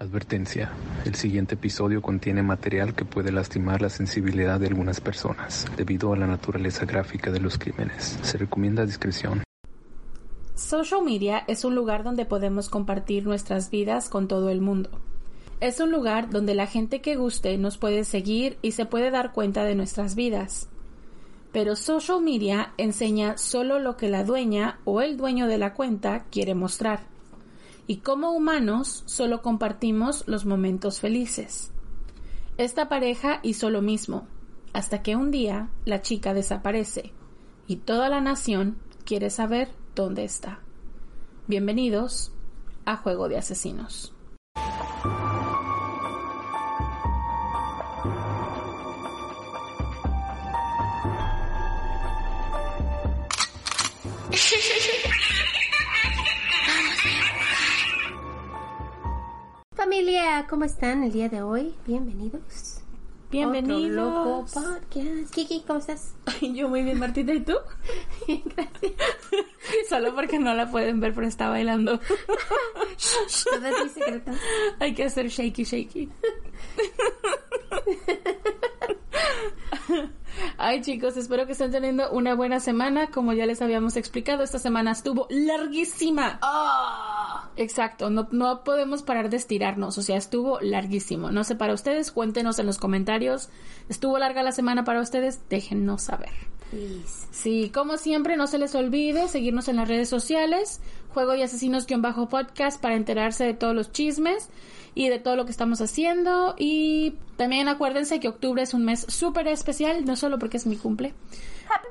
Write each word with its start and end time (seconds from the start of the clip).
Advertencia. 0.00 0.72
El 1.04 1.14
siguiente 1.14 1.56
episodio 1.56 2.00
contiene 2.00 2.42
material 2.42 2.94
que 2.94 3.04
puede 3.04 3.30
lastimar 3.30 3.82
la 3.82 3.90
sensibilidad 3.90 4.58
de 4.58 4.66
algunas 4.66 4.98
personas 4.98 5.66
debido 5.76 6.14
a 6.14 6.16
la 6.16 6.26
naturaleza 6.26 6.86
gráfica 6.86 7.30
de 7.30 7.38
los 7.38 7.58
crímenes. 7.58 8.18
Se 8.22 8.38
recomienda 8.38 8.86
discreción. 8.86 9.42
Social 10.54 11.04
media 11.04 11.44
es 11.46 11.66
un 11.66 11.74
lugar 11.74 12.02
donde 12.02 12.24
podemos 12.24 12.70
compartir 12.70 13.26
nuestras 13.26 13.70
vidas 13.70 14.08
con 14.08 14.26
todo 14.26 14.48
el 14.48 14.62
mundo. 14.62 14.88
Es 15.60 15.80
un 15.80 15.90
lugar 15.90 16.30
donde 16.30 16.54
la 16.54 16.66
gente 16.66 17.02
que 17.02 17.16
guste 17.16 17.58
nos 17.58 17.76
puede 17.76 18.04
seguir 18.04 18.56
y 18.62 18.72
se 18.72 18.86
puede 18.86 19.10
dar 19.10 19.32
cuenta 19.32 19.64
de 19.64 19.74
nuestras 19.74 20.14
vidas. 20.14 20.70
Pero 21.52 21.76
social 21.76 22.22
media 22.22 22.72
enseña 22.78 23.36
solo 23.36 23.78
lo 23.78 23.98
que 23.98 24.08
la 24.08 24.24
dueña 24.24 24.78
o 24.84 25.02
el 25.02 25.18
dueño 25.18 25.46
de 25.46 25.58
la 25.58 25.74
cuenta 25.74 26.24
quiere 26.30 26.54
mostrar 26.54 27.10
y 27.90 27.96
como 27.96 28.30
humanos 28.30 29.02
solo 29.06 29.42
compartimos 29.42 30.22
los 30.28 30.46
momentos 30.46 31.00
felices. 31.00 31.72
Esta 32.56 32.88
pareja 32.88 33.40
hizo 33.42 33.68
lo 33.68 33.82
mismo, 33.82 34.28
hasta 34.72 35.02
que 35.02 35.16
un 35.16 35.32
día 35.32 35.70
la 35.84 36.00
chica 36.00 36.32
desaparece 36.32 37.12
y 37.66 37.78
toda 37.78 38.08
la 38.08 38.20
nación 38.20 38.78
quiere 39.04 39.28
saber 39.28 39.70
dónde 39.96 40.22
está. 40.22 40.60
Bienvenidos 41.48 42.30
a 42.84 42.96
Juego 42.96 43.28
de 43.28 43.38
Asesinos. 43.38 44.14
familia, 59.80 60.46
¿cómo 60.46 60.66
están 60.66 61.04
el 61.04 61.10
día 61.10 61.30
de 61.30 61.40
hoy? 61.40 61.74
Bienvenidos. 61.86 62.82
Bienvenidos. 63.30 63.90
loco 63.90 64.44
podcast. 64.52 65.32
Kiki, 65.32 65.64
¿cómo 65.66 65.78
estás? 65.78 66.14
Yo 66.42 66.68
muy 66.68 66.82
bien, 66.82 66.98
Martita, 66.98 67.32
¿y 67.32 67.40
tú? 67.40 67.54
Gracias. 68.44 68.92
Solo 69.88 70.14
porque 70.14 70.38
no 70.38 70.52
la 70.52 70.70
pueden 70.70 71.00
ver, 71.00 71.14
pero 71.14 71.26
está 71.26 71.48
bailando. 71.48 71.98
Todo 71.98 73.66
es 73.66 73.84
mi 73.84 73.88
secreto. 73.88 74.32
Hay 74.80 74.92
que 74.94 75.04
hacer 75.04 75.28
shaky, 75.28 75.64
shaky. 75.64 76.10
Ay 80.58 80.82
chicos, 80.82 81.16
espero 81.16 81.46
que 81.46 81.52
estén 81.52 81.70
teniendo 81.70 82.10
una 82.10 82.34
buena 82.34 82.60
semana. 82.60 83.06
Como 83.06 83.32
ya 83.32 83.46
les 83.46 83.62
habíamos 83.62 83.96
explicado, 83.96 84.42
esta 84.42 84.58
semana 84.58 84.90
estuvo 84.90 85.26
larguísima. 85.30 86.38
Ah. 86.42 87.09
Exacto, 87.60 88.08
no, 88.08 88.26
no 88.30 88.64
podemos 88.64 89.02
parar 89.02 89.28
de 89.28 89.36
estirarnos, 89.36 89.98
o 89.98 90.02
sea, 90.02 90.16
estuvo 90.16 90.58
larguísimo. 90.60 91.30
No 91.30 91.44
sé 91.44 91.56
para 91.56 91.74
ustedes, 91.74 92.10
cuéntenos 92.10 92.58
en 92.58 92.64
los 92.64 92.78
comentarios. 92.78 93.50
¿Estuvo 93.90 94.16
larga 94.16 94.42
la 94.42 94.52
semana 94.52 94.82
para 94.84 95.02
ustedes? 95.02 95.40
Déjennos 95.50 96.00
saber. 96.00 96.30
Sí, 97.30 97.70
como 97.74 97.98
siempre, 97.98 98.38
no 98.38 98.46
se 98.46 98.56
les 98.56 98.74
olvide 98.74 99.28
seguirnos 99.28 99.68
en 99.68 99.76
las 99.76 99.88
redes 99.88 100.08
sociales, 100.08 100.80
Juego 101.12 101.34
y 101.34 101.42
Asesinos-podcast 101.42 102.80
para 102.80 102.96
enterarse 102.96 103.44
de 103.44 103.52
todos 103.52 103.74
los 103.74 103.92
chismes 103.92 104.48
y 104.94 105.10
de 105.10 105.18
todo 105.18 105.36
lo 105.36 105.44
que 105.44 105.50
estamos 105.50 105.82
haciendo. 105.82 106.54
Y 106.58 107.16
también 107.36 107.68
acuérdense 107.68 108.20
que 108.20 108.28
octubre 108.28 108.62
es 108.62 108.72
un 108.72 108.86
mes 108.86 109.04
súper 109.06 109.48
especial, 109.48 110.06
no 110.06 110.16
solo 110.16 110.38
porque 110.38 110.56
es 110.56 110.66
mi 110.66 110.76
cumple. 110.76 111.12
Happy 111.72 111.88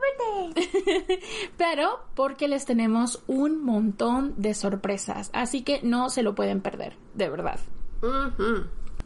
birthday. 0.54 1.20
pero 1.58 2.02
porque 2.16 2.48
les 2.48 2.66
tenemos 2.66 3.24
un 3.28 3.64
montón 3.64 4.34
de 4.38 4.54
sorpresas. 4.54 5.30
Así 5.34 5.62
que 5.62 5.82
no 5.84 6.10
se 6.10 6.24
lo 6.24 6.36
pueden 6.36 6.62
perder, 6.62 6.96
de 7.14 7.30
verdad. 7.30 7.60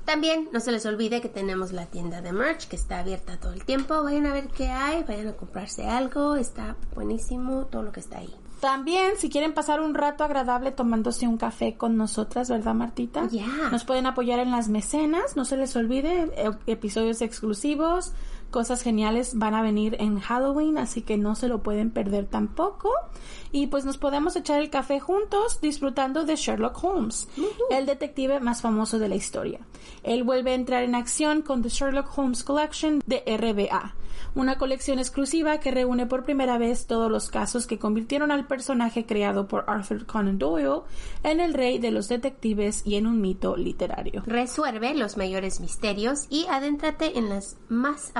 También 0.05 0.49
no 0.51 0.59
se 0.59 0.71
les 0.71 0.85
olvide 0.85 1.21
que 1.21 1.29
tenemos 1.29 1.71
la 1.71 1.85
tienda 1.85 2.21
de 2.21 2.33
merch 2.33 2.67
que 2.67 2.75
está 2.75 2.99
abierta 2.99 3.39
todo 3.39 3.53
el 3.53 3.63
tiempo. 3.63 4.03
Vayan 4.03 4.25
a 4.25 4.33
ver 4.33 4.49
qué 4.49 4.67
hay, 4.67 5.03
vayan 5.03 5.29
a 5.29 5.33
comprarse 5.33 5.87
algo. 5.87 6.35
Está 6.35 6.75
buenísimo 6.93 7.65
todo 7.65 7.83
lo 7.83 7.91
que 7.91 8.01
está 8.01 8.17
ahí. 8.19 8.33
También, 8.59 9.17
si 9.17 9.29
quieren 9.29 9.53
pasar 9.53 9.81
un 9.81 9.93
rato 9.93 10.23
agradable 10.23 10.71
tomándose 10.71 11.27
un 11.27 11.37
café 11.37 11.75
con 11.75 11.97
nosotras, 11.97 12.49
¿verdad, 12.49 12.73
Martita? 12.73 13.27
Ya. 13.29 13.45
Nos 13.71 13.83
pueden 13.83 14.05
apoyar 14.05 14.39
en 14.39 14.51
las 14.51 14.69
mecenas, 14.69 15.35
no 15.35 15.43
se 15.43 15.57
les 15.57 15.75
olvide, 15.75 16.31
e- 16.37 16.71
episodios 16.71 17.21
exclusivos, 17.21 18.13
cosas 18.53 18.83
geniales 18.83 19.37
van 19.37 19.55
a 19.55 19.61
venir 19.61 19.97
en 19.99 20.19
Halloween, 20.19 20.77
así 20.77 21.01
que 21.01 21.17
no 21.17 21.35
se 21.35 21.49
lo 21.49 21.63
pueden 21.63 21.91
perder 21.91 22.27
tampoco. 22.27 22.91
Y 23.51 23.67
pues 23.67 23.83
nos 23.83 23.97
podemos 23.97 24.35
echar 24.35 24.61
el 24.61 24.69
café 24.69 24.99
juntos 24.99 25.59
disfrutando 25.59 26.23
de 26.23 26.37
Sherlock 26.37 26.81
Holmes, 26.81 27.27
el 27.69 27.85
detective 27.85 28.39
más 28.39 28.61
famoso 28.61 28.99
de 28.99 29.09
la 29.09 29.15
historia. 29.15 29.59
Él 30.03 30.23
vuelve 30.23 30.51
a 30.51 30.55
entrar 30.55 30.83
en 30.83 30.95
acción 30.95 31.41
con 31.41 31.61
The 31.61 31.69
Sherlock 31.69 32.17
Holmes 32.17 32.43
Collection 32.43 33.01
de 33.05 33.23
RBA, 33.25 33.95
una 34.35 34.57
colección 34.57 34.99
exclusiva 34.99 35.59
que 35.59 35.71
reúne 35.71 36.05
por 36.07 36.23
primera 36.23 36.57
vez 36.57 36.87
todos 36.87 37.11
los 37.11 37.29
casos 37.29 37.67
que 37.67 37.79
convirtieron 37.79 38.31
al 38.31 38.47
personaje 38.47 39.05
creado 39.05 39.47
por 39.47 39.65
Arthur 39.67 40.05
Conan 40.05 40.39
Doyle 40.39 40.81
en 41.23 41.39
el 41.39 41.53
rey 41.53 41.79
de 41.79 41.91
los 41.91 42.07
detectives 42.07 42.81
y 42.85 42.95
en 42.95 43.07
un 43.07 43.21
mito 43.21 43.55
literario. 43.55 44.23
Resuelve 44.25 44.93
los 44.95 45.17
mayores 45.17 45.59
misterios 45.59 46.25
y 46.29 46.45
adéntrate 46.49 47.17
en 47.17 47.29
las 47.29 47.57
más 47.69 48.11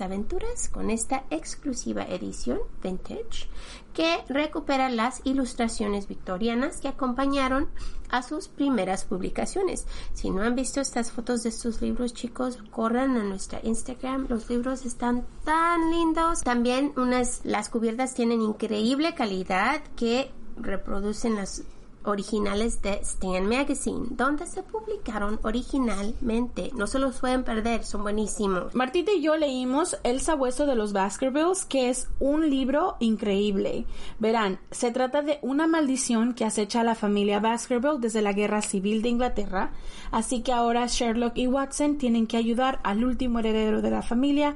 aventuras 0.00 0.68
con 0.68 0.90
esta 0.90 1.24
exclusiva 1.30 2.04
edición 2.04 2.60
vintage 2.82 3.48
que 3.92 4.18
recupera 4.28 4.88
las 4.88 5.20
ilustraciones 5.24 6.08
victorianas 6.08 6.80
que 6.80 6.88
acompañaron 6.88 7.68
a 8.08 8.22
sus 8.22 8.48
primeras 8.48 9.04
publicaciones. 9.04 9.86
Si 10.14 10.30
no 10.30 10.42
han 10.42 10.54
visto 10.54 10.80
estas 10.80 11.12
fotos 11.12 11.42
de 11.42 11.50
estos 11.50 11.82
libros, 11.82 12.14
chicos, 12.14 12.58
corran 12.70 13.16
a 13.16 13.24
nuestra 13.24 13.60
Instagram. 13.62 14.26
Los 14.28 14.48
libros 14.48 14.86
están 14.86 15.26
tan 15.44 15.90
lindos. 15.90 16.42
También 16.42 16.92
unas 16.96 17.40
las 17.44 17.68
cubiertas 17.68 18.14
tienen 18.14 18.40
increíble 18.40 19.14
calidad 19.14 19.82
que 19.96 20.30
reproducen 20.56 21.36
las 21.36 21.62
originales 22.04 22.82
de 22.82 22.94
Stan 23.02 23.46
Magazine, 23.46 24.06
donde 24.10 24.46
se 24.46 24.62
publicaron 24.62 25.38
originalmente. 25.42 26.70
No 26.74 26.86
se 26.86 26.98
los 26.98 27.20
pueden 27.20 27.44
perder, 27.44 27.84
son 27.84 28.02
buenísimos. 28.02 28.74
Martita 28.74 29.12
y 29.12 29.22
yo 29.22 29.36
leímos 29.36 29.98
El 30.02 30.20
sabueso 30.20 30.66
de 30.66 30.74
los 30.74 30.92
Baskervilles, 30.92 31.64
que 31.64 31.90
es 31.90 32.08
un 32.18 32.48
libro 32.50 32.96
increíble. 33.00 33.86
Verán, 34.18 34.60
se 34.70 34.90
trata 34.90 35.22
de 35.22 35.38
una 35.42 35.66
maldición 35.66 36.34
que 36.34 36.44
acecha 36.44 36.80
a 36.80 36.84
la 36.84 36.94
familia 36.94 37.40
Baskerville 37.40 38.00
desde 38.00 38.22
la 38.22 38.32
Guerra 38.32 38.62
Civil 38.62 39.02
de 39.02 39.08
Inglaterra, 39.08 39.72
así 40.10 40.42
que 40.42 40.52
ahora 40.52 40.86
Sherlock 40.86 41.36
y 41.38 41.46
Watson 41.46 41.98
tienen 41.98 42.26
que 42.26 42.36
ayudar 42.36 42.80
al 42.82 43.04
último 43.04 43.38
heredero 43.38 43.82
de 43.82 43.90
la 43.90 44.02
familia 44.02 44.54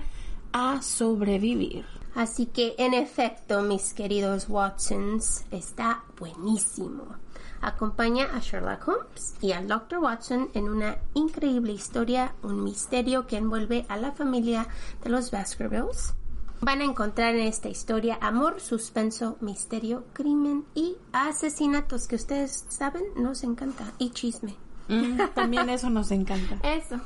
a 0.53 0.81
sobrevivir. 0.83 1.85
Así 2.15 2.47
que, 2.47 2.75
en 2.79 2.95
efecto, 2.95 3.61
mis 3.61 3.93
queridos 3.93 4.49
Watsons, 4.49 5.45
está 5.51 6.03
buenísimo. 6.19 7.26
Acompaña 7.67 8.29
a 8.33 8.39
Sherlock 8.39 8.87
Holmes 8.87 9.35
y 9.41 9.51
al 9.51 9.67
Dr. 9.67 9.99
Watson 9.99 10.51
en 10.55 10.69
una 10.69 10.99
increíble 11.15 11.73
historia, 11.73 12.33
un 12.45 12.63
misterio 12.63 13.27
que 13.27 13.39
envuelve 13.39 13.85
a 13.89 13.97
la 13.97 14.13
familia 14.13 14.69
de 15.03 15.11
los 15.11 15.33
Baskervilles. 15.33 16.15
Van 16.61 16.81
a 16.81 16.85
encontrar 16.85 17.35
en 17.35 17.49
esta 17.49 17.69
historia 17.69 18.19
amor, 18.21 18.61
suspenso, 18.61 19.37
misterio, 19.41 20.05
crimen 20.13 20.65
y 20.77 20.95
asesinatos 21.11 22.07
que 22.07 22.15
ustedes 22.15 22.67
saben 22.69 23.03
nos 23.17 23.43
encanta 23.43 23.93
y 23.99 24.11
chisme. 24.11 24.55
Mm, 24.87 25.19
también 25.35 25.69
eso 25.69 25.91
nos 25.91 26.13
encanta. 26.13 26.57
Eso. 26.63 27.01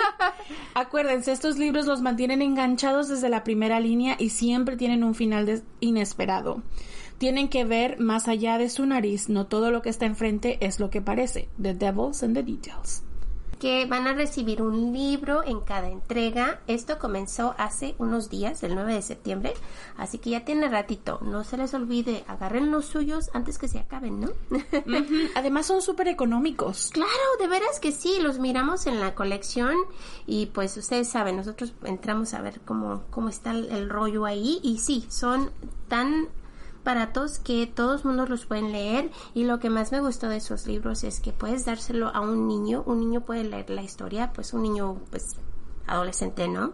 Acuérdense, 0.74 1.32
estos 1.32 1.58
libros 1.58 1.84
los 1.84 2.00
mantienen 2.00 2.40
enganchados 2.40 3.08
desde 3.08 3.28
la 3.28 3.44
primera 3.44 3.80
línea 3.80 4.16
y 4.18 4.30
siempre 4.30 4.78
tienen 4.78 5.04
un 5.04 5.14
final 5.14 5.62
inesperado. 5.80 6.62
Tienen 7.18 7.48
que 7.48 7.64
ver 7.64 8.00
más 8.00 8.28
allá 8.28 8.58
de 8.58 8.68
su 8.68 8.86
nariz, 8.86 9.28
no 9.28 9.46
todo 9.46 9.70
lo 9.70 9.82
que 9.82 9.90
está 9.90 10.06
enfrente 10.06 10.58
es 10.60 10.80
lo 10.80 10.90
que 10.90 11.00
parece. 11.00 11.48
The 11.60 11.74
devil's 11.74 12.22
in 12.22 12.34
the 12.34 12.42
details. 12.42 13.02
que 13.64 13.86
van 13.86 14.06
a 14.06 14.12
recibir 14.12 14.60
un 14.60 14.92
libro 14.92 15.42
en 15.42 15.60
cada 15.60 15.88
entrega. 15.88 16.60
Esto 16.66 16.98
comenzó 16.98 17.54
hace 17.56 17.94
unos 17.96 18.28
días, 18.28 18.62
el 18.62 18.74
9 18.74 18.92
de 18.92 19.00
septiembre, 19.00 19.54
así 19.96 20.18
que 20.18 20.28
ya 20.28 20.44
tiene 20.44 20.68
ratito. 20.68 21.18
No 21.22 21.44
se 21.44 21.56
les 21.56 21.72
olvide, 21.72 22.24
agarren 22.28 22.70
los 22.70 22.84
suyos 22.84 23.30
antes 23.32 23.56
que 23.56 23.68
se 23.68 23.78
acaben, 23.78 24.20
¿no? 24.20 24.32
Además 25.34 25.64
son 25.64 25.80
súper 25.80 26.08
económicos. 26.08 26.90
Claro, 26.92 27.10
de 27.40 27.46
veras 27.46 27.80
que 27.80 27.92
sí, 27.92 28.18
los 28.20 28.38
miramos 28.38 28.86
en 28.86 29.00
la 29.00 29.14
colección 29.14 29.76
y 30.26 30.44
pues 30.44 30.76
ustedes 30.76 31.08
saben, 31.08 31.36
nosotros 31.36 31.72
entramos 31.84 32.34
a 32.34 32.42
ver 32.42 32.60
cómo, 32.66 33.04
cómo 33.08 33.30
está 33.30 33.52
el, 33.52 33.70
el 33.70 33.88
rollo 33.88 34.26
ahí 34.26 34.60
y 34.62 34.78
sí, 34.78 35.06
son 35.08 35.50
tan 35.88 36.28
baratos 36.84 37.38
que 37.38 37.66
todos 37.66 38.04
mundos 38.04 38.28
los 38.28 38.46
pueden 38.46 38.72
leer 38.72 39.10
y 39.34 39.44
lo 39.44 39.58
que 39.58 39.70
más 39.70 39.92
me 39.92 40.00
gustó 40.00 40.28
de 40.28 40.36
esos 40.36 40.66
libros 40.66 41.04
es 41.04 41.20
que 41.20 41.32
puedes 41.32 41.64
dárselo 41.64 42.08
a 42.08 42.20
un 42.20 42.46
niño, 42.46 42.82
un 42.86 43.00
niño 43.00 43.22
puede 43.22 43.44
leer 43.44 43.70
la 43.70 43.82
historia, 43.82 44.32
pues 44.32 44.52
un 44.52 44.62
niño 44.62 45.00
pues 45.10 45.36
adolescente, 45.86 46.48
¿no? 46.48 46.72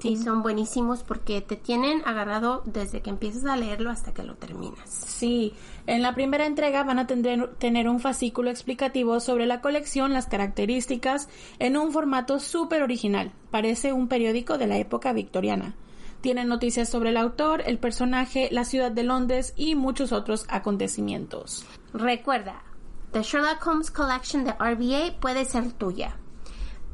sí. 0.00 0.16
son 0.16 0.42
buenísimos 0.42 1.02
porque 1.04 1.40
te 1.40 1.56
tienen 1.56 2.02
agarrado 2.04 2.62
desde 2.66 3.02
que 3.02 3.10
empiezas 3.10 3.44
a 3.44 3.56
leerlo 3.56 3.90
hasta 3.90 4.12
que 4.12 4.22
lo 4.22 4.34
terminas. 4.34 4.88
Sí, 4.90 5.54
en 5.86 6.02
la 6.02 6.14
primera 6.14 6.46
entrega 6.46 6.82
van 6.82 6.98
a 6.98 7.06
tener, 7.06 7.54
tener 7.56 7.88
un 7.88 8.00
fascículo 8.00 8.50
explicativo 8.50 9.20
sobre 9.20 9.46
la 9.46 9.60
colección, 9.60 10.12
las 10.12 10.26
características, 10.26 11.28
en 11.58 11.76
un 11.76 11.92
formato 11.92 12.40
súper 12.40 12.82
original. 12.82 13.32
Parece 13.50 13.92
un 13.92 14.08
periódico 14.08 14.58
de 14.58 14.66
la 14.66 14.78
época 14.78 15.12
victoriana. 15.12 15.74
Tienen 16.20 16.48
noticias 16.48 16.88
sobre 16.88 17.10
el 17.10 17.16
autor, 17.16 17.62
el 17.66 17.78
personaje, 17.78 18.48
la 18.50 18.64
ciudad 18.64 18.90
de 18.90 19.04
Londres 19.04 19.52
y 19.56 19.76
muchos 19.76 20.10
otros 20.12 20.46
acontecimientos. 20.48 21.64
Recuerda, 21.92 22.64
The 23.12 23.22
Sherlock 23.22 23.64
Holmes 23.66 23.90
Collection 23.90 24.44
de 24.44 24.52
RBA 24.52 25.18
puede 25.20 25.44
ser 25.44 25.72
tuya. 25.72 26.16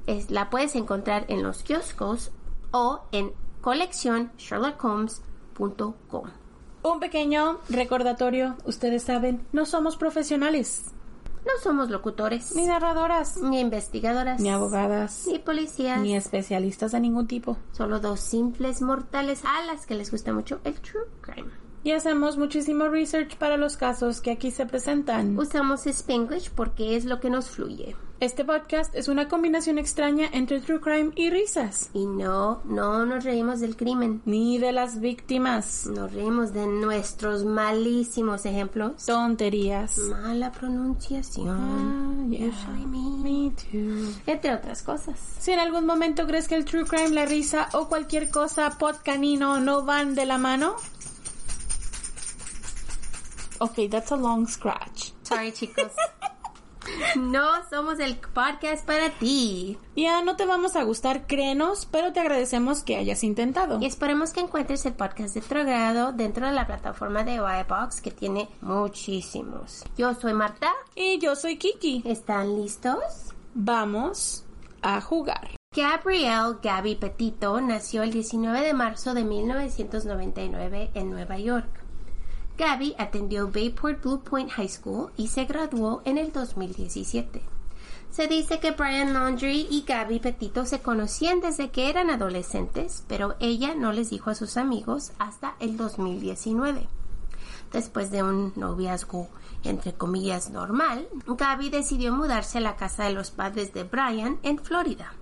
Es, 0.06 0.30
la 0.30 0.50
puedes 0.50 0.76
encontrar 0.76 1.24
en 1.28 1.42
los 1.42 1.62
kioscos 1.62 2.32
o 2.70 3.00
en 3.12 3.32
coleccionsherlockholmes.com. 3.62 6.30
Un 6.82 7.00
pequeño 7.00 7.60
recordatorio, 7.70 8.56
ustedes 8.66 9.04
saben, 9.04 9.46
no 9.52 9.64
somos 9.64 9.96
profesionales. 9.96 10.92
No 11.44 11.52
somos 11.62 11.90
locutores. 11.90 12.54
Ni 12.56 12.66
narradoras. 12.66 13.36
Ni 13.38 13.60
investigadoras. 13.60 14.40
Ni 14.40 14.50
abogadas. 14.50 15.26
Ni 15.26 15.38
policías. 15.38 16.00
Ni 16.00 16.16
especialistas 16.16 16.92
de 16.92 17.00
ningún 17.00 17.26
tipo. 17.26 17.58
Solo 17.72 18.00
dos 18.00 18.20
simples 18.20 18.80
mortales 18.80 19.42
a 19.44 19.64
las 19.66 19.86
que 19.86 19.94
les 19.94 20.10
gusta 20.10 20.32
mucho 20.32 20.60
el 20.64 20.74
true 20.80 21.04
crime. 21.20 21.50
Y 21.82 21.92
hacemos 21.92 22.38
muchísimo 22.38 22.88
research 22.88 23.36
para 23.36 23.58
los 23.58 23.76
casos 23.76 24.22
que 24.22 24.30
aquí 24.30 24.50
se 24.50 24.64
presentan. 24.64 25.38
Usamos 25.38 25.86
Spanglish 25.86 26.50
porque 26.50 26.96
es 26.96 27.04
lo 27.04 27.20
que 27.20 27.28
nos 27.28 27.50
fluye. 27.50 27.94
Este 28.20 28.44
podcast 28.44 28.94
es 28.94 29.08
una 29.08 29.28
combinación 29.28 29.76
extraña 29.76 30.28
entre 30.32 30.60
true 30.60 30.80
crime 30.80 31.10
y 31.16 31.30
risas. 31.30 31.90
Y 31.92 32.06
no, 32.06 32.62
no 32.64 33.04
nos 33.04 33.24
reímos 33.24 33.58
del 33.58 33.76
crimen. 33.76 34.22
Ni 34.24 34.58
de 34.58 34.70
las 34.70 35.00
víctimas. 35.00 35.86
Nos 35.86 36.12
reímos 36.12 36.52
de 36.52 36.66
nuestros 36.66 37.44
malísimos 37.44 38.46
ejemplos. 38.46 39.04
Tonterías. 39.04 39.98
Mala 39.98 40.52
pronunciación. 40.52 41.48
Ah, 41.48 42.30
yeah. 42.30 42.46
Usually 42.46 42.86
me. 42.86 43.14
Me 43.24 43.50
too. 43.50 44.14
Entre 44.26 44.54
otras 44.54 44.82
cosas. 44.82 45.18
Si 45.40 45.50
en 45.50 45.58
algún 45.58 45.84
momento 45.84 46.26
crees 46.26 46.46
que 46.46 46.54
el 46.54 46.64
true 46.64 46.84
crime, 46.84 47.10
la 47.10 47.26
risa 47.26 47.68
o 47.72 47.88
cualquier 47.88 48.30
cosa 48.30 48.78
pod 48.78 48.94
canino 49.04 49.60
no 49.60 49.84
van 49.84 50.14
de 50.14 50.24
la 50.24 50.38
mano. 50.38 50.76
Ok, 53.58 53.90
that's 53.90 54.12
a 54.12 54.16
long 54.16 54.46
scratch. 54.46 55.10
Sorry, 55.22 55.52
chicos. 55.52 55.92
No 57.16 57.48
somos 57.70 57.98
el 57.98 58.16
podcast 58.16 58.84
para 58.84 59.10
ti. 59.10 59.78
Ya 59.96 60.22
no 60.22 60.36
te 60.36 60.46
vamos 60.46 60.76
a 60.76 60.82
gustar, 60.82 61.26
créenos, 61.26 61.86
pero 61.86 62.12
te 62.12 62.20
agradecemos 62.20 62.82
que 62.82 62.96
hayas 62.96 63.24
intentado. 63.24 63.78
Y 63.80 63.86
esperemos 63.86 64.32
que 64.32 64.40
encuentres 64.40 64.84
el 64.86 64.94
podcast 64.94 65.34
de 65.34 65.40
otro 65.40 65.64
grado 65.64 66.12
dentro 66.12 66.46
de 66.46 66.52
la 66.52 66.66
plataforma 66.66 67.24
de 67.24 67.36
YBox 67.36 68.00
que 68.00 68.10
tiene 68.10 68.48
muchísimos. 68.60 69.84
Yo 69.96 70.14
soy 70.14 70.34
Marta. 70.34 70.70
Y 70.94 71.18
yo 71.18 71.36
soy 71.36 71.56
Kiki. 71.56 72.02
¿Están 72.04 72.56
listos? 72.56 72.98
Vamos 73.54 74.44
a 74.82 75.00
jugar. 75.00 75.50
Gabrielle 75.74 76.58
Gabby 76.62 76.94
Petito 76.94 77.60
nació 77.60 78.02
el 78.04 78.12
19 78.12 78.60
de 78.60 78.74
marzo 78.74 79.12
de 79.12 79.24
1999 79.24 80.90
en 80.94 81.10
Nueva 81.10 81.38
York. 81.38 81.83
Gabby 82.56 82.94
atendió 82.98 83.50
Bayport 83.50 84.02
Blue 84.02 84.20
Point 84.22 84.50
High 84.52 84.68
School 84.68 85.10
y 85.16 85.28
se 85.28 85.44
graduó 85.44 86.02
en 86.04 86.18
el 86.18 86.32
2017. 86.32 87.42
Se 88.10 88.28
dice 88.28 88.60
que 88.60 88.70
Brian 88.70 89.12
Laundrie 89.12 89.66
y 89.68 89.82
Gabby 89.82 90.20
Petito 90.20 90.64
se 90.64 90.80
conocían 90.80 91.40
desde 91.40 91.70
que 91.70 91.90
eran 91.90 92.10
adolescentes, 92.10 93.02
pero 93.08 93.34
ella 93.40 93.74
no 93.74 93.92
les 93.92 94.10
dijo 94.10 94.30
a 94.30 94.36
sus 94.36 94.56
amigos 94.56 95.10
hasta 95.18 95.56
el 95.58 95.76
2019. 95.76 96.86
Después 97.72 98.12
de 98.12 98.22
un 98.22 98.52
noviazgo 98.54 99.28
entre 99.64 99.94
comillas 99.94 100.50
normal, 100.50 101.08
Gabby 101.26 101.70
decidió 101.70 102.12
mudarse 102.12 102.58
a 102.58 102.60
la 102.60 102.76
casa 102.76 103.04
de 103.04 103.14
los 103.14 103.32
padres 103.32 103.72
de 103.72 103.82
Brian 103.82 104.38
en 104.44 104.58
Florida. 104.58 105.12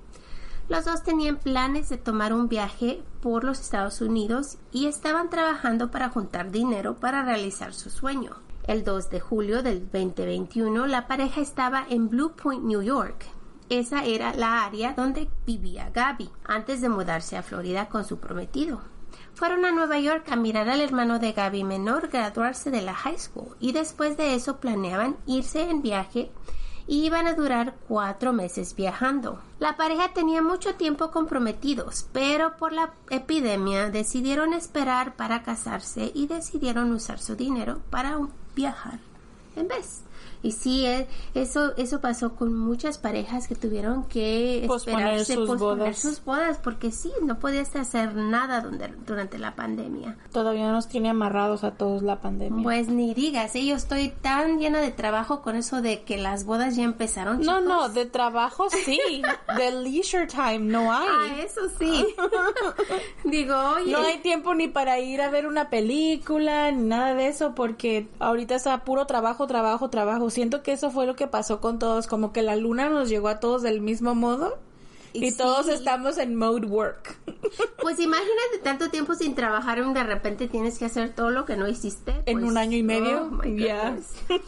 Los 0.68 0.84
dos 0.84 1.02
tenían 1.02 1.36
planes 1.36 1.88
de 1.88 1.98
tomar 1.98 2.32
un 2.32 2.48
viaje 2.48 3.02
por 3.20 3.44
los 3.44 3.60
Estados 3.60 4.00
Unidos 4.00 4.58
y 4.70 4.86
estaban 4.86 5.28
trabajando 5.28 5.90
para 5.90 6.08
juntar 6.08 6.50
dinero 6.50 6.96
para 6.96 7.24
realizar 7.24 7.74
su 7.74 7.90
sueño. 7.90 8.36
El 8.64 8.84
2 8.84 9.10
de 9.10 9.20
julio 9.20 9.62
del 9.62 9.80
2021, 9.90 10.86
la 10.86 11.08
pareja 11.08 11.40
estaba 11.40 11.84
en 11.88 12.08
Blue 12.08 12.32
Point, 12.32 12.62
New 12.64 12.80
York. 12.80 13.26
Esa 13.68 14.04
era 14.04 14.34
la 14.34 14.64
área 14.64 14.92
donde 14.92 15.28
vivía 15.46 15.90
Gaby 15.90 16.30
antes 16.44 16.80
de 16.80 16.88
mudarse 16.88 17.36
a 17.36 17.42
Florida 17.42 17.88
con 17.88 18.04
su 18.04 18.18
prometido. 18.18 18.82
Fueron 19.34 19.64
a 19.64 19.72
Nueva 19.72 19.98
York 19.98 20.30
a 20.30 20.36
mirar 20.36 20.68
al 20.68 20.80
hermano 20.80 21.18
de 21.18 21.32
Gaby 21.32 21.64
menor 21.64 22.08
graduarse 22.08 22.70
de 22.70 22.82
la 22.82 22.94
high 22.94 23.18
school 23.18 23.56
y 23.58 23.72
después 23.72 24.16
de 24.16 24.34
eso 24.34 24.58
planeaban 24.58 25.16
irse 25.26 25.68
en 25.68 25.82
viaje 25.82 26.30
iban 27.00 27.26
a 27.26 27.34
durar 27.34 27.74
cuatro 27.88 28.32
meses 28.32 28.74
viajando. 28.76 29.40
La 29.58 29.76
pareja 29.76 30.12
tenía 30.12 30.42
mucho 30.42 30.74
tiempo 30.74 31.10
comprometidos, 31.10 32.06
pero 32.12 32.56
por 32.58 32.72
la 32.72 32.92
epidemia 33.08 33.88
decidieron 33.88 34.52
esperar 34.52 35.16
para 35.16 35.42
casarse 35.42 36.12
y 36.14 36.26
decidieron 36.26 36.92
usar 36.92 37.18
su 37.18 37.34
dinero 37.34 37.80
para 37.90 38.18
viajar 38.54 38.98
en 39.56 39.68
vez. 39.68 40.02
Y 40.42 40.52
sí, 40.52 40.84
eh, 40.86 41.06
eso 41.34 41.72
eso 41.76 42.00
pasó 42.00 42.34
con 42.34 42.52
muchas 42.56 42.98
parejas 42.98 43.46
que 43.46 43.54
tuvieron 43.54 44.04
que 44.04 44.64
Posponer 44.66 45.00
esperarse 45.20 45.34
sus 45.34 45.48
posponer 45.48 45.78
bodas. 45.84 45.98
sus 45.98 46.24
bodas 46.24 46.58
porque 46.58 46.90
sí, 46.90 47.12
no 47.24 47.38
podías 47.38 47.74
hacer 47.76 48.14
nada 48.16 48.60
donde- 48.60 48.92
durante 49.06 49.38
la 49.38 49.54
pandemia. 49.54 50.16
Todavía 50.32 50.70
nos 50.72 50.88
tiene 50.88 51.10
amarrados 51.10 51.62
a 51.64 51.72
todos 51.72 52.02
la 52.02 52.20
pandemia. 52.20 52.62
Pues 52.62 52.88
ni 52.88 53.14
digas, 53.14 53.54
¿eh? 53.54 53.64
yo 53.64 53.76
estoy 53.76 54.08
tan 54.20 54.58
llena 54.58 54.80
de 54.80 54.90
trabajo 54.90 55.42
con 55.42 55.54
eso 55.54 55.80
de 55.80 56.02
que 56.02 56.16
las 56.18 56.44
bodas 56.44 56.74
ya 56.76 56.84
empezaron. 56.84 57.38
no, 57.40 57.58
chicos. 57.60 57.64
no, 57.64 57.88
de 57.90 58.06
trabajo 58.06 58.66
sí. 58.84 58.98
de 59.56 59.70
leisure 59.70 60.26
time 60.26 60.58
no 60.58 60.92
Ah, 60.92 61.04
hay. 61.22 61.40
eso 61.40 61.60
sí. 61.78 62.04
Digo, 63.24 63.54
oye. 63.76 63.92
No 63.92 64.00
hay 64.02 64.18
tiempo 64.18 64.54
ni 64.54 64.68
para 64.68 64.98
ir 64.98 65.20
a 65.22 65.30
ver 65.30 65.46
una 65.46 65.70
película, 65.70 66.70
ni 66.72 66.82
nada 66.88 67.14
de 67.14 67.28
eso, 67.28 67.54
porque 67.54 68.08
ahorita 68.18 68.54
está 68.56 68.84
puro 68.84 69.06
trabajo, 69.06 69.46
trabajo, 69.46 69.88
trabajo. 69.90 70.30
Siento 70.32 70.62
que 70.62 70.72
eso 70.72 70.90
fue 70.90 71.06
lo 71.06 71.14
que 71.16 71.26
pasó 71.26 71.60
con 71.60 71.78
todos, 71.78 72.06
como 72.06 72.32
que 72.32 72.42
la 72.42 72.56
luna 72.56 72.88
nos 72.88 73.08
llegó 73.08 73.28
a 73.28 73.40
todos 73.40 73.62
del 73.62 73.80
mismo 73.80 74.14
modo 74.14 74.58
y 75.12 75.30
Sí. 75.30 75.36
todos 75.36 75.68
estamos 75.68 76.18
en 76.18 76.34
mode 76.36 76.66
work. 76.66 77.16
Pues 77.82 77.98
imagínate 77.98 78.58
tanto 78.62 78.90
tiempo 78.90 79.14
sin 79.14 79.34
trabajar 79.34 79.78
y 79.78 79.92
de 79.92 80.04
repente 80.04 80.46
tienes 80.48 80.78
que 80.78 80.84
hacer 80.84 81.14
todo 81.14 81.30
lo 81.30 81.44
que 81.44 81.56
no 81.56 81.68
hiciste. 81.68 82.22
En 82.26 82.38
pues, 82.38 82.50
un 82.50 82.56
año 82.56 82.76
y 82.78 82.82
medio, 82.84 83.28
oh, 83.40 83.44
ya. 83.44 83.90
goodness. 83.90 84.14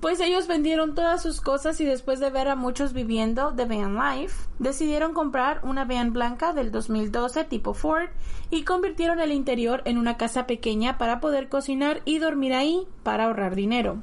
Pues 0.00 0.18
ellos 0.20 0.46
vendieron 0.46 0.94
todas 0.94 1.22
sus 1.22 1.42
cosas 1.42 1.78
y 1.82 1.84
después 1.84 2.20
de 2.20 2.30
ver 2.30 2.48
a 2.48 2.56
muchos 2.56 2.94
viviendo 2.94 3.50
de 3.52 3.66
van 3.66 3.96
life, 3.96 4.34
decidieron 4.58 5.12
comprar 5.12 5.60
una 5.62 5.84
van 5.84 6.14
blanca 6.14 6.54
del 6.54 6.70
2012 6.70 7.44
tipo 7.44 7.74
Ford 7.74 8.08
y 8.50 8.62
convirtieron 8.64 9.20
el 9.20 9.30
interior 9.30 9.82
en 9.84 9.98
una 9.98 10.16
casa 10.16 10.46
pequeña 10.46 10.96
para 10.96 11.20
poder 11.20 11.50
cocinar 11.50 12.00
y 12.06 12.18
dormir 12.18 12.54
ahí 12.54 12.86
para 13.02 13.24
ahorrar 13.24 13.54
dinero. 13.54 14.02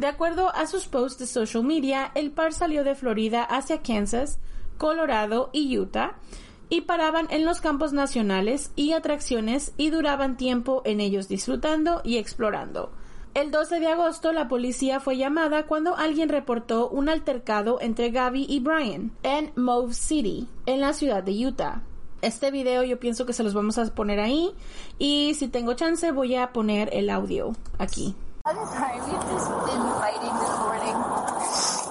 De 0.00 0.06
acuerdo 0.06 0.48
a 0.54 0.66
sus 0.66 0.86
posts 0.86 1.18
de 1.18 1.26
social 1.26 1.62
media, 1.62 2.10
el 2.14 2.30
par 2.30 2.54
salió 2.54 2.84
de 2.84 2.94
Florida 2.94 3.42
hacia 3.42 3.82
Kansas, 3.82 4.38
Colorado 4.78 5.50
y 5.52 5.76
Utah 5.78 6.14
y 6.70 6.80
paraban 6.80 7.26
en 7.28 7.44
los 7.44 7.60
campos 7.60 7.92
nacionales 7.92 8.72
y 8.76 8.92
atracciones 8.92 9.74
y 9.76 9.90
duraban 9.90 10.38
tiempo 10.38 10.80
en 10.86 11.02
ellos 11.02 11.28
disfrutando 11.28 12.00
y 12.02 12.16
explorando. 12.16 12.90
El 13.34 13.50
12 13.50 13.78
de 13.78 13.88
agosto 13.88 14.32
la 14.32 14.48
policía 14.48 15.00
fue 15.00 15.18
llamada 15.18 15.66
cuando 15.66 15.94
alguien 15.96 16.30
reportó 16.30 16.88
un 16.88 17.10
altercado 17.10 17.78
entre 17.82 18.10
Gaby 18.10 18.46
y 18.48 18.60
Brian 18.60 19.12
en 19.22 19.52
Move 19.54 19.92
City, 19.92 20.48
en 20.64 20.80
la 20.80 20.94
ciudad 20.94 21.22
de 21.22 21.46
Utah. 21.46 21.82
Este 22.22 22.50
video 22.50 22.84
yo 22.84 22.98
pienso 22.98 23.26
que 23.26 23.34
se 23.34 23.42
los 23.42 23.52
vamos 23.52 23.76
a 23.76 23.94
poner 23.94 24.18
ahí 24.18 24.50
y 24.98 25.34
si 25.34 25.48
tengo 25.48 25.74
chance 25.74 26.10
voy 26.10 26.36
a 26.36 26.54
poner 26.54 26.88
el 26.94 27.10
audio 27.10 27.52
aquí. 27.76 28.14
I'm 28.46 28.56
sorry, 28.72 28.96
we've 29.04 29.20
just 29.28 29.48
been 29.68 29.84
fighting 30.00 30.32
this 30.32 30.56
morning. 30.64 30.96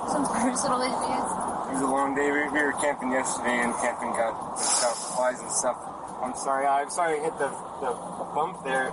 Some 0.10 0.26
personal 0.34 0.82
issues. 0.82 1.28
It 1.70 1.74
was 1.78 1.82
a 1.82 1.88
long 1.88 2.16
day. 2.16 2.32
We, 2.32 2.50
we 2.50 2.64
were 2.66 2.74
camping 2.82 3.12
yesterday, 3.12 3.62
and 3.62 3.74
camping 3.76 4.10
got 4.10 4.34
got 4.58 4.96
flies 5.14 5.40
and 5.42 5.52
stuff. 5.52 5.78
I'm 6.24 6.36
sorry. 6.36 6.66
I'm 6.66 6.90
sorry 6.90 7.20
I 7.20 7.24
hit 7.24 7.38
the, 7.38 7.50
the, 7.80 7.92
the 7.94 8.28
bump 8.34 8.64
there. 8.64 8.90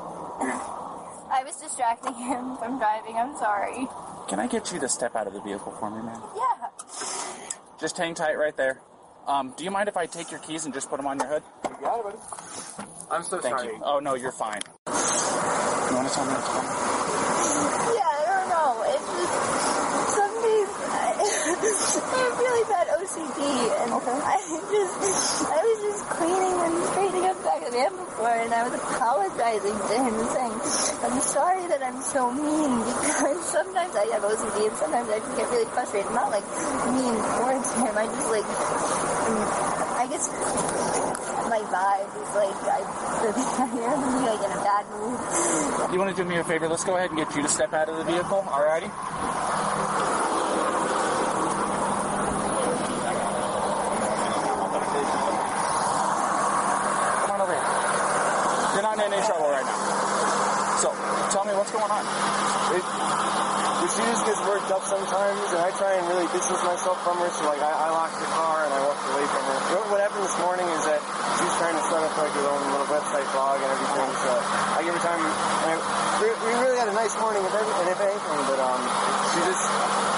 I 1.32 1.42
was 1.44 1.56
distracting 1.56 2.14
him 2.14 2.58
from 2.58 2.78
driving. 2.78 3.16
I'm 3.16 3.34
sorry. 3.36 3.88
Can 4.28 4.38
I 4.38 4.46
get 4.48 4.70
you 4.70 4.78
to 4.80 4.88
step 4.88 5.16
out 5.16 5.26
of 5.26 5.32
the 5.32 5.40
vehicle 5.40 5.72
for 5.80 5.90
me, 5.90 6.02
man? 6.04 6.20
Yeah. 6.36 6.68
Just 7.80 7.96
hang 7.96 8.14
tight 8.14 8.36
right 8.36 8.56
there. 8.56 8.80
Um, 9.26 9.54
do 9.56 9.64
you 9.64 9.70
mind 9.70 9.88
if 9.88 9.96
I 9.96 10.04
take 10.04 10.30
your 10.30 10.40
keys 10.40 10.66
and 10.66 10.74
just 10.74 10.90
put 10.90 10.98
them 10.98 11.06
on 11.06 11.18
your 11.18 11.28
hood? 11.28 11.42
You 11.64 11.76
got 11.80 11.98
it, 12.00 12.04
buddy. 12.04 12.18
I'm 13.10 13.22
so 13.24 13.40
Thank 13.40 13.58
sorry. 13.58 13.72
you. 13.72 13.80
Oh 13.82 13.98
no, 13.98 14.14
you're 14.14 14.30
fine. 14.30 14.60
You 14.86 14.92
want 15.96 16.06
to 16.06 16.14
tell 16.14 16.26
me 16.26 16.32
what's 16.34 16.48
going 16.48 16.66
on? 16.66 17.25
Yeah, 17.36 18.08
I 18.08 18.22
don't 18.26 18.48
know. 18.48 18.70
It's 18.88 19.08
just 19.12 19.34
some 20.16 20.34
days 20.40 20.70
I, 20.88 21.12
I 22.16 22.18
have 22.24 22.36
really 22.40 22.64
bad 22.72 22.86
OCD, 22.96 23.40
and 23.84 23.90
I 23.92 24.36
just 24.72 24.96
I 25.46 25.60
was 25.60 25.78
just 25.84 26.02
cleaning 26.16 26.56
and 26.64 26.74
straightening 26.90 27.24
up 27.28 27.36
the 27.36 27.44
back 27.44 27.60
of 27.60 27.70
the 27.70 27.76
van 27.76 27.92
before, 27.96 28.32
and 28.32 28.52
I 28.54 28.62
was 28.64 28.74
apologizing 28.80 29.76
to 29.76 29.94
him 30.00 30.14
and 30.16 30.30
saying, 30.32 30.54
"I'm 31.04 31.20
sorry 31.20 31.66
that 31.68 31.82
I'm 31.84 32.00
so 32.00 32.32
mean 32.32 32.80
because 33.04 33.40
sometimes 33.44 33.92
I 33.96 34.06
have 34.16 34.24
OCD 34.24 34.68
and 34.68 34.76
sometimes 34.76 35.08
I 35.10 35.18
just 35.20 35.36
get 35.36 35.50
really 35.50 35.68
frustrated. 35.76 36.12
Not 36.16 36.30
like 36.32 36.46
mean 36.96 37.16
towards 37.36 37.68
him. 37.76 37.92
I 37.92 38.06
just 38.08 38.28
like 38.32 38.48
I 39.96 40.04
guess 40.08 40.28
my 41.48 41.60
vibe 41.72 42.10
is 42.16 42.32
like 42.36 42.58
I 42.68 42.80
I 43.34 43.66
am 43.66 44.22
like 44.22 44.38
in 44.38 44.52
a 44.52 44.62
bad 44.62 44.86
mood." 44.90 45.18
You 45.92 45.98
want 45.98 46.14
to 46.14 46.22
do 46.22 46.28
me 46.28 46.36
a 46.36 46.44
favor? 46.44 46.68
Let's 46.68 46.84
go 46.84 46.96
ahead 46.96 47.10
and 47.10 47.18
get 47.18 47.34
you 47.34 47.42
to 47.42 47.48
step 47.48 47.72
out 47.72 47.88
of 47.88 47.96
the 47.98 48.04
vehicle. 48.04 48.44
Alrighty. 48.46 48.90
Come 57.18 57.30
on 57.34 57.40
over 57.42 57.50
here. 57.50 57.66
You're 58.74 58.86
not 58.86 58.94
in 58.94 59.12
any 59.12 59.22
trouble 59.26 59.50
right 59.50 59.66
now. 59.66 59.78
So, 60.78 60.94
tell 61.34 61.44
me 61.44 61.52
what's 61.58 61.72
going 61.72 61.90
on. 61.90 62.04
It, 62.76 62.84
she 63.86 64.02
just 64.02 64.26
gets 64.26 64.42
worked 64.42 64.70
up 64.74 64.82
sometimes, 64.82 65.40
and 65.54 65.62
I 65.62 65.70
try 65.78 65.94
and 65.94 66.06
really 66.10 66.26
distance 66.34 66.62
myself 66.62 66.98
from 67.06 67.18
her. 67.18 67.30
So 67.30 67.46
like 67.46 67.62
I, 67.62 67.70
I 67.70 67.88
locked 67.90 68.18
the 68.18 68.26
car 68.34 68.66
and 68.66 68.72
I 68.74 68.80
walked 68.82 69.04
away 69.14 69.26
from 69.30 69.42
her. 69.46 69.58
What, 69.78 69.84
what 69.94 70.00
happened 70.02 70.24
this 70.26 70.38
morning 70.42 70.66
is 70.74 70.82
that 70.90 71.00
she's 71.36 71.54
trying 71.60 71.76
to 71.76 71.84
start 71.84 72.02
up 72.04 72.14
like 72.16 72.32
her 72.32 72.46
own 72.48 72.62
little 72.72 72.88
website 72.88 73.28
blog 73.36 73.60
and 73.60 73.70
everything. 73.70 74.10
So 74.24 74.30
I 74.76 74.78
give 74.84 74.94
her 74.96 75.04
time. 75.04 75.20
And 75.20 75.68
I, 75.68 75.74
we 76.20 76.52
really 76.64 76.78
had 76.80 76.88
a 76.88 76.96
nice 76.96 77.12
morning, 77.20 77.44
if, 77.44 77.52
every, 77.52 77.72
and 77.84 77.88
if 77.92 78.00
anything, 78.00 78.40
but 78.48 78.58
um, 78.60 78.80
she 79.32 79.38
just 79.44 79.64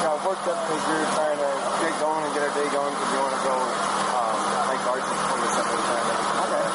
got 0.06 0.14
worked 0.22 0.46
up 0.46 0.58
because 0.62 0.82
we 0.86 0.94
were 0.94 1.12
trying 1.18 1.38
to 1.42 1.50
get 1.82 1.92
going 1.98 2.22
and 2.22 2.30
get 2.34 2.42
our 2.46 2.54
day 2.54 2.68
going 2.70 2.92
because 2.94 3.10
we 3.10 3.18
want 3.18 3.34
to 3.34 3.42
go 3.42 3.56
um, 4.14 4.38
like 4.70 4.80
from 4.82 5.38
the 5.42 5.50
stuff 5.58 5.68
every 5.68 5.86
time. 5.90 6.06
Okay. 6.38 6.66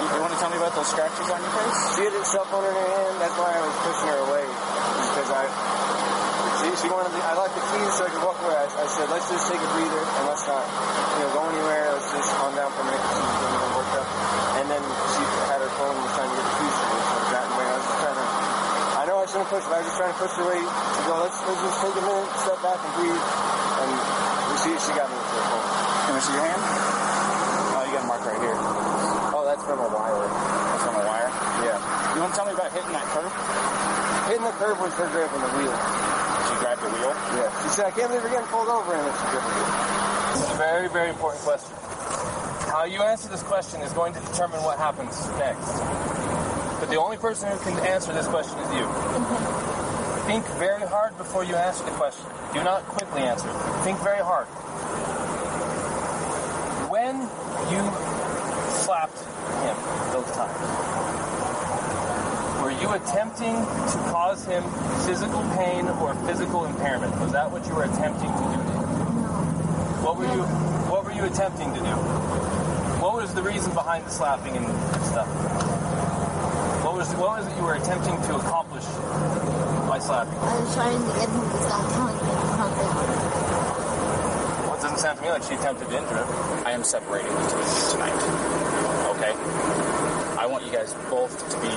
You, 0.00 0.06
you 0.16 0.20
want 0.24 0.32
to 0.32 0.40
tell 0.40 0.50
me 0.50 0.56
about 0.56 0.72
those 0.72 0.88
scratches 0.88 1.28
on 1.28 1.38
your 1.44 1.54
face? 1.60 1.76
She 1.96 2.02
had 2.08 2.14
her 2.16 2.24
cell 2.24 2.46
phone 2.48 2.64
in 2.64 2.72
her 2.72 2.88
hand. 2.88 3.14
That's 3.20 3.36
why 3.36 3.52
I 3.52 3.60
was 3.60 3.76
pushing 3.84 4.08
her 4.08 4.20
away 4.32 4.44
because 4.48 5.28
I. 5.28 5.99
She, 6.60 6.68
she 6.84 6.88
wanted. 6.92 7.16
Me, 7.16 7.20
I 7.24 7.32
locked 7.40 7.56
the 7.56 7.64
keys 7.72 7.92
so 7.96 8.04
I 8.04 8.10
could 8.12 8.20
walk 8.20 8.36
away. 8.44 8.52
I, 8.52 8.68
I 8.68 8.86
said, 8.92 9.08
let's 9.08 9.26
just 9.32 9.48
take 9.48 9.60
a 9.60 9.70
breather 9.72 10.04
and 10.04 10.24
let's 10.28 10.44
not, 10.44 10.60
you 10.60 11.24
know, 11.24 11.30
go 11.32 11.40
anywhere. 11.48 11.88
Let's 11.96 12.12
just 12.12 12.28
calm 12.36 12.52
down 12.52 12.68
for 12.76 12.84
a 12.84 12.88
minute. 12.92 13.00
She 13.00 13.20
was 13.24 13.36
getting 13.40 13.56
a 13.56 13.60
little 13.64 13.76
worked 13.80 13.96
up, 13.96 14.08
and 14.60 14.66
then 14.68 14.82
she 14.84 15.22
had 15.48 15.60
her 15.64 15.72
phone 15.80 15.96
and 15.96 16.04
was 16.04 16.12
trying 16.14 16.28
to 16.28 16.36
get 16.36 16.44
the 16.44 16.54
keys 16.60 16.76
from 16.76 16.88
me. 16.92 17.00
So 17.00 17.16
I 17.16 17.20
was 17.24 17.50
away. 17.50 17.64
I 17.64 17.76
was 17.80 17.86
just 17.88 18.00
trying 18.04 18.18
to. 18.20 18.26
I 19.00 19.02
know 19.08 19.16
I 19.16 19.26
shouldn't 19.32 19.48
push, 19.48 19.64
but 19.64 19.74
I 19.74 19.80
was 19.80 19.88
just 19.88 19.96
trying 19.96 20.12
to 20.12 20.18
push 20.20 20.34
her 20.36 20.44
away 20.44 20.60
to 20.60 21.00
go. 21.08 21.12
Let's 21.24 21.38
let's 21.48 21.60
just 21.64 21.78
take 21.80 21.96
a 21.96 22.04
minute, 22.04 22.28
step 22.44 22.58
back, 22.60 22.78
and 22.84 22.92
breathe. 23.00 23.24
And 23.80 23.90
she 24.60 24.70
she 24.76 24.92
got 24.92 25.08
me 25.08 25.16
with 25.16 25.32
her 25.32 25.44
phone. 25.48 25.64
Can 25.64 26.12
I 26.12 26.20
see 26.20 26.34
your 26.36 26.44
hand? 26.44 26.60
Oh, 26.60 27.82
you 27.88 27.92
got 27.96 28.04
a 28.04 28.08
mark 28.10 28.22
right 28.28 28.40
here. 28.44 28.58
Oh, 29.32 29.48
that's 29.48 29.64
from 29.64 29.80
a 29.80 29.88
wire. 29.88 30.28
That's 30.28 30.84
on 30.84 30.94
a 31.00 31.04
wire. 31.08 31.30
Yeah. 31.64 31.80
You 32.12 32.20
want 32.20 32.34
to 32.34 32.36
tell 32.36 32.44
me 32.44 32.52
about 32.52 32.68
hitting 32.68 32.92
that 32.92 33.06
curb? 33.16 33.32
Hitting 34.28 34.44
the 34.44 34.54
curb 34.60 34.76
was 34.76 34.92
her 35.00 35.08
grabbing 35.08 35.40
the 35.40 35.52
wheel. 35.56 35.72
She 36.50 36.58
grabbed 36.58 36.82
the 36.82 36.90
wheel. 36.90 37.14
Yeah. 37.38 37.62
She 37.62 37.68
said, 37.78 37.86
I 37.86 37.90
can't 37.94 38.10
believe 38.10 38.26
we're 38.26 38.34
getting 38.34 38.50
pulled 38.50 38.66
over, 38.66 38.90
and 38.90 39.06
then 39.06 39.14
she 39.14 39.26
grabbed 39.30 39.46
the 39.46 39.54
wheel. 39.54 39.70
This 40.34 40.42
is 40.42 40.50
a 40.50 40.58
very, 40.58 40.88
very 40.90 41.10
important 41.10 41.42
question. 41.46 41.70
How 42.66 42.84
you 42.84 43.02
answer 43.02 43.28
this 43.28 43.42
question 43.42 43.80
is 43.82 43.92
going 43.92 44.14
to 44.14 44.20
determine 44.20 44.62
what 44.62 44.78
happens 44.78 45.14
next. 45.38 45.78
But 46.80 46.90
the 46.90 46.98
only 46.98 47.18
person 47.18 47.50
who 47.50 47.58
can 47.58 47.78
answer 47.86 48.12
this 48.12 48.26
question 48.26 48.58
is 48.58 48.74
you. 48.74 48.82
Mm-hmm. 48.82 50.26
Think 50.26 50.46
very 50.58 50.86
hard 50.86 51.16
before 51.18 51.44
you 51.44 51.54
answer 51.54 51.84
the 51.84 51.90
question. 51.92 52.26
Do 52.52 52.64
not 52.64 52.82
quickly 52.84 53.22
answer. 53.22 53.48
Think 53.82 53.98
very 54.00 54.22
hard. 54.22 54.46
When 56.90 57.20
you 57.70 57.82
slapped 58.82 59.18
him 59.62 59.76
those 60.10 60.30
times, 60.34 60.90
were 60.94 60.99
you 62.80 62.90
attempting 62.92 63.54
to 63.54 63.98
cause 64.08 64.44
him 64.46 64.64
physical 65.04 65.42
pain 65.56 65.86
or 66.00 66.14
physical 66.26 66.64
impairment? 66.64 67.14
Was 67.20 67.32
that 67.32 67.50
what 67.50 67.66
you 67.66 67.74
were 67.74 67.84
attempting 67.84 68.32
to 68.32 68.44
do 68.48 68.56
to 68.56 68.72
him? 68.72 70.00
What 70.02 70.16
were 70.16 70.24
you 70.24 70.42
What 70.88 71.04
were 71.04 71.12
you 71.12 71.24
attempting 71.24 71.74
to 71.74 71.80
do? 71.80 71.94
What 73.04 73.14
was 73.16 73.34
the 73.34 73.42
reason 73.42 73.74
behind 73.74 74.06
the 74.06 74.10
slapping 74.10 74.56
and 74.56 74.66
stuff? 75.04 75.28
What 76.84 76.94
was 76.96 77.08
What 77.20 77.36
was 77.36 77.46
it 77.46 77.56
you 77.56 77.64
were 77.64 77.74
attempting 77.74 78.16
to 78.16 78.36
accomplish 78.36 78.84
by 79.84 79.98
slapping? 80.00 80.38
I 80.40 80.60
was 80.60 80.74
trying 80.74 80.96
to 80.96 81.12
get 81.20 81.28
him 81.28 81.44
to 81.52 81.58
stop 81.60 81.84
telling 81.92 82.16
me 82.16 82.32
something. 82.56 82.90
Well, 84.64 84.74
it 84.74 84.80
doesn't 84.80 84.98
sound 84.98 85.18
to 85.18 85.24
me 85.24 85.30
like 85.30 85.42
she 85.44 85.54
attempted 85.54 85.88
to 85.88 85.96
injure 86.00 86.16
him. 86.16 86.28
I 86.64 86.72
am 86.72 86.84
separating 86.84 87.28
the 87.28 87.44
two 87.44 87.60
of 87.60 87.68
you 87.68 87.92
tonight. 87.92 88.20
Okay? 89.20 89.34
I 90.40 90.46
want 90.46 90.64
you 90.64 90.72
guys 90.72 90.94
both 91.10 91.36
to 91.36 91.56
be 91.60 91.68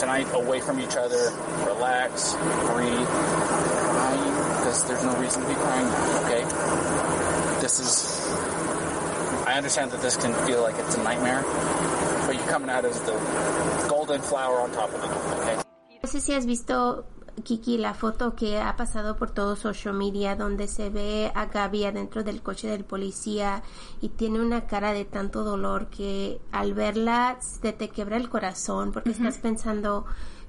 tonight 0.00 0.26
away 0.32 0.60
from 0.60 0.80
each 0.80 0.96
other, 0.96 1.30
relax, 1.66 2.32
breathe, 2.72 3.10
because 4.56 4.88
there's 4.88 5.04
no 5.04 5.14
reason 5.20 5.42
to 5.42 5.48
be 5.48 5.54
crying 5.54 5.86
now, 5.86 6.24
okay? 6.24 7.60
This 7.60 7.78
is 7.78 8.26
I 9.46 9.54
understand 9.58 9.90
that 9.90 10.00
this 10.00 10.16
can 10.16 10.32
feel 10.46 10.62
like 10.62 10.76
it's 10.78 10.96
a 10.96 11.02
nightmare, 11.02 11.42
but 12.26 12.34
you're 12.34 12.46
coming 12.46 12.70
out 12.70 12.86
as 12.86 12.98
the 13.02 13.12
golden 13.88 14.22
flower 14.22 14.60
on 14.60 14.72
top 14.72 14.88
of 14.94 15.04
it, 15.04 15.10
okay? 15.40 15.56
No 16.02 16.08
sé 16.08 16.20
si 16.20 16.32
has 16.32 16.46
visto, 16.46 17.04
Kiki, 17.42 17.78
la 17.78 17.94
foto 17.94 18.34
que 18.34 18.60
ha 18.60 18.76
pasado 18.76 19.16
por 19.16 19.30
todo 19.30 19.56
social 19.56 19.94
media 19.94 20.36
donde 20.36 20.68
se 20.68 20.90
ve 20.90 21.32
a 21.34 21.46
Gaby 21.46 21.84
adentro 21.84 22.24
del 22.24 22.42
coche 22.42 22.68
del 22.68 22.84
policía 22.84 23.62
y 24.00 24.10
tiene 24.10 24.40
una 24.40 24.66
cara 24.66 24.92
de 24.92 25.04
tanto 25.04 25.44
dolor 25.44 25.88
que 25.88 26.40
al 26.52 26.74
verla 26.74 27.38
se 27.40 27.72
te 27.72 27.88
quebra 27.88 28.16
el 28.16 28.28
corazón 28.28 28.92
porque 28.92 29.10
estás 29.10 29.38
pensando 29.38 30.06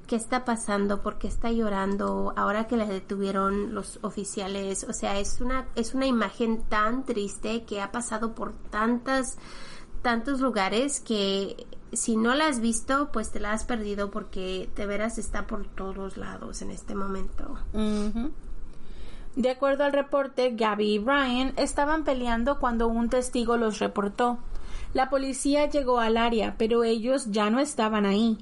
qué 0.08 0.16
está 0.16 0.44
pasando, 0.44 1.02
por 1.02 1.18
qué 1.18 1.28
está 1.28 1.52
llorando 1.52 2.34
ahora 2.36 2.68
que 2.68 2.76
la 2.76 2.86
detuvieron 2.86 3.74
los 3.74 4.00
oficiales. 4.02 4.86
O 4.90 4.94
sea, 4.94 5.20
es 5.20 5.40
una, 5.40 5.68
es 5.76 5.94
una 5.94 6.06
imagen 6.06 6.64
tan 6.64 7.06
triste 7.06 7.64
que 7.64 7.82
ha 7.82 7.92
pasado 7.92 8.36
por 8.36 8.54
tantas 8.70 9.38
tantos 10.02 10.40
lugares 10.40 11.00
que 11.00 11.68
si 11.94 12.16
no 12.16 12.36
la 12.36 12.48
has 12.48 12.60
visto, 12.60 13.10
pues 13.12 13.32
te 13.32 13.40
la 13.40 13.54
has 13.54 13.64
perdido 13.64 14.12
porque 14.12 14.70
de 14.76 14.86
veras 14.86 15.18
está 15.18 15.48
por 15.48 15.68
todos 15.68 16.18
lados 16.18 16.62
en 16.62 16.72
este 16.72 16.96
momento. 16.96 17.58
De 19.36 19.50
acuerdo 19.50 19.84
al 19.84 19.94
reporte, 19.94 20.52
Gabby 20.52 20.96
y 20.96 21.00
Brian 21.00 21.54
estaban 21.58 22.04
peleando 22.04 22.60
cuando 22.60 22.88
un 22.88 23.10
testigo 23.10 23.58
los 23.58 23.80
reportó. 23.80 24.40
La 24.94 25.10
policía 25.10 25.70
llegó 25.70 26.00
al 26.00 26.18
área, 26.18 26.56
pero 26.58 26.84
ellos 26.84 27.28
ya 27.32 27.50
no 27.50 27.60
estaban 27.60 28.06
ahí. 28.06 28.38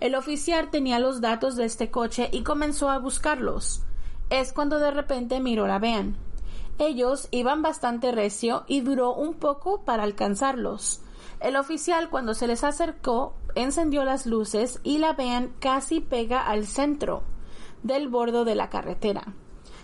El 0.00 0.14
oficial 0.14 0.70
tenía 0.70 1.00
los 1.00 1.20
datos 1.20 1.56
de 1.56 1.64
este 1.64 1.90
coche 1.90 2.28
y 2.32 2.42
comenzó 2.42 2.88
a 2.90 2.98
buscarlos. 2.98 3.82
Es 4.30 4.52
cuando 4.52 4.78
de 4.78 4.92
repente 4.92 5.40
miró 5.40 5.66
la 5.66 5.80
van. 5.80 6.16
Ellos 6.78 7.26
iban 7.32 7.62
bastante 7.62 8.12
recio 8.12 8.64
y 8.68 8.82
duró 8.82 9.14
un 9.14 9.34
poco 9.34 9.82
para 9.84 10.04
alcanzarlos. 10.04 11.00
El 11.40 11.56
oficial 11.56 12.10
cuando 12.10 12.34
se 12.34 12.46
les 12.46 12.64
acercó 12.64 13.34
encendió 13.54 14.04
las 14.04 14.26
luces 14.26 14.80
y 14.82 14.98
la 14.98 15.12
van 15.12 15.52
casi 15.60 16.00
pega 16.00 16.40
al 16.40 16.66
centro 16.66 17.22
del 17.82 18.08
bordo 18.08 18.44
de 18.44 18.54
la 18.54 18.68
carretera. 18.70 19.34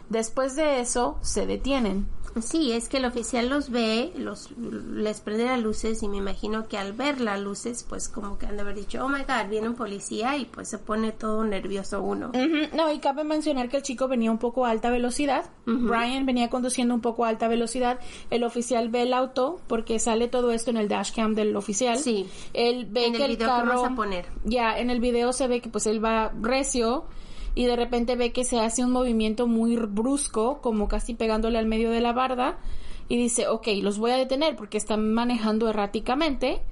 Después 0.08 0.56
de 0.56 0.80
eso 0.80 1.16
se 1.23 1.46
detienen. 1.46 2.08
Sí, 2.42 2.72
es 2.72 2.88
que 2.88 2.96
el 2.96 3.04
oficial 3.04 3.48
los 3.48 3.70
ve, 3.70 4.12
los 4.16 4.50
les 4.58 5.20
prende 5.20 5.44
las 5.44 5.60
luces 5.60 6.02
y 6.02 6.08
me 6.08 6.16
imagino 6.16 6.66
que 6.66 6.76
al 6.78 6.92
ver 6.92 7.20
las 7.20 7.40
luces, 7.40 7.84
pues 7.88 8.08
como 8.08 8.38
que 8.38 8.46
han 8.46 8.56
de 8.56 8.62
haber 8.62 8.74
dicho, 8.74 9.04
oh 9.04 9.08
my 9.08 9.20
god, 9.20 9.48
viene 9.48 9.68
un 9.68 9.74
policía 9.74 10.36
y 10.36 10.44
pues 10.46 10.68
se 10.68 10.78
pone 10.78 11.12
todo 11.12 11.44
nervioso 11.44 12.02
uno. 12.02 12.32
No, 12.74 12.92
y 12.92 12.98
cabe 12.98 13.24
mencionar 13.24 13.68
que 13.68 13.76
el 13.76 13.82
chico 13.82 14.08
venía 14.08 14.30
un 14.30 14.38
poco 14.38 14.66
a 14.66 14.70
alta 14.70 14.90
velocidad. 14.90 15.44
Brian 15.66 16.26
venía 16.26 16.50
conduciendo 16.50 16.94
un 16.94 17.00
poco 17.00 17.24
a 17.24 17.28
alta 17.28 17.48
velocidad. 17.48 18.00
El 18.30 18.44
oficial 18.44 18.88
ve 18.88 19.02
el 19.02 19.14
auto 19.14 19.60
porque 19.66 19.98
sale 19.98 20.28
todo 20.28 20.50
esto 20.50 20.70
en 20.70 20.76
el 20.76 20.88
dashcam 20.88 21.34
del 21.34 21.54
oficial. 21.56 21.98
Sí. 21.98 22.26
Él 22.52 22.86
ve 22.90 23.06
En 23.06 23.12
el 23.14 23.18
que 23.18 23.24
el 23.24 23.36
video 23.36 23.48
que 23.48 23.52
carro. 23.62 23.82
vas 23.82 23.92
a 23.92 23.94
poner. 23.94 24.26
Ya, 24.44 24.78
en 24.78 24.90
el 24.90 25.00
video 25.00 25.32
se 25.32 25.46
ve 25.46 25.60
que 25.60 25.68
pues 25.68 25.86
él 25.86 26.04
va 26.04 26.32
recio. 26.40 27.04
Y 27.54 27.66
de 27.66 27.76
repente 27.76 28.16
ve 28.16 28.32
que 28.32 28.44
se 28.44 28.58
hace 28.61 28.84
un 28.84 28.90
movimiento 28.92 29.46
muy 29.46 29.76
brusco, 29.76 30.61
como 30.61 30.88
casi 30.88 31.14
pegándole 31.14 31.58
al 31.58 31.66
medio 31.66 31.90
de 31.90 32.00
la 32.00 32.12
barda, 32.12 32.58
y 33.08 33.16
dice, 33.16 33.49
ok, 33.49 33.68
los 33.82 33.99
voy 33.99 34.11
a 34.12 34.16
detener 34.16 34.56
porque 34.56 34.78
están 34.78 35.12
manejando 35.12 35.68
erráticamente. 35.68 36.62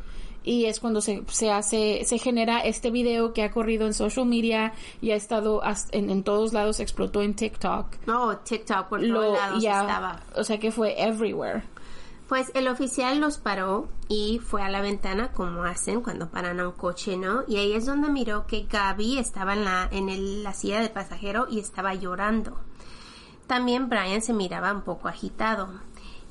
Y 0.44 0.64
es 0.64 0.80
cuando 0.80 1.00
se, 1.00 1.22
se 1.28 1.52
hace, 1.52 2.04
se 2.04 2.18
genera 2.18 2.58
este 2.58 2.90
video 2.90 3.32
que 3.32 3.44
ha 3.44 3.52
corrido 3.52 3.86
en 3.86 3.94
social 3.94 4.26
media 4.26 4.72
y 5.00 5.12
ha 5.12 5.14
estado 5.14 5.62
en, 5.92 6.10
en 6.10 6.24
todos 6.24 6.52
lados, 6.52 6.80
explotó 6.80 7.22
en 7.22 7.34
TikTok. 7.34 7.86
No, 8.06 8.36
TikTok 8.38 8.88
por 8.88 9.00
Lo- 9.02 9.20
todos 9.20 9.38
lados 9.38 9.62
ya, 9.62 9.82
estaba. 9.82 10.20
O 10.34 10.42
sea 10.42 10.58
que 10.58 10.72
fue 10.72 11.00
everywhere. 11.00 11.62
Pues 12.32 12.50
el 12.54 12.66
oficial 12.68 13.20
los 13.20 13.36
paró 13.36 13.88
y 14.08 14.38
fue 14.38 14.62
a 14.62 14.70
la 14.70 14.80
ventana 14.80 15.32
como 15.32 15.64
hacen 15.64 16.00
cuando 16.00 16.30
paran 16.30 16.60
a 16.60 16.68
un 16.68 16.72
coche, 16.72 17.18
¿no? 17.18 17.44
Y 17.46 17.58
ahí 17.58 17.74
es 17.74 17.84
donde 17.84 18.08
miró 18.08 18.46
que 18.46 18.62
Gaby 18.62 19.18
estaba 19.18 19.52
en 19.52 19.66
la, 19.66 19.90
la 19.92 20.54
silla 20.54 20.80
del 20.80 20.88
pasajero 20.88 21.46
y 21.50 21.60
estaba 21.60 21.92
llorando. 21.92 22.58
También 23.46 23.90
Brian 23.90 24.22
se 24.22 24.32
miraba 24.32 24.72
un 24.72 24.80
poco 24.80 25.08
agitado. 25.08 25.68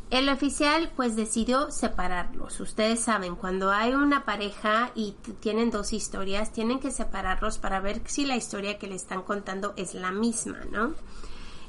El 0.09 0.27
oficial 0.29 0.91
pues 0.95 1.15
decidió 1.15 1.69
separarlos. 1.69 2.59
Ustedes 2.59 2.99
saben, 2.99 3.35
cuando 3.35 3.69
hay 3.69 3.93
una 3.93 4.25
pareja 4.25 4.89
y 4.95 5.11
tienen 5.39 5.69
dos 5.69 5.93
historias, 5.93 6.51
tienen 6.51 6.79
que 6.79 6.89
separarlos 6.89 7.59
para 7.59 7.79
ver 7.79 8.01
si 8.05 8.25
la 8.25 8.37
historia 8.37 8.79
que 8.79 8.87
le 8.87 8.95
están 8.95 9.21
contando 9.21 9.75
es 9.77 9.93
la 9.93 10.11
misma, 10.11 10.61
¿no? 10.71 10.95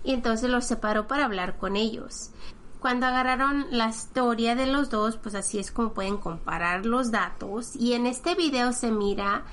Y 0.05 0.15
entonces 0.15 0.49
los 0.49 0.65
separó 0.65 1.07
para 1.07 1.27
hablar 1.27 1.59
con 1.59 1.77
ellos. 1.77 2.31
Cuando 2.83 3.07
agarraron 3.07 3.67
la 3.71 3.89
historia 3.89 4.55
de 4.57 4.67
los 4.67 4.91
dos, 4.91 5.17
pues 5.17 5.35
así 5.37 5.59
es 5.61 5.71
como 5.71 5.93
pueden 5.95 6.19
comparar 6.19 6.85
los 6.85 7.13
datos. 7.13 7.77
Y 7.77 7.93
en 7.95 8.07
este 8.07 8.35
video 8.35 8.73
se 8.73 8.91
mira 8.91 9.45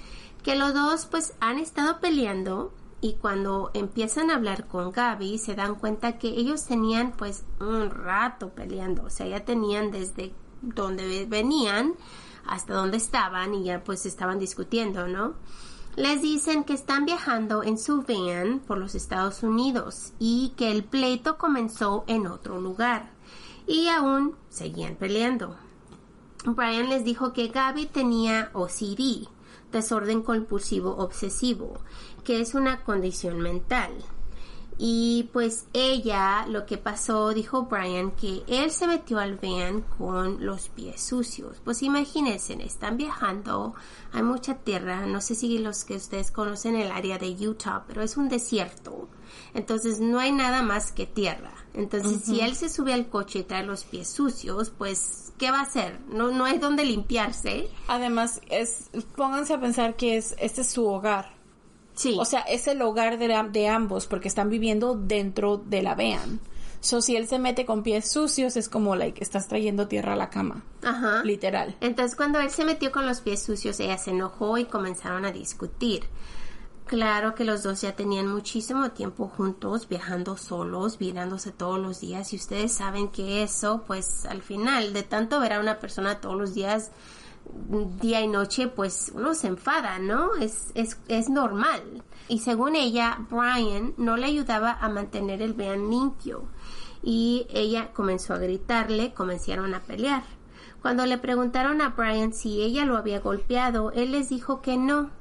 que 0.43 0.55
los 0.55 0.74
dos 0.74 1.05
pues 1.05 1.36
han 1.39 1.59
estado 1.59 2.00
peleando 2.00 2.74
y 3.01 3.13
cuando 3.13 3.69
empiezan 3.75 4.31
a 4.31 4.36
hablar 4.36 4.65
con 4.67 4.91
Gaby 4.91 5.38
se 5.38 5.53
dan 5.55 5.75
cuenta 5.75 6.17
que 6.17 6.29
ellos 6.29 6.65
tenían 6.65 7.12
pues 7.12 7.45
un 7.59 7.91
rato 7.91 8.50
peleando. 8.50 9.03
O 9.03 9.09
sea, 9.12 9.27
ya 9.27 9.45
tenían 9.45 9.91
desde 9.91 10.33
donde 10.62 11.07
ve- 11.07 11.25
venían 11.29 11.93
hasta 12.48 12.74
donde 12.74 12.98
estaban 12.98 13.53
y 13.53 13.63
ya 13.65 13.83
pues 13.83 14.05
estaban 14.07 14.39
discutiendo, 14.39 15.07
¿no? 15.07 15.36
Les 15.95 16.21
dicen 16.21 16.63
que 16.63 16.74
están 16.74 17.05
viajando 17.05 17.62
en 17.62 17.77
su 17.77 18.01
van 18.01 18.59
por 18.59 18.77
los 18.77 18.95
Estados 18.95 19.43
Unidos 19.43 20.13
y 20.17 20.53
que 20.57 20.71
el 20.71 20.83
pleito 20.83 21.38
comenzó 21.38 22.03
en 22.07 22.25
otro 22.27 22.59
lugar 22.59 23.12
y 23.69 23.88
aún 23.88 24.35
seguían 24.49 24.95
peleando. 24.95 25.55
Brian 26.43 26.89
les 26.89 27.05
dijo 27.05 27.33
que 27.33 27.49
Gaby 27.49 27.85
tenía 27.85 28.49
OCD, 28.53 29.27
desorden 29.71 30.23
compulsivo 30.23 30.97
obsesivo, 30.97 31.79
que 32.23 32.41
es 32.41 32.55
una 32.55 32.83
condición 32.83 33.39
mental. 33.39 33.91
Y 34.79 35.29
pues 35.33 35.67
ella, 35.73 36.47
lo 36.47 36.65
que 36.65 36.77
pasó, 36.77 37.31
dijo 37.33 37.63
Brian, 37.63 38.11
que 38.11 38.41
él 38.47 38.71
se 38.71 38.88
metió 38.88 39.19
al 39.19 39.35
van 39.35 39.81
con 39.81 40.43
los 40.43 40.69
pies 40.69 41.01
sucios. 41.01 41.61
Pues 41.63 41.83
imagínense, 41.83 42.53
están 42.63 42.97
viajando, 42.97 43.75
hay 44.13 44.23
mucha 44.23 44.55
tierra, 44.55 45.05
no 45.05 45.21
sé 45.21 45.35
si 45.35 45.59
los 45.59 45.83
que 45.83 45.97
ustedes 45.97 46.31
conocen 46.31 46.75
el 46.75 46.91
área 46.91 47.19
de 47.19 47.35
Utah, 47.47 47.83
pero 47.88 48.01
es 48.01 48.17
un 48.17 48.29
desierto. 48.29 49.09
Entonces 49.53 49.99
no 49.99 50.17
hay 50.17 50.31
nada 50.31 50.63
más 50.63 50.91
que 50.91 51.05
tierra. 51.05 51.58
Entonces 51.73 52.23
si 52.25 52.41
él 52.41 52.55
se 52.55 52.67
sube 52.69 52.93
al 52.93 53.07
coche 53.09 53.39
y 53.39 53.43
trae 53.43 53.63
los 53.63 53.83
pies 53.83 54.09
sucios, 54.09 54.71
pues 54.77 55.31
¿qué 55.38 55.51
va 55.51 55.59
a 55.59 55.63
hacer? 55.63 55.99
No, 56.11 56.31
no 56.31 56.45
hay 56.45 56.57
donde 56.57 56.83
limpiarse. 56.85 57.69
Además, 57.88 58.41
es, 58.49 58.89
pónganse 59.15 59.53
a 59.53 59.59
pensar 59.61 59.95
que 59.95 60.17
es, 60.17 60.35
este 60.39 60.61
es 60.61 60.69
su 60.71 60.85
hogar. 60.88 61.33
Sí. 61.93 62.15
O 62.19 62.25
sea, 62.25 62.39
es 62.41 62.67
el 62.67 62.81
hogar 62.81 63.17
de, 63.19 63.27
la- 63.27 63.43
de 63.43 63.67
ambos 63.67 64.07
porque 64.07 64.27
están 64.29 64.49
viviendo 64.49 64.95
dentro 64.95 65.57
de 65.57 65.81
la 65.83 65.95
van. 65.95 66.39
So, 66.81 67.01
si 67.01 67.17
él 67.17 67.27
se 67.27 67.39
mete 67.39 67.65
con 67.65 67.83
pies 67.83 68.09
sucios, 68.09 68.55
es 68.55 68.69
como, 68.69 68.95
like, 68.95 69.21
estás 69.21 69.49
trayendo 69.49 69.89
tierra 69.89 70.13
a 70.13 70.15
la 70.15 70.29
cama. 70.29 70.63
Ajá. 70.81 71.23
Literal. 71.25 71.75
Entonces 71.81 72.15
cuando 72.15 72.39
él 72.39 72.49
se 72.51 72.63
metió 72.63 72.91
con 72.93 73.05
los 73.05 73.19
pies 73.19 73.43
sucios, 73.43 73.79
ella 73.81 73.97
se 73.97 74.11
enojó 74.11 74.57
y 74.57 74.63
comenzaron 74.65 75.25
a 75.25 75.31
discutir. 75.33 76.05
Claro 76.89 77.36
que 77.36 77.46
los 77.46 77.62
dos 77.62 77.81
ya 77.81 77.96
tenían 77.96 78.25
muchísimo 78.25 78.89
tiempo 78.89 79.27
juntos, 79.27 79.88
viajando 79.88 80.38
solos, 80.38 81.00
mirándose 81.00 81.51
todos 81.51 81.79
los 81.79 82.00
días 82.00 82.34
y 82.34 82.38
ustedes 82.38 82.72
saben 82.72 83.10
que 83.10 83.43
eso, 83.43 83.84
pues 83.86 84.25
al 84.25 84.41
final, 84.41 84.91
de 84.91 85.03
tanto 85.03 85.39
ver 85.39 85.53
a 85.53 85.60
una 85.60 85.78
persona 85.78 86.19
todos 86.19 86.36
los 86.36 86.56
días, 86.56 86.89
día 88.02 88.21
y 88.21 88.28
noche, 88.28 88.69
pues 88.69 89.12
uno 89.13 89.36
se 89.36 89.49
enfada, 89.49 89.99
¿no? 89.99 90.36
Es, 90.38 90.71
es, 90.73 90.97
es 91.08 91.30
normal. 91.30 92.04
Y 92.28 92.39
según 92.39 92.75
ella, 92.75 93.19
Brian 93.30 93.93
no 93.97 94.17
le 94.17 94.25
ayudaba 94.25 94.71
a 94.71 94.89
mantener 94.89 95.43
el 95.43 95.54
van 95.54 95.91
limpio. 95.91 96.45
Y 97.04 97.45
ella 97.52 97.93
comenzó 97.93 98.34
a 98.34 98.39
gritarle, 98.39 99.13
comenzaron 99.13 99.75
a 99.75 99.84
pelear. 99.84 100.23
Cuando 100.82 101.06
le 101.06 101.19
preguntaron 101.19 101.84
a 101.84 101.89
Brian 101.89 102.34
si 102.34 102.63
ella 102.63 102.84
lo 102.86 102.97
había 102.97 103.19
golpeado, 103.19 103.91
él 103.91 104.13
les 104.13 104.30
dijo 104.30 104.63
que 104.63 104.75
no, 104.75 105.12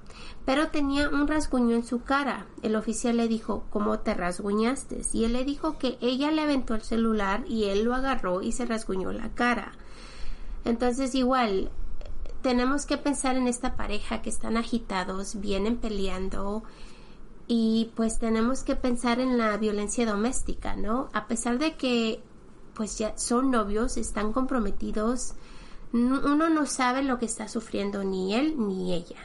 pero 0.48 0.68
tenía 0.68 1.10
un 1.10 1.28
rasguño 1.28 1.76
en 1.76 1.84
su 1.84 2.00
cara. 2.00 2.46
El 2.62 2.74
oficial 2.74 3.18
le 3.18 3.28
dijo, 3.28 3.66
¿cómo 3.68 3.98
te 3.98 4.14
rasguñaste? 4.14 5.02
Y 5.12 5.24
él 5.24 5.34
le 5.34 5.44
dijo 5.44 5.76
que 5.76 5.98
ella 6.00 6.30
le 6.30 6.40
aventó 6.40 6.74
el 6.74 6.80
celular 6.80 7.44
y 7.46 7.64
él 7.64 7.84
lo 7.84 7.94
agarró 7.94 8.40
y 8.40 8.52
se 8.52 8.64
rasguñó 8.64 9.12
la 9.12 9.28
cara. 9.34 9.72
Entonces 10.64 11.14
igual, 11.14 11.70
tenemos 12.40 12.86
que 12.86 12.96
pensar 12.96 13.36
en 13.36 13.46
esta 13.46 13.76
pareja 13.76 14.22
que 14.22 14.30
están 14.30 14.56
agitados, 14.56 15.38
vienen 15.38 15.76
peleando 15.76 16.62
y 17.46 17.90
pues 17.94 18.18
tenemos 18.18 18.62
que 18.62 18.74
pensar 18.74 19.20
en 19.20 19.36
la 19.36 19.54
violencia 19.58 20.06
doméstica, 20.06 20.76
¿no? 20.76 21.10
A 21.12 21.26
pesar 21.26 21.58
de 21.58 21.76
que 21.76 22.22
pues 22.72 22.96
ya 22.96 23.18
son 23.18 23.50
novios, 23.50 23.98
están 23.98 24.32
comprometidos, 24.32 25.34
uno 25.92 26.48
no 26.50 26.66
sabe 26.66 27.02
lo 27.02 27.18
que 27.18 27.24
está 27.26 27.48
sufriendo 27.48 28.04
ni 28.04 28.34
él 28.34 28.54
ni 28.58 28.92
ella. 28.92 29.16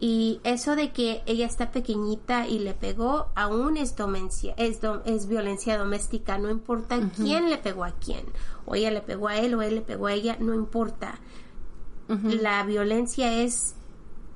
Y 0.00 0.40
eso 0.44 0.76
de 0.76 0.92
que 0.92 1.22
ella 1.26 1.44
está 1.46 1.70
pequeñita 1.72 2.46
y 2.48 2.58
le 2.60 2.72
pegó, 2.72 3.28
aún 3.34 3.76
es, 3.76 3.94
domencia- 3.96 4.54
es, 4.56 4.78
es 5.04 5.26
violencia 5.26 5.76
doméstica, 5.76 6.38
no 6.38 6.48
importa 6.50 6.96
quién 7.16 7.50
le 7.50 7.58
pegó 7.58 7.84
a 7.84 7.90
quién, 7.92 8.24
o 8.64 8.74
ella 8.76 8.90
le 8.92 9.00
pegó 9.02 9.28
a 9.28 9.36
él 9.36 9.54
o 9.54 9.62
él 9.62 9.74
le 9.76 9.80
pegó 9.82 10.06
a 10.06 10.12
ella, 10.12 10.36
no 10.40 10.54
importa. 10.54 11.18
La 12.42 12.62
violencia 12.64 13.42
es 13.42 13.74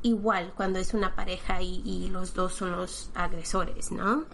igual 0.02 0.52
cuando 0.56 0.78
es 0.78 0.94
una 0.94 1.14
pareja 1.14 1.60
y, 1.62 1.82
y 1.84 2.08
los 2.10 2.34
dos 2.34 2.54
son 2.54 2.72
los 2.72 3.10
agresores, 3.14 3.90
¿no? 3.92 4.24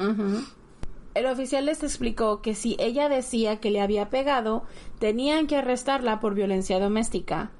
El 1.14 1.26
oficial 1.26 1.66
les 1.66 1.84
explicó 1.84 2.42
que 2.42 2.54
si 2.54 2.76
ella 2.80 3.08
decía 3.08 3.60
que 3.60 3.70
le 3.70 3.80
había 3.80 4.10
pegado, 4.10 4.64
tenían 4.98 5.46
que 5.46 5.56
arrestarla 5.56 6.18
por 6.18 6.34
violencia 6.34 6.80
doméstica. 6.80 7.50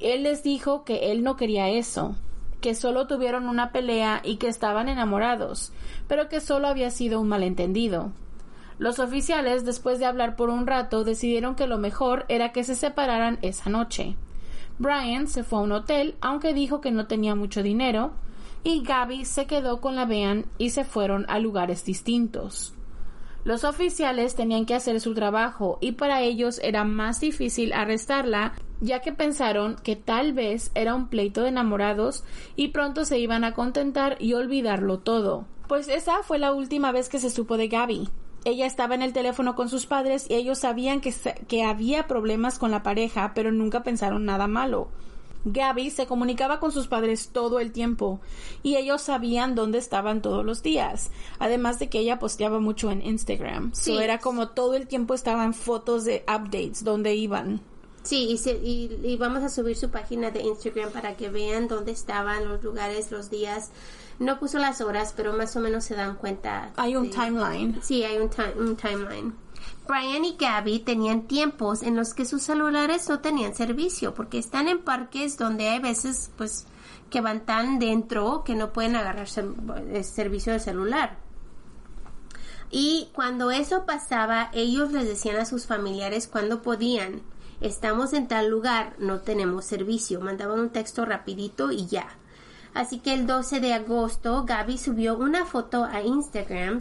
Él 0.00 0.24
les 0.24 0.42
dijo 0.42 0.82
que 0.82 1.12
él 1.12 1.22
no 1.22 1.36
quería 1.36 1.68
eso, 1.68 2.16
que 2.60 2.74
solo 2.74 3.06
tuvieron 3.06 3.48
una 3.48 3.70
pelea 3.70 4.20
y 4.24 4.36
que 4.36 4.48
estaban 4.48 4.88
enamorados, 4.88 5.72
pero 6.08 6.28
que 6.28 6.40
solo 6.40 6.66
había 6.66 6.90
sido 6.90 7.20
un 7.20 7.28
malentendido. 7.28 8.10
Los 8.78 8.98
oficiales, 8.98 9.64
después 9.64 10.00
de 10.00 10.06
hablar 10.06 10.34
por 10.34 10.50
un 10.50 10.66
rato, 10.66 11.04
decidieron 11.04 11.54
que 11.54 11.68
lo 11.68 11.78
mejor 11.78 12.24
era 12.28 12.50
que 12.50 12.64
se 12.64 12.74
separaran 12.74 13.38
esa 13.42 13.70
noche. 13.70 14.16
Brian 14.78 15.28
se 15.28 15.44
fue 15.44 15.60
a 15.60 15.62
un 15.62 15.70
hotel, 15.70 16.16
aunque 16.20 16.52
dijo 16.52 16.80
que 16.80 16.90
no 16.90 17.06
tenía 17.06 17.36
mucho 17.36 17.62
dinero, 17.62 18.12
y 18.64 18.82
Gaby 18.82 19.24
se 19.24 19.46
quedó 19.46 19.80
con 19.80 19.96
la 19.96 20.04
van 20.04 20.46
y 20.58 20.70
se 20.70 20.84
fueron 20.84 21.24
a 21.28 21.38
lugares 21.38 21.84
distintos. 21.84 22.74
Los 23.44 23.64
oficiales 23.64 24.36
tenían 24.36 24.66
que 24.66 24.76
hacer 24.76 25.00
su 25.00 25.14
trabajo 25.14 25.78
y 25.80 25.92
para 25.92 26.22
ellos 26.22 26.60
era 26.62 26.84
más 26.84 27.18
difícil 27.20 27.72
arrestarla, 27.72 28.52
ya 28.80 29.00
que 29.00 29.12
pensaron 29.12 29.74
que 29.82 29.96
tal 29.96 30.32
vez 30.32 30.70
era 30.76 30.94
un 30.94 31.08
pleito 31.08 31.42
de 31.42 31.48
enamorados 31.48 32.22
y 32.54 32.68
pronto 32.68 33.04
se 33.04 33.18
iban 33.18 33.42
a 33.42 33.52
contentar 33.52 34.16
y 34.20 34.34
olvidarlo 34.34 35.00
todo. 35.00 35.46
Pues 35.66 35.88
esa 35.88 36.22
fue 36.22 36.38
la 36.38 36.52
última 36.52 36.92
vez 36.92 37.08
que 37.08 37.18
se 37.18 37.30
supo 37.30 37.56
de 37.56 37.66
Gaby. 37.66 38.08
Ella 38.44 38.66
estaba 38.66 38.94
en 38.94 39.02
el 39.02 39.12
teléfono 39.12 39.56
con 39.56 39.68
sus 39.68 39.86
padres 39.86 40.26
y 40.28 40.34
ellos 40.34 40.58
sabían 40.58 41.00
que, 41.00 41.12
que 41.48 41.64
había 41.64 42.06
problemas 42.06 42.60
con 42.60 42.70
la 42.70 42.84
pareja, 42.84 43.32
pero 43.34 43.50
nunca 43.50 43.82
pensaron 43.82 44.24
nada 44.24 44.46
malo. 44.46 44.88
Gaby 45.44 45.90
se 45.90 46.06
comunicaba 46.06 46.60
con 46.60 46.70
sus 46.72 46.86
padres 46.86 47.28
todo 47.32 47.58
el 47.60 47.72
tiempo 47.72 48.20
y 48.62 48.76
ellos 48.76 49.02
sabían 49.02 49.54
dónde 49.54 49.78
estaban 49.78 50.22
todos 50.22 50.44
los 50.44 50.62
días. 50.62 51.10
Además 51.38 51.78
de 51.78 51.88
que 51.88 51.98
ella 51.98 52.18
posteaba 52.18 52.60
mucho 52.60 52.90
en 52.90 53.04
Instagram. 53.04 53.72
Sí. 53.74 53.94
So 53.94 54.00
era 54.00 54.18
como 54.18 54.48
todo 54.50 54.74
el 54.74 54.86
tiempo 54.86 55.14
estaban 55.14 55.54
fotos 55.54 56.04
de 56.04 56.24
updates 56.28 56.84
donde 56.84 57.14
iban. 57.14 57.60
Sí, 58.04 58.30
y, 58.30 58.38
se- 58.38 58.58
y- 58.62 58.98
y 59.04 59.16
vamos 59.16 59.44
a 59.44 59.48
subir 59.48 59.76
su 59.76 59.90
página 59.90 60.30
de 60.32 60.42
Instagram 60.42 60.90
para 60.90 61.16
que 61.16 61.28
vean 61.28 61.68
dónde 61.68 61.92
estaban 61.92 62.48
los 62.48 62.62
lugares, 62.64 63.10
los 63.12 63.30
días. 63.30 63.70
No 64.18 64.40
puso 64.40 64.58
las 64.58 64.80
horas, 64.80 65.14
pero 65.16 65.32
más 65.32 65.54
o 65.56 65.60
menos 65.60 65.84
se 65.84 65.94
dan 65.94 66.16
cuenta. 66.16 66.72
Hay 66.76 66.96
un 66.96 67.10
de- 67.10 67.16
timeline. 67.16 67.80
Sí, 67.82 68.02
hay 68.02 68.18
un, 68.18 68.28
un 68.58 68.76
timeline. 68.76 69.32
Brian 69.86 70.24
y 70.24 70.36
Gabby 70.36 70.78
tenían 70.80 71.22
tiempos 71.26 71.82
en 71.82 71.96
los 71.96 72.14
que 72.14 72.24
sus 72.24 72.42
celulares 72.42 73.08
no 73.08 73.20
tenían 73.20 73.54
servicio 73.54 74.14
porque 74.14 74.38
están 74.38 74.68
en 74.68 74.82
parques 74.82 75.36
donde 75.38 75.68
hay 75.68 75.80
veces 75.80 76.30
pues 76.36 76.66
que 77.10 77.20
van 77.20 77.44
tan 77.44 77.78
dentro 77.78 78.42
que 78.44 78.54
no 78.54 78.72
pueden 78.72 78.96
agarrar 78.96 79.28
ser- 79.28 79.52
servicio 80.04 80.52
de 80.52 80.60
celular. 80.60 81.18
Y 82.70 83.10
cuando 83.14 83.50
eso 83.50 83.84
pasaba, 83.84 84.50
ellos 84.54 84.92
les 84.92 85.06
decían 85.06 85.36
a 85.36 85.44
sus 85.44 85.66
familiares 85.66 86.26
cuando 86.26 86.62
podían, 86.62 87.20
estamos 87.60 88.14
en 88.14 88.28
tal 88.28 88.48
lugar, 88.48 88.94
no 88.98 89.20
tenemos 89.20 89.66
servicio, 89.66 90.20
mandaban 90.20 90.58
un 90.58 90.70
texto 90.70 91.04
rapidito 91.04 91.70
y 91.70 91.86
ya. 91.86 92.08
Así 92.72 93.00
que 93.00 93.12
el 93.12 93.26
12 93.26 93.60
de 93.60 93.74
agosto, 93.74 94.44
Gaby 94.46 94.78
subió 94.78 95.18
una 95.18 95.44
foto 95.44 95.84
a 95.84 96.00
Instagram 96.00 96.80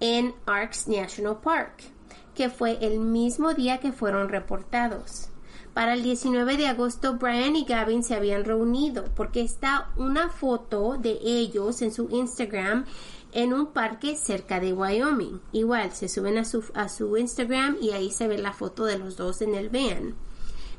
en 0.00 0.34
Arks 0.44 0.88
National 0.88 1.38
Park, 1.42 1.84
que 2.34 2.50
fue 2.50 2.78
el 2.80 2.98
mismo 3.00 3.54
día 3.54 3.78
que 3.78 3.92
fueron 3.92 4.28
reportados. 4.28 5.28
Para 5.74 5.94
el 5.94 6.02
19 6.02 6.56
de 6.58 6.66
agosto, 6.66 7.14
Brian 7.14 7.56
y 7.56 7.64
Gavin 7.64 8.02
se 8.04 8.14
habían 8.14 8.44
reunido 8.44 9.04
porque 9.16 9.40
está 9.40 9.88
una 9.96 10.28
foto 10.28 10.96
de 10.98 11.18
ellos 11.22 11.80
en 11.82 11.92
su 11.92 12.08
Instagram 12.10 12.84
en 13.32 13.54
un 13.54 13.68
parque 13.68 14.14
cerca 14.16 14.60
de 14.60 14.74
Wyoming. 14.74 15.40
Igual, 15.52 15.92
se 15.92 16.08
suben 16.10 16.36
a 16.36 16.44
su, 16.44 16.62
a 16.74 16.90
su 16.90 17.16
Instagram 17.16 17.78
y 17.80 17.92
ahí 17.92 18.10
se 18.10 18.28
ve 18.28 18.36
la 18.36 18.52
foto 18.52 18.84
de 18.84 18.98
los 18.98 19.16
dos 19.16 19.40
en 19.40 19.54
el 19.54 19.70
van. 19.70 20.14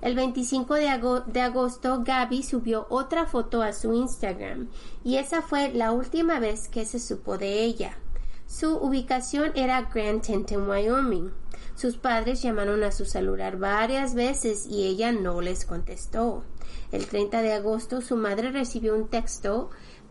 El 0.01 0.15
25 0.15 0.75
de, 0.75 0.89
ago- 0.89 1.21
de 1.21 1.41
agosto, 1.41 2.03
Gaby 2.03 2.43
subió 2.43 2.85
otra 2.89 3.25
foto 3.25 3.63
a 3.63 3.73
su 3.73 3.93
Instagram 3.93 4.67
y 5.03 5.15
esa 5.15 5.41
fue 5.41 5.71
la 5.73 5.91
última 5.91 6.39
vez 6.39 6.67
que 6.67 6.85
se 6.85 6.99
supo 6.99 7.37
de 7.39 7.63
ella. 7.63 7.97
Su 8.45 8.75
ubicación 8.77 9.51
era 9.55 9.81
Grand 9.91 10.21
Teton, 10.21 10.69
Wyoming. 10.69 11.31
Sus 11.75 11.97
padres 11.97 12.41
llamaron 12.41 12.83
a 12.83 12.91
su 12.91 13.05
celular 13.05 13.57
varias 13.57 14.13
veces 14.13 14.65
y 14.67 14.85
ella 14.85 15.11
no 15.11 15.41
les 15.41 15.65
contestó. 15.65 16.43
El 16.91 17.07
30 17.07 17.41
de 17.41 17.53
agosto 17.53 18.01
su 18.01 18.15
madre 18.15 18.51
recibió 18.51 18.93
un 18.95 19.07
texto, 19.07 19.69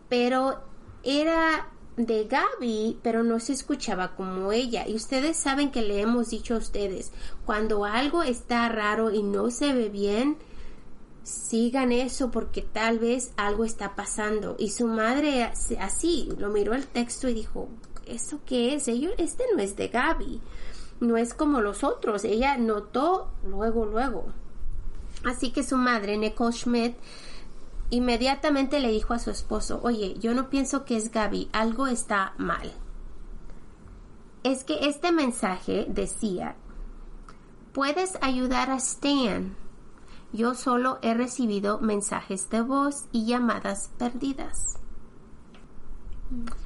pero 0.09 0.61
era 1.03 1.69
de 1.95 2.25
Gaby, 2.25 2.99
pero 3.03 3.23
no 3.23 3.39
se 3.39 3.53
escuchaba 3.53 4.15
como 4.15 4.51
ella. 4.51 4.87
Y 4.87 4.95
ustedes 4.95 5.37
saben 5.37 5.71
que 5.71 5.81
le 5.83 6.01
hemos 6.01 6.29
dicho 6.31 6.55
a 6.55 6.57
ustedes, 6.57 7.11
cuando 7.45 7.85
algo 7.85 8.23
está 8.23 8.67
raro 8.69 9.11
y 9.11 9.23
no 9.23 9.49
se 9.49 9.73
ve 9.73 9.89
bien, 9.89 10.37
sigan 11.23 11.91
eso 11.91 12.31
porque 12.31 12.61
tal 12.61 12.99
vez 12.99 13.31
algo 13.37 13.63
está 13.63 13.95
pasando. 13.95 14.55
Y 14.59 14.69
su 14.71 14.87
madre 14.87 15.43
as- 15.43 15.73
así 15.79 16.29
lo 16.37 16.49
miró 16.49 16.73
el 16.73 16.85
texto 16.87 17.29
y 17.29 17.33
dijo, 17.33 17.69
¿eso 18.05 18.39
qué 18.45 18.75
es? 18.75 18.87
Este 18.87 19.43
no 19.55 19.61
es 19.61 19.75
de 19.75 19.87
Gaby, 19.87 20.41
no 20.99 21.17
es 21.17 21.33
como 21.33 21.61
los 21.61 21.83
otros. 21.83 22.23
Ella 22.23 22.57
notó 22.57 23.29
luego, 23.45 23.85
luego. 23.85 24.25
Así 25.25 25.51
que 25.51 25.63
su 25.63 25.77
madre, 25.77 26.17
Nicole 26.17 26.53
Schmidt, 26.53 26.95
inmediatamente 27.89 28.79
le 28.79 28.91
dijo 28.91 29.13
a 29.13 29.19
su 29.19 29.29
esposo, 29.29 29.79
oye, 29.83 30.15
yo 30.19 30.33
no 30.33 30.49
pienso 30.49 30.83
que 30.85 30.97
es 30.97 31.11
Gaby, 31.11 31.49
algo 31.53 31.87
está 31.87 32.33
mal. 32.37 32.73
Es 34.43 34.63
que 34.63 34.87
este 34.87 35.11
mensaje 35.11 35.85
decía, 35.87 36.55
puedes 37.71 38.17
ayudar 38.21 38.71
a 38.71 38.75
Stan. 38.75 39.55
Yo 40.33 40.55
solo 40.55 40.97
he 41.01 41.13
recibido 41.13 41.79
mensajes 41.79 42.49
de 42.49 42.61
voz 42.61 43.05
y 43.11 43.25
llamadas 43.25 43.91
perdidas. 43.97 44.79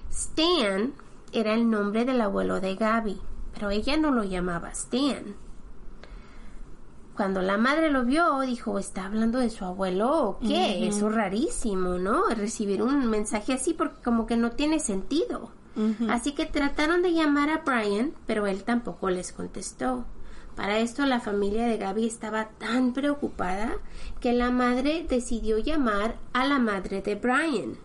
Stan 0.09 0.93
era 1.33 1.53
el 1.53 1.69
nombre 1.69 2.05
del 2.05 2.21
abuelo 2.21 2.61
de 2.61 2.75
Gaby, 2.75 3.21
pero 3.57 3.71
ella 3.71 3.97
no 3.97 4.11
lo 4.11 4.23
llamaba 4.23 4.69
Stan. 4.69 5.35
Cuando 7.15 7.41
la 7.41 7.57
madre 7.57 7.89
lo 7.89 8.05
vio, 8.05 8.39
dijo, 8.41 8.77
¿está 8.77 9.05
hablando 9.05 9.39
de 9.39 9.49
su 9.49 9.65
abuelo 9.65 10.29
o 10.29 10.39
qué? 10.39 10.87
Eso 10.87 11.09
es 11.09 11.15
rarísimo, 11.15 11.97
¿no? 11.97 12.29
Recibir 12.29 12.83
un 12.83 13.07
mensaje 13.07 13.53
así 13.53 13.73
porque 13.73 14.03
como 14.03 14.27
que 14.27 14.37
no 14.37 14.51
tiene 14.51 14.79
sentido. 14.79 15.49
Así 16.07 16.33
que 16.33 16.45
trataron 16.45 17.01
de 17.01 17.13
llamar 17.13 17.49
a 17.49 17.63
Brian, 17.65 18.13
pero 18.27 18.45
él 18.45 18.63
tampoco 18.63 19.09
les 19.09 19.31
contestó. 19.31 20.05
Para 20.55 20.77
esto 20.77 21.07
la 21.07 21.19
familia 21.19 21.65
de 21.65 21.77
Gaby 21.77 22.05
estaba 22.05 22.49
tan 22.59 22.93
preocupada 22.93 23.77
que 24.19 24.33
la 24.33 24.51
madre 24.51 25.05
decidió 25.09 25.57
llamar 25.57 26.17
a 26.33 26.45
la 26.45 26.59
madre 26.59 27.01
de 27.01 27.15
Brian 27.15 27.77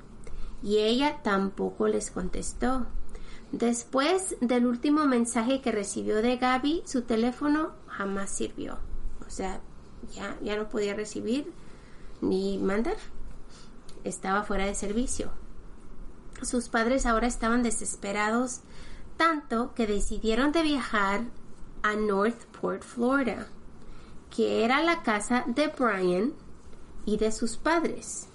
y 0.62 0.78
ella 0.78 1.20
tampoco 1.22 1.88
les 1.88 2.10
contestó. 2.10 2.86
Después 3.52 4.34
del 4.40 4.66
último 4.66 5.04
mensaje 5.04 5.60
que 5.60 5.72
recibió 5.72 6.22
de 6.22 6.38
Gaby, 6.38 6.82
su 6.86 7.02
teléfono 7.02 7.72
jamás 7.86 8.30
sirvió. 8.30 8.78
O 9.26 9.30
sea, 9.30 9.60
ya, 10.14 10.38
ya 10.42 10.56
no 10.56 10.70
podía 10.70 10.94
recibir 10.94 11.52
ni 12.22 12.56
mandar. 12.56 12.96
Estaba 14.04 14.42
fuera 14.42 14.64
de 14.64 14.74
servicio. 14.74 15.30
Sus 16.40 16.70
padres 16.70 17.04
ahora 17.04 17.26
estaban 17.26 17.62
desesperados 17.62 18.60
tanto 19.18 19.74
que 19.74 19.86
decidieron 19.86 20.50
de 20.52 20.62
viajar 20.62 21.24
a 21.82 21.94
Northport, 21.94 22.82
Florida, 22.82 23.48
que 24.34 24.64
era 24.64 24.82
la 24.82 25.02
casa 25.02 25.44
de 25.46 25.68
Brian 25.68 26.32
y 27.04 27.18
de 27.18 27.30
sus 27.30 27.58
padres. 27.58 28.28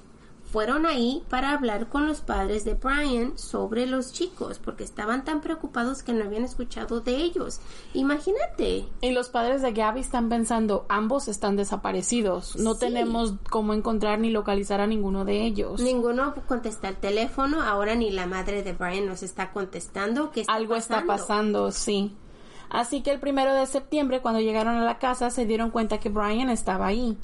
Fueron 0.52 0.86
ahí 0.86 1.24
para 1.30 1.52
hablar 1.52 1.90
con 1.90 2.08
los 2.08 2.22
padres 2.22 2.64
de 2.64 2.74
Brian 2.76 3.38
sobre 3.38 3.86
los 3.86 4.14
chicos, 4.14 4.60
porque 4.60 4.86
estaban 4.86 5.26
tan 5.26 5.42
preocupados 5.42 6.04
que 6.04 6.14
no 6.14 6.24
habían 6.24 6.46
escuchado 6.46 7.02
de 7.02 7.18
ellos. 7.18 7.60
Imagínate. 7.94 8.88
Y 9.02 9.12
los 9.12 9.28
padres 9.28 9.62
de 9.62 9.74
Gabby 9.74 10.00
están 10.00 10.30
pensando, 10.30 10.86
ambos 10.88 11.28
están 11.28 11.58
desaparecidos. 11.58 12.56
No 12.56 12.76
Sí. 12.76 12.80
tenemos 12.80 13.34
cómo 13.50 13.74
encontrar 13.74 14.20
ni 14.20 14.30
localizar 14.30 14.80
a 14.80 14.88
ninguno 14.88 15.26
de 15.26 15.46
ellos. 15.46 15.82
Ninguno 15.82 16.34
contesta 16.48 16.88
el 16.88 16.96
teléfono, 16.96 17.62
ahora 17.62 17.96
ni 17.96 18.10
la 18.10 18.26
madre 18.26 18.64
de 18.64 18.72
Brian 18.72 19.06
nos 19.06 19.24
está 19.24 19.52
contestando. 19.52 20.32
¿Qué 20.32 20.42
está 20.42 20.54
Algo 20.54 20.76
está 20.78 21.04
pasando, 21.06 21.72
sí. 21.72 22.16
Así 22.70 23.02
que 23.02 23.12
el 23.12 23.20
primero 23.20 23.54
de 23.54 23.66
septiembre, 23.66 24.22
cuando 24.22 24.40
llegaron 24.40 24.76
a 24.78 24.84
la 24.86 24.98
casa, 24.98 25.30
se 25.30 25.46
dieron 25.46 25.72
cuenta 25.72 26.00
que 26.00 26.10
Brian 26.10 26.50
estaba 26.50 26.88
ahí. 26.88 27.18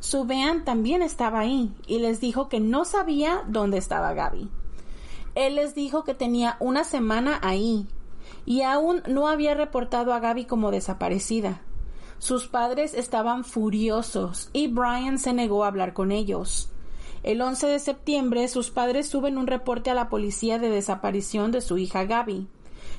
Su 0.00 0.24
van 0.24 0.64
también 0.64 1.02
estaba 1.02 1.40
ahí 1.40 1.74
y 1.86 1.98
les 1.98 2.20
dijo 2.20 2.48
que 2.48 2.58
no 2.58 2.86
sabía 2.86 3.44
dónde 3.46 3.76
estaba 3.76 4.14
Gaby. 4.14 4.48
Él 5.34 5.56
les 5.56 5.74
dijo 5.74 6.04
que 6.04 6.14
tenía 6.14 6.56
una 6.58 6.84
semana 6.84 7.38
ahí 7.42 7.86
y 8.46 8.62
aún 8.62 9.02
no 9.06 9.28
había 9.28 9.54
reportado 9.54 10.14
a 10.14 10.20
Gaby 10.20 10.46
como 10.46 10.70
desaparecida. 10.70 11.60
Sus 12.18 12.48
padres 12.48 12.94
estaban 12.94 13.44
furiosos 13.44 14.48
y 14.54 14.68
Brian 14.68 15.18
se 15.18 15.34
negó 15.34 15.64
a 15.64 15.68
hablar 15.68 15.92
con 15.92 16.12
ellos. 16.12 16.70
El 17.22 17.42
11 17.42 17.66
de 17.66 17.78
septiembre 17.78 18.48
sus 18.48 18.70
padres 18.70 19.06
suben 19.06 19.36
un 19.36 19.46
reporte 19.46 19.90
a 19.90 19.94
la 19.94 20.08
policía 20.08 20.58
de 20.58 20.70
desaparición 20.70 21.52
de 21.52 21.60
su 21.60 21.76
hija 21.76 22.04
Gaby. 22.04 22.48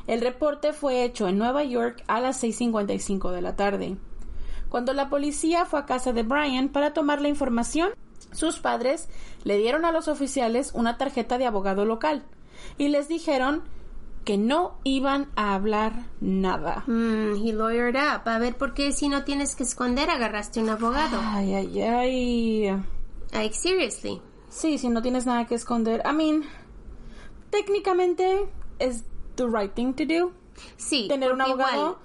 El 0.06 0.22
reporte 0.22 0.72
fue 0.72 1.04
hecho 1.04 1.28
en 1.28 1.40
Nueva 1.40 1.64
York 1.64 2.04
a 2.08 2.20
las 2.20 2.44
6.55 2.44 3.32
de 3.32 3.42
la 3.42 3.56
tarde. 3.56 3.98
Cuando 4.72 4.94
la 4.94 5.10
policía 5.10 5.66
fue 5.66 5.80
a 5.82 5.86
casa 5.86 6.14
de 6.14 6.24
Brian 6.24 6.70
para 6.70 6.94
tomar 6.94 7.22
la 7.22 7.28
información, 7.28 7.90
sus 8.32 8.58
padres 8.60 9.10
le 9.44 9.58
dieron 9.58 9.84
a 9.86 9.92
los 9.92 10.08
oficiales 10.08 10.72
una 10.74 10.98
tarjeta 10.98 11.38
de 11.38 11.46
abogado 11.46 11.86
local 11.86 12.24
y 12.78 12.88
les 12.88 13.08
dijeron 13.08 13.64
que 14.24 14.38
no 14.38 14.76
iban 14.86 15.30
a 15.36 15.54
hablar 15.56 16.06
nada. 16.22 16.84
Mm, 16.88 17.46
he 17.46 17.52
lawyered 17.54 17.96
up. 17.98 18.28
A 18.30 18.40
ver, 18.40 18.56
¿por 18.56 18.74
qué 18.74 18.94
si 18.94 19.10
no 19.10 19.24
tienes 19.26 19.56
que 19.56 19.64
esconder 19.64 20.10
agarraste 20.10 20.62
un 20.62 20.70
abogado? 20.70 21.20
Ay, 21.22 21.54
ay, 21.54 21.82
ay. 21.82 22.84
Like, 23.34 23.54
seriously. 23.56 24.22
Sí, 24.48 24.78
si 24.78 24.88
no 24.90 25.02
tienes 25.02 25.26
nada 25.26 25.46
que 25.48 25.56
esconder. 25.56 26.02
I 26.10 26.14
mean, 26.14 26.44
técnicamente 27.50 28.48
es 28.80 29.04
the 29.36 29.48
right 29.48 29.74
thing 29.74 29.94
to 29.94 30.06
do. 30.06 30.32
Sí, 30.78 31.08
Tener 31.08 31.32
un 31.34 31.42
abogado. 31.42 31.72
igual, 31.74 31.96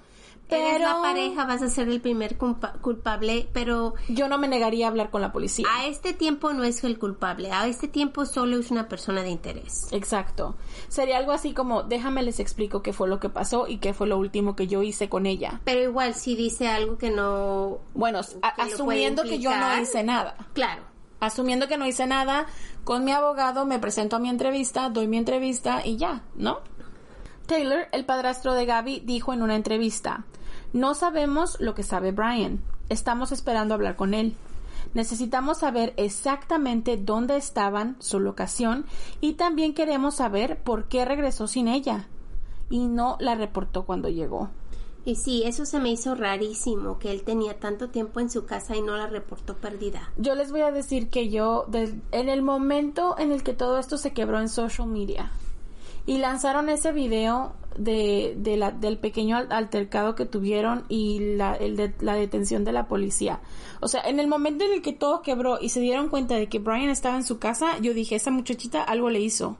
Eres 0.49 0.79
la 0.79 0.87
Pero 0.87 1.01
pareja, 1.01 1.45
vas 1.45 1.61
a 1.61 1.67
ser 1.69 1.89
el 1.89 1.99
primer 1.99 2.37
culpa- 2.37 2.73
culpable, 2.81 3.49
pero 3.51 3.95
yo 4.07 4.29
no 4.29 4.37
me 4.37 4.47
negaría 4.47 4.85
a 4.85 4.89
hablar 4.89 5.09
con 5.09 5.21
la 5.21 5.33
policía. 5.33 5.65
a 5.69 5.85
este 5.87 6.13
tiempo 6.13 6.53
no 6.53 6.63
es 6.63 6.83
el 6.85 6.97
culpable. 6.97 7.51
A 7.51 7.67
este 7.67 7.87
tiempo 7.89 8.25
solo 8.25 8.57
es 8.57 8.71
una 8.71 8.87
persona 8.87 9.23
de 9.23 9.29
interés. 9.29 9.87
Exacto. 9.91 10.55
Sería 10.87 11.17
algo 11.17 11.33
así 11.33 11.53
como, 11.53 11.83
déjame 11.83 12.23
les 12.23 12.39
explico 12.39 12.81
qué 12.81 12.93
fue 12.93 13.09
lo 13.09 13.19
que 13.19 13.27
pasó 13.29 13.67
y 13.67 13.79
qué 13.79 13.93
fue 13.93 14.07
lo 14.07 14.17
último 14.17 14.55
que 14.55 14.67
yo 14.67 14.83
hice 14.83 15.09
con 15.09 15.25
ella. 15.25 15.59
Pero 15.65 15.81
igual, 15.81 16.13
si 16.13 16.35
dice 16.37 16.69
algo 16.69 16.97
que 16.97 17.09
no. 17.09 17.79
Bueno, 17.93 18.21
que 18.55 18.61
asumiendo 18.61 19.23
que 19.23 19.39
yo 19.39 19.53
no 19.53 19.81
hice 19.81 20.03
nada. 20.03 20.35
Claro. 20.53 20.83
Asumiendo 21.19 21.67
que 21.67 21.77
no 21.77 21.85
hice 21.87 22.05
nada, 22.07 22.45
con 22.83 23.03
mi 23.03 23.11
abogado 23.11 23.65
me 23.65 23.79
presento 23.79 24.15
a 24.15 24.19
mi 24.19 24.29
entrevista, 24.29 24.89
doy 24.89 25.07
mi 25.07 25.17
entrevista 25.17 25.85
y 25.85 25.97
ya, 25.97 26.21
¿no? 26.35 26.59
Taylor, 27.47 27.87
el 27.91 28.05
padrastro 28.05 28.53
de 28.53 28.65
Gaby, 28.65 29.01
dijo 29.05 29.33
en 29.33 29.41
una 29.41 29.55
entrevista, 29.55 30.25
no 30.73 30.93
sabemos 30.93 31.59
lo 31.59 31.75
que 31.75 31.83
sabe 31.83 32.11
Brian. 32.11 32.61
Estamos 32.89 33.31
esperando 33.31 33.73
hablar 33.73 33.95
con 33.95 34.13
él. 34.13 34.35
Necesitamos 34.93 35.59
saber 35.59 35.93
exactamente 35.97 36.97
dónde 36.97 37.37
estaban, 37.37 37.97
su 37.99 38.19
locación, 38.19 38.85
y 39.21 39.33
también 39.33 39.73
queremos 39.73 40.15
saber 40.15 40.59
por 40.63 40.85
qué 40.85 41.05
regresó 41.05 41.47
sin 41.47 41.67
ella. 41.67 42.07
Y 42.69 42.87
no 42.87 43.17
la 43.19 43.35
reportó 43.35 43.85
cuando 43.85 44.09
llegó. 44.09 44.49
Y 45.05 45.15
sí, 45.15 45.43
eso 45.45 45.65
se 45.65 45.79
me 45.79 45.89
hizo 45.89 46.15
rarísimo, 46.15 46.99
que 46.99 47.11
él 47.11 47.23
tenía 47.23 47.59
tanto 47.59 47.89
tiempo 47.89 48.19
en 48.19 48.29
su 48.29 48.45
casa 48.45 48.75
y 48.75 48.81
no 48.81 48.97
la 48.97 49.07
reportó 49.07 49.55
perdida. 49.55 50.11
Yo 50.17 50.35
les 50.35 50.51
voy 50.51 50.61
a 50.61 50.71
decir 50.71 51.09
que 51.09 51.29
yo, 51.29 51.65
en 52.11 52.29
el 52.29 52.41
momento 52.41 53.15
en 53.17 53.31
el 53.31 53.41
que 53.41 53.53
todo 53.53 53.79
esto 53.79 53.97
se 53.97 54.11
quebró 54.11 54.39
en 54.39 54.49
social 54.49 54.87
media 54.87 55.31
y 56.07 56.17
lanzaron 56.17 56.69
ese 56.69 56.91
video 56.91 57.53
de, 57.77 58.33
de 58.37 58.57
la, 58.57 58.71
del 58.71 58.97
pequeño 58.97 59.37
al- 59.37 59.51
altercado 59.51 60.15
que 60.15 60.25
tuvieron 60.25 60.85
y 60.89 61.35
la, 61.35 61.53
el 61.53 61.75
de, 61.75 61.93
la 61.99 62.15
detención 62.15 62.63
de 62.63 62.71
la 62.71 62.87
policía. 62.87 63.39
O 63.81 63.87
sea, 63.87 64.01
en 64.01 64.19
el 64.19 64.27
momento 64.27 64.65
en 64.65 64.73
el 64.73 64.81
que 64.81 64.93
todo 64.93 65.21
quebró 65.21 65.59
y 65.61 65.69
se 65.69 65.79
dieron 65.79 66.09
cuenta 66.09 66.33
de 66.33 66.49
que 66.49 66.57
Brian 66.57 66.89
estaba 66.89 67.15
en 67.17 67.23
su 67.23 67.37
casa, 67.37 67.77
yo 67.79 67.93
dije, 67.93 68.15
esa 68.15 68.31
muchachita 68.31 68.81
algo 68.81 69.11
le 69.11 69.19
hizo. 69.19 69.57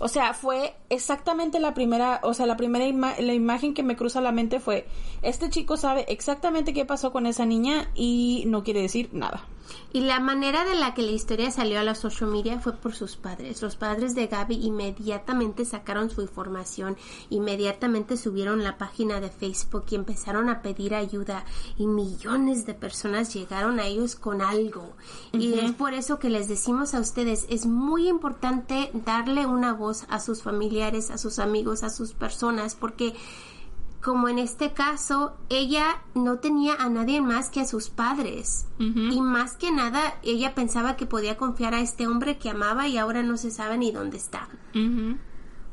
O 0.00 0.08
sea, 0.08 0.34
fue 0.34 0.74
exactamente 0.90 1.60
la 1.60 1.72
primera, 1.72 2.18
o 2.24 2.34
sea, 2.34 2.46
la 2.46 2.56
primera 2.56 2.84
ima- 2.84 3.16
la 3.20 3.32
imagen 3.32 3.74
que 3.74 3.84
me 3.84 3.94
cruza 3.94 4.20
la 4.20 4.32
mente 4.32 4.58
fue, 4.58 4.88
este 5.22 5.50
chico 5.50 5.76
sabe 5.76 6.04
exactamente 6.08 6.74
qué 6.74 6.84
pasó 6.84 7.12
con 7.12 7.26
esa 7.26 7.46
niña 7.46 7.88
y 7.94 8.42
no 8.48 8.64
quiere 8.64 8.82
decir 8.82 9.10
nada. 9.12 9.46
Y 9.92 10.00
la 10.00 10.20
manera 10.20 10.64
de 10.64 10.74
la 10.74 10.94
que 10.94 11.02
la 11.02 11.12
historia 11.12 11.50
salió 11.50 11.80
a 11.80 11.84
la 11.84 11.94
social 11.94 12.30
media 12.30 12.58
fue 12.58 12.72
por 12.72 12.94
sus 12.94 13.16
padres. 13.16 13.62
Los 13.62 13.76
padres 13.76 14.14
de 14.14 14.26
Gaby 14.26 14.56
inmediatamente 14.56 15.64
sacaron 15.64 16.10
su 16.10 16.22
información, 16.22 16.96
inmediatamente 17.30 18.16
subieron 18.16 18.62
la 18.62 18.78
página 18.78 19.20
de 19.20 19.30
Facebook 19.30 19.84
y 19.90 19.94
empezaron 19.94 20.48
a 20.48 20.62
pedir 20.62 20.94
ayuda 20.94 21.44
y 21.78 21.86
millones 21.86 22.66
de 22.66 22.74
personas 22.74 23.34
llegaron 23.34 23.80
a 23.80 23.86
ellos 23.86 24.16
con 24.16 24.42
algo. 24.42 24.94
Y 25.32 25.54
es 25.54 25.72
por 25.72 25.94
eso 25.94 26.18
que 26.18 26.30
les 26.30 26.48
decimos 26.48 26.94
a 26.94 27.00
ustedes, 27.00 27.46
es 27.48 27.66
muy 27.66 28.08
importante 28.08 28.90
darle 28.92 29.46
una 29.46 29.72
voz 29.72 30.04
a 30.08 30.20
sus 30.20 30.42
familiares, 30.42 31.10
a 31.10 31.18
sus 31.18 31.38
amigos, 31.38 31.82
a 31.82 31.90
sus 31.90 32.12
personas, 32.12 32.74
porque 32.74 33.14
como 34.06 34.28
en 34.28 34.38
este 34.38 34.72
caso, 34.72 35.36
ella 35.48 36.00
no 36.14 36.38
tenía 36.38 36.76
a 36.76 36.88
nadie 36.88 37.20
más 37.20 37.50
que 37.50 37.62
a 37.62 37.64
sus 37.64 37.90
padres. 37.90 38.68
Y 38.78 39.20
más 39.20 39.56
que 39.56 39.72
nada, 39.72 40.14
ella 40.22 40.54
pensaba 40.54 40.94
que 40.94 41.06
podía 41.06 41.36
confiar 41.36 41.74
a 41.74 41.80
este 41.80 42.06
hombre 42.06 42.38
que 42.38 42.48
amaba 42.48 42.86
y 42.86 42.98
ahora 42.98 43.24
no 43.24 43.36
se 43.36 43.50
sabe 43.50 43.78
ni 43.78 43.90
dónde 43.90 44.16
está. 44.16 44.48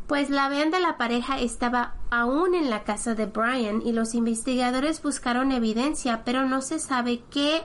Pues 0.07 0.31
la 0.31 0.49
vean 0.49 0.71
de 0.71 0.79
la 0.79 0.97
pareja 0.97 1.39
estaba 1.39 1.93
aún 2.09 2.55
en 2.55 2.71
la 2.71 2.83
casa 2.83 3.13
de 3.13 3.27
Brian 3.27 3.83
y 3.85 3.91
los 3.91 4.15
investigadores 4.15 5.03
buscaron 5.03 5.51
evidencia, 5.51 6.23
pero 6.25 6.43
no 6.43 6.63
se 6.63 6.79
sabe 6.79 7.21
qué 7.29 7.61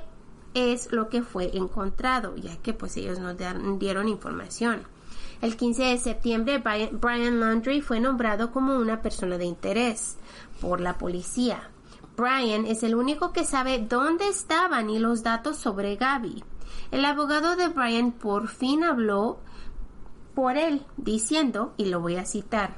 es 0.53 0.93
lo 0.93 1.09
que 1.09 1.23
fue 1.23 1.57
encontrado, 1.57 2.37
ya 2.37 2.59
que 2.59 2.75
pues 2.75 2.95
ellos 2.99 3.19
no 3.19 3.33
dieron 3.79 4.07
información. 4.07 4.83
El 5.41 5.57
15 5.57 5.83
de 5.83 5.99
septiembre, 5.99 6.59
Brian, 6.59 7.41
Laundrie 7.41 7.81
fue 7.83 8.01
nombrado 8.01 8.51
como 8.51 8.77
una 8.77 9.03
persona 9.03 9.39
de 9.39 9.45
interés 9.45 10.17
por 10.61 10.81
la 10.81 10.99
policía. 10.99 11.71
Brian 12.17 12.67
es 12.67 12.83
el 12.83 12.97
único 12.97 13.33
que 13.33 13.45
sabe 13.45 13.79
dónde 13.79 14.29
estaban 14.29 14.91
y 14.91 14.99
los 14.99 15.23
datos 15.23 15.57
sobre 15.57 15.97
Gaby. 15.97 16.43
El 16.91 17.05
abogado 17.05 17.55
de 17.55 17.69
Brian 17.69 18.13
por 18.13 18.49
fin 18.49 18.83
habló 18.83 19.39
por 20.35 20.57
él, 20.57 20.85
diciendo, 20.97 21.73
y 21.77 21.87
lo 21.87 22.01
voy 22.01 22.17
a 22.17 22.27
citar, 22.27 22.77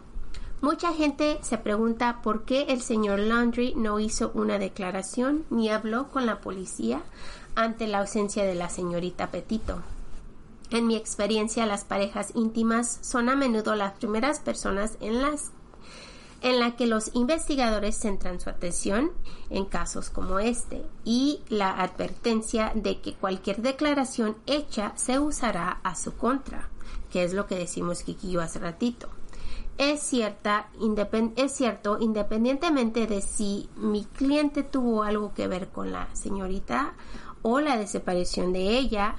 Mucha 0.62 0.92
gente 0.92 1.38
se 1.40 1.56
pregunta 1.56 2.20
por 2.22 2.44
qué 2.44 2.66
el 2.68 2.82
señor 2.82 3.18
Laundry 3.18 3.74
no 3.76 3.98
hizo 3.98 4.30
una 4.34 4.58
declaración 4.58 5.46
ni 5.48 5.70
habló 5.70 6.08
con 6.08 6.26
la 6.26 6.42
policía 6.42 7.00
ante 7.54 7.86
la 7.86 8.00
ausencia 8.00 8.44
de 8.44 8.54
la 8.54 8.68
señorita 8.68 9.30
Petito. 9.30 9.80
En 10.70 10.86
mi 10.86 10.96
experiencia, 10.96 11.66
las 11.66 11.84
parejas 11.84 12.32
íntimas 12.34 13.00
son 13.02 13.28
a 13.28 13.36
menudo 13.36 13.74
las 13.74 13.92
primeras 13.94 14.38
personas 14.38 14.96
en 15.00 15.20
las 15.20 15.50
en 16.42 16.58
la 16.58 16.74
que 16.76 16.86
los 16.86 17.14
investigadores 17.14 17.98
centran 17.98 18.40
su 18.40 18.48
atención 18.48 19.10
en 19.50 19.66
casos 19.66 20.10
como 20.10 20.38
este 20.38 20.82
y 21.04 21.40
la 21.48 21.70
advertencia 21.70 22.72
de 22.74 23.00
que 23.00 23.14
cualquier 23.14 23.60
declaración 23.60 24.36
hecha 24.46 24.92
se 24.96 25.18
usará 25.18 25.80
a 25.82 25.94
su 25.94 26.16
contra, 26.16 26.68
que 27.10 27.24
es 27.24 27.34
lo 27.34 27.46
que 27.46 27.56
decimos 27.56 28.02
Kiki 28.02 28.30
yo 28.30 28.40
hace 28.40 28.58
ratito. 28.58 29.10
Es, 29.76 30.00
cierta, 30.00 30.68
es 31.36 31.52
cierto, 31.52 31.98
independientemente 32.00 33.06
de 33.06 33.22
si 33.22 33.68
mi 33.76 34.04
cliente 34.04 34.62
tuvo 34.62 35.04
algo 35.04 35.32
que 35.32 35.48
ver 35.48 35.68
con 35.68 35.90
la 35.92 36.14
señorita 36.14 36.94
o 37.42 37.60
la 37.60 37.78
desaparición 37.78 38.52
de 38.52 38.78
ella, 38.78 39.16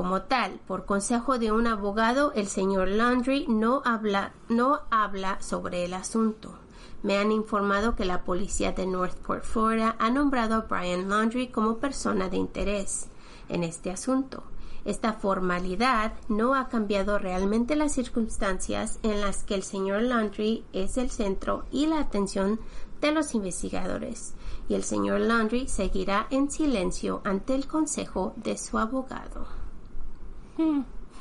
como 0.00 0.22
tal, 0.22 0.60
por 0.66 0.86
consejo 0.86 1.38
de 1.38 1.52
un 1.52 1.66
abogado, 1.66 2.32
el 2.34 2.46
señor 2.46 2.88
Landry 2.88 3.44
no 3.48 3.82
habla, 3.84 4.32
no 4.48 4.80
habla 4.90 5.38
sobre 5.42 5.84
el 5.84 5.92
asunto. 5.92 6.54
Me 7.02 7.18
han 7.18 7.30
informado 7.30 7.96
que 7.96 8.06
la 8.06 8.24
policía 8.24 8.72
de 8.72 8.86
Northport, 8.86 9.44
Florida, 9.44 9.96
ha 9.98 10.08
nombrado 10.08 10.54
a 10.54 10.60
Brian 10.60 11.10
Landry 11.10 11.48
como 11.48 11.76
persona 11.76 12.30
de 12.30 12.38
interés 12.38 13.08
en 13.50 13.62
este 13.62 13.90
asunto. 13.90 14.42
Esta 14.86 15.12
formalidad 15.12 16.14
no 16.30 16.54
ha 16.54 16.68
cambiado 16.68 17.18
realmente 17.18 17.76
las 17.76 17.92
circunstancias 17.92 19.00
en 19.02 19.20
las 19.20 19.44
que 19.44 19.54
el 19.54 19.62
señor 19.62 20.00
Landry 20.00 20.64
es 20.72 20.96
el 20.96 21.10
centro 21.10 21.66
y 21.70 21.88
la 21.88 22.00
atención 22.00 22.58
de 23.02 23.12
los 23.12 23.34
investigadores, 23.34 24.32
y 24.66 24.76
el 24.76 24.82
señor 24.82 25.20
Landry 25.20 25.68
seguirá 25.68 26.26
en 26.30 26.50
silencio 26.50 27.20
ante 27.22 27.54
el 27.54 27.66
consejo 27.66 28.32
de 28.36 28.56
su 28.56 28.78
abogado. 28.78 29.59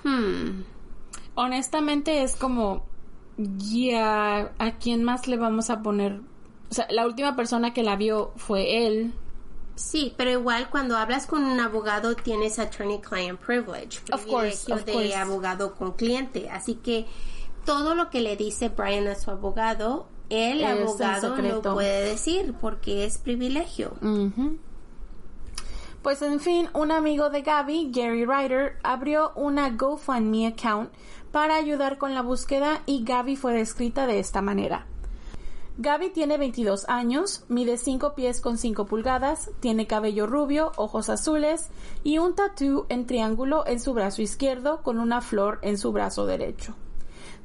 Hmm. 0.03 0.61
Honestamente 1.35 2.23
es 2.23 2.35
como, 2.35 2.85
ya, 3.37 4.51
¿a 4.59 4.71
quién 4.79 5.03
más 5.03 5.27
le 5.27 5.37
vamos 5.37 5.69
a 5.69 5.81
poner? 5.81 6.21
O 6.69 6.73
sea, 6.73 6.87
la 6.89 7.05
última 7.05 7.35
persona 7.35 7.73
que 7.73 7.83
la 7.83 7.95
vio 7.95 8.31
fue 8.35 8.85
él. 8.85 9.13
Sí, 9.75 10.13
pero 10.17 10.31
igual 10.31 10.69
cuando 10.69 10.97
hablas 10.97 11.25
con 11.25 11.45
un 11.45 11.59
abogado 11.59 12.15
tienes 12.15 12.59
attorney-client 12.59 13.39
privilege, 13.39 13.99
Of 14.11 14.25
course, 14.25 14.71
of 14.71 14.83
de 14.83 14.91
course. 14.91 15.15
abogado 15.15 15.73
con 15.75 15.93
cliente. 15.93 16.49
Así 16.49 16.75
que 16.75 17.05
todo 17.65 17.95
lo 17.95 18.09
que 18.09 18.19
le 18.19 18.35
dice 18.35 18.69
Brian 18.69 19.07
a 19.07 19.15
su 19.15 19.31
abogado, 19.31 20.07
el 20.29 20.61
Es 20.61 20.67
abogado 20.81 21.37
no 21.41 21.61
puede 21.61 22.03
decir 22.03 22.53
porque 22.59 23.05
es 23.05 23.17
privilegio. 23.17 23.93
Ujú. 24.01 24.57
Pues 26.01 26.21
en 26.21 26.39
fin, 26.39 26.69
un 26.73 26.91
amigo 26.91 27.29
de 27.29 27.41
Gaby, 27.41 27.91
Gary 27.91 28.25
Ryder, 28.25 28.77
abrió 28.83 29.33
una 29.35 29.69
GoFundMe 29.69 30.47
account 30.47 30.89
para 31.33 31.55
ayudar 31.55 31.97
con 31.97 32.13
la 32.13 32.21
búsqueda 32.21 32.81
y 32.85 33.03
Gaby 33.03 33.35
fue 33.35 33.53
descrita 33.53 34.07
de 34.07 34.19
esta 34.19 34.41
manera. 34.41 34.85
Gaby 35.77 36.09
tiene 36.11 36.37
22 36.37 36.87
años, 36.87 37.43
mide 37.49 37.77
5 37.77 38.15
pies 38.15 38.39
con 38.39 38.57
5 38.57 38.85
pulgadas, 38.85 39.51
tiene 39.59 39.87
cabello 39.87 40.25
rubio, 40.25 40.71
ojos 40.77 41.09
azules 41.09 41.69
y 42.03 42.17
un 42.17 42.33
tatú 42.33 42.85
en 42.87 43.05
triángulo 43.05 43.65
en 43.67 43.81
su 43.81 43.93
brazo 43.93 44.21
izquierdo 44.21 44.81
con 44.83 44.99
una 44.99 45.21
flor 45.21 45.59
en 45.61 45.77
su 45.77 45.91
brazo 45.91 46.25
derecho. 46.25 46.75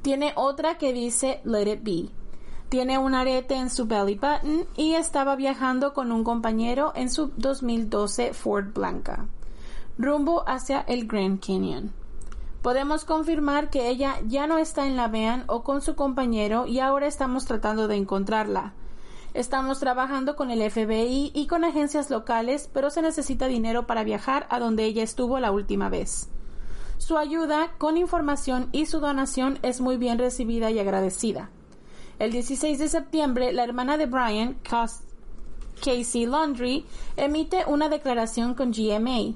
Tiene 0.02 0.32
otra 0.36 0.78
que 0.78 0.92
dice 0.92 1.40
Let 1.44 1.72
It 1.72 1.80
Be. 1.82 2.23
Tiene 2.68 2.98
un 2.98 3.14
arete 3.14 3.54
en 3.54 3.70
su 3.70 3.86
belly 3.86 4.14
button 4.14 4.66
y 4.76 4.94
estaba 4.94 5.36
viajando 5.36 5.94
con 5.94 6.10
un 6.10 6.24
compañero 6.24 6.92
en 6.96 7.10
su 7.10 7.30
2012 7.36 8.34
Ford 8.34 8.72
Blanca, 8.74 9.26
rumbo 9.96 10.42
hacia 10.48 10.80
el 10.80 11.06
Grand 11.06 11.38
Canyon. 11.44 11.92
Podemos 12.62 13.04
confirmar 13.04 13.68
que 13.68 13.88
ella 13.88 14.16
ya 14.26 14.46
no 14.46 14.58
está 14.58 14.86
en 14.86 14.96
la 14.96 15.08
van 15.08 15.44
o 15.48 15.62
con 15.62 15.82
su 15.82 15.94
compañero 15.94 16.66
y 16.66 16.80
ahora 16.80 17.06
estamos 17.06 17.44
tratando 17.44 17.88
de 17.88 17.96
encontrarla. 17.96 18.72
Estamos 19.34 19.80
trabajando 19.80 20.34
con 20.34 20.50
el 20.50 20.70
FBI 20.70 21.32
y 21.34 21.46
con 21.46 21.64
agencias 21.64 22.08
locales, 22.08 22.70
pero 22.72 22.88
se 22.88 23.02
necesita 23.02 23.48
dinero 23.48 23.86
para 23.86 24.04
viajar 24.04 24.46
a 24.48 24.60
donde 24.60 24.84
ella 24.84 25.02
estuvo 25.02 25.38
la 25.40 25.52
última 25.52 25.88
vez. 25.90 26.30
Su 26.98 27.18
ayuda 27.18 27.74
con 27.76 27.96
información 27.96 28.68
y 28.72 28.86
su 28.86 29.00
donación 29.00 29.58
es 29.62 29.80
muy 29.80 29.96
bien 29.96 30.18
recibida 30.18 30.70
y 30.70 30.78
agradecida. 30.78 31.50
El 32.18 32.32
16 32.32 32.78
de 32.78 32.88
septiembre, 32.88 33.52
la 33.52 33.64
hermana 33.64 33.96
de 33.96 34.06
Brian, 34.06 34.54
Cas- 34.62 35.02
Casey 35.84 36.26
Laundry, 36.26 36.86
emite 37.16 37.64
una 37.66 37.88
declaración 37.88 38.54
con 38.54 38.70
GMA 38.72 39.34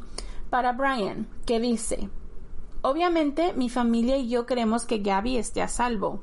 para 0.50 0.72
Brian 0.72 1.26
que 1.46 1.60
dice, 1.60 2.08
Obviamente 2.80 3.52
mi 3.54 3.68
familia 3.68 4.16
y 4.18 4.28
yo 4.28 4.46
queremos 4.46 4.86
que 4.86 4.98
Gabby 4.98 5.36
esté 5.36 5.60
a 5.62 5.68
salvo. 5.68 6.20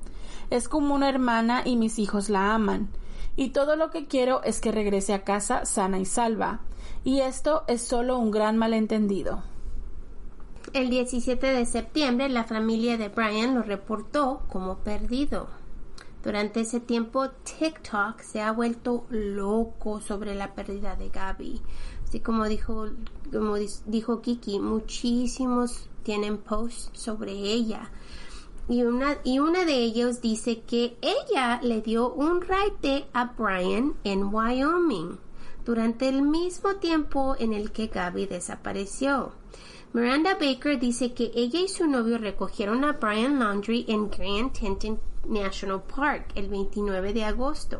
Es 0.49 0.69
como 0.69 0.95
una 0.95 1.09
hermana 1.09 1.61
y 1.65 1.75
mis 1.75 1.99
hijos 1.99 2.29
la 2.29 2.53
aman. 2.53 2.89
Y 3.35 3.49
todo 3.49 3.75
lo 3.75 3.89
que 3.91 4.07
quiero 4.07 4.41
es 4.43 4.61
que 4.61 4.71
regrese 4.71 5.13
a 5.13 5.25
casa 5.25 5.65
sana 5.65 5.99
y 5.99 6.05
salva. 6.05 6.61
Y 7.03 7.19
esto 7.19 7.65
es 7.67 7.81
solo 7.81 8.17
un 8.17 8.31
gran 8.31 8.57
malentendido. 8.57 9.43
El 10.71 10.89
17 10.89 11.45
de 11.45 11.65
septiembre 11.65 12.29
la 12.29 12.45
familia 12.45 12.97
de 12.97 13.09
Brian 13.09 13.53
lo 13.53 13.61
reportó 13.61 14.41
como 14.49 14.77
perdido. 14.77 15.47
Durante 16.25 16.61
ese 16.61 16.79
tiempo 16.79 17.29
TikTok 17.29 18.19
se 18.19 18.41
ha 18.41 18.51
vuelto 18.51 19.05
loco 19.11 20.01
sobre 20.01 20.33
la 20.33 20.55
pérdida 20.55 20.95
de 20.95 21.09
Gaby. 21.09 21.61
Así 22.03 22.19
como 22.19 22.45
dijo, 22.45 22.87
como 23.31 23.57
dijo 23.85 24.21
Kiki, 24.21 24.59
muchísimos 24.59 25.87
tienen 26.01 26.39
posts 26.39 26.89
sobre 26.99 27.31
ella. 27.31 27.91
y 28.67 28.81
una, 28.81 29.19
y 29.23 29.37
una 29.37 29.65
de 29.65 29.75
ellos 29.75 30.19
dice 30.21 30.61
que 30.61 30.97
ella 31.01 31.59
le 31.61 31.81
dio 31.81 32.11
un 32.11 32.41
raite 32.41 33.05
a 33.13 33.25
Brian 33.37 33.93
en 34.03 34.33
Wyoming 34.33 35.19
durante 35.63 36.09
el 36.09 36.23
mismo 36.23 36.77
tiempo 36.77 37.35
en 37.37 37.53
el 37.53 37.71
que 37.71 37.85
Gaby 37.85 38.25
desapareció. 38.25 39.33
Miranda 39.95 40.33
Baker 40.33 40.77
dice 40.77 41.13
que 41.13 41.31
ella 41.33 41.61
y 41.61 41.69
su 41.69 41.87
novio 41.87 42.17
recogieron 42.17 42.83
a 42.83 42.91
Brian 42.91 43.39
Laundry 43.39 43.85
en 43.87 44.09
Grand 44.09 44.51
Teton 44.51 44.99
National 45.25 45.83
Park 45.83 46.33
el 46.35 46.49
29 46.49 47.13
de 47.13 47.23
agosto, 47.23 47.79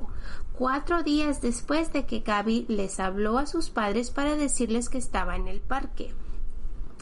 cuatro 0.54 1.04
días 1.04 1.42
después 1.42 1.92
de 1.92 2.06
que 2.06 2.22
Gaby 2.22 2.68
les 2.70 3.02
habló 3.02 3.38
a 3.38 3.46
sus 3.46 3.70
padres 3.70 4.12
para 4.12 4.38
decirles 4.38 4.88
que 4.88 4.98
estaba 4.98 5.36
en 5.36 5.50
el 5.50 5.60
parque 5.60 6.14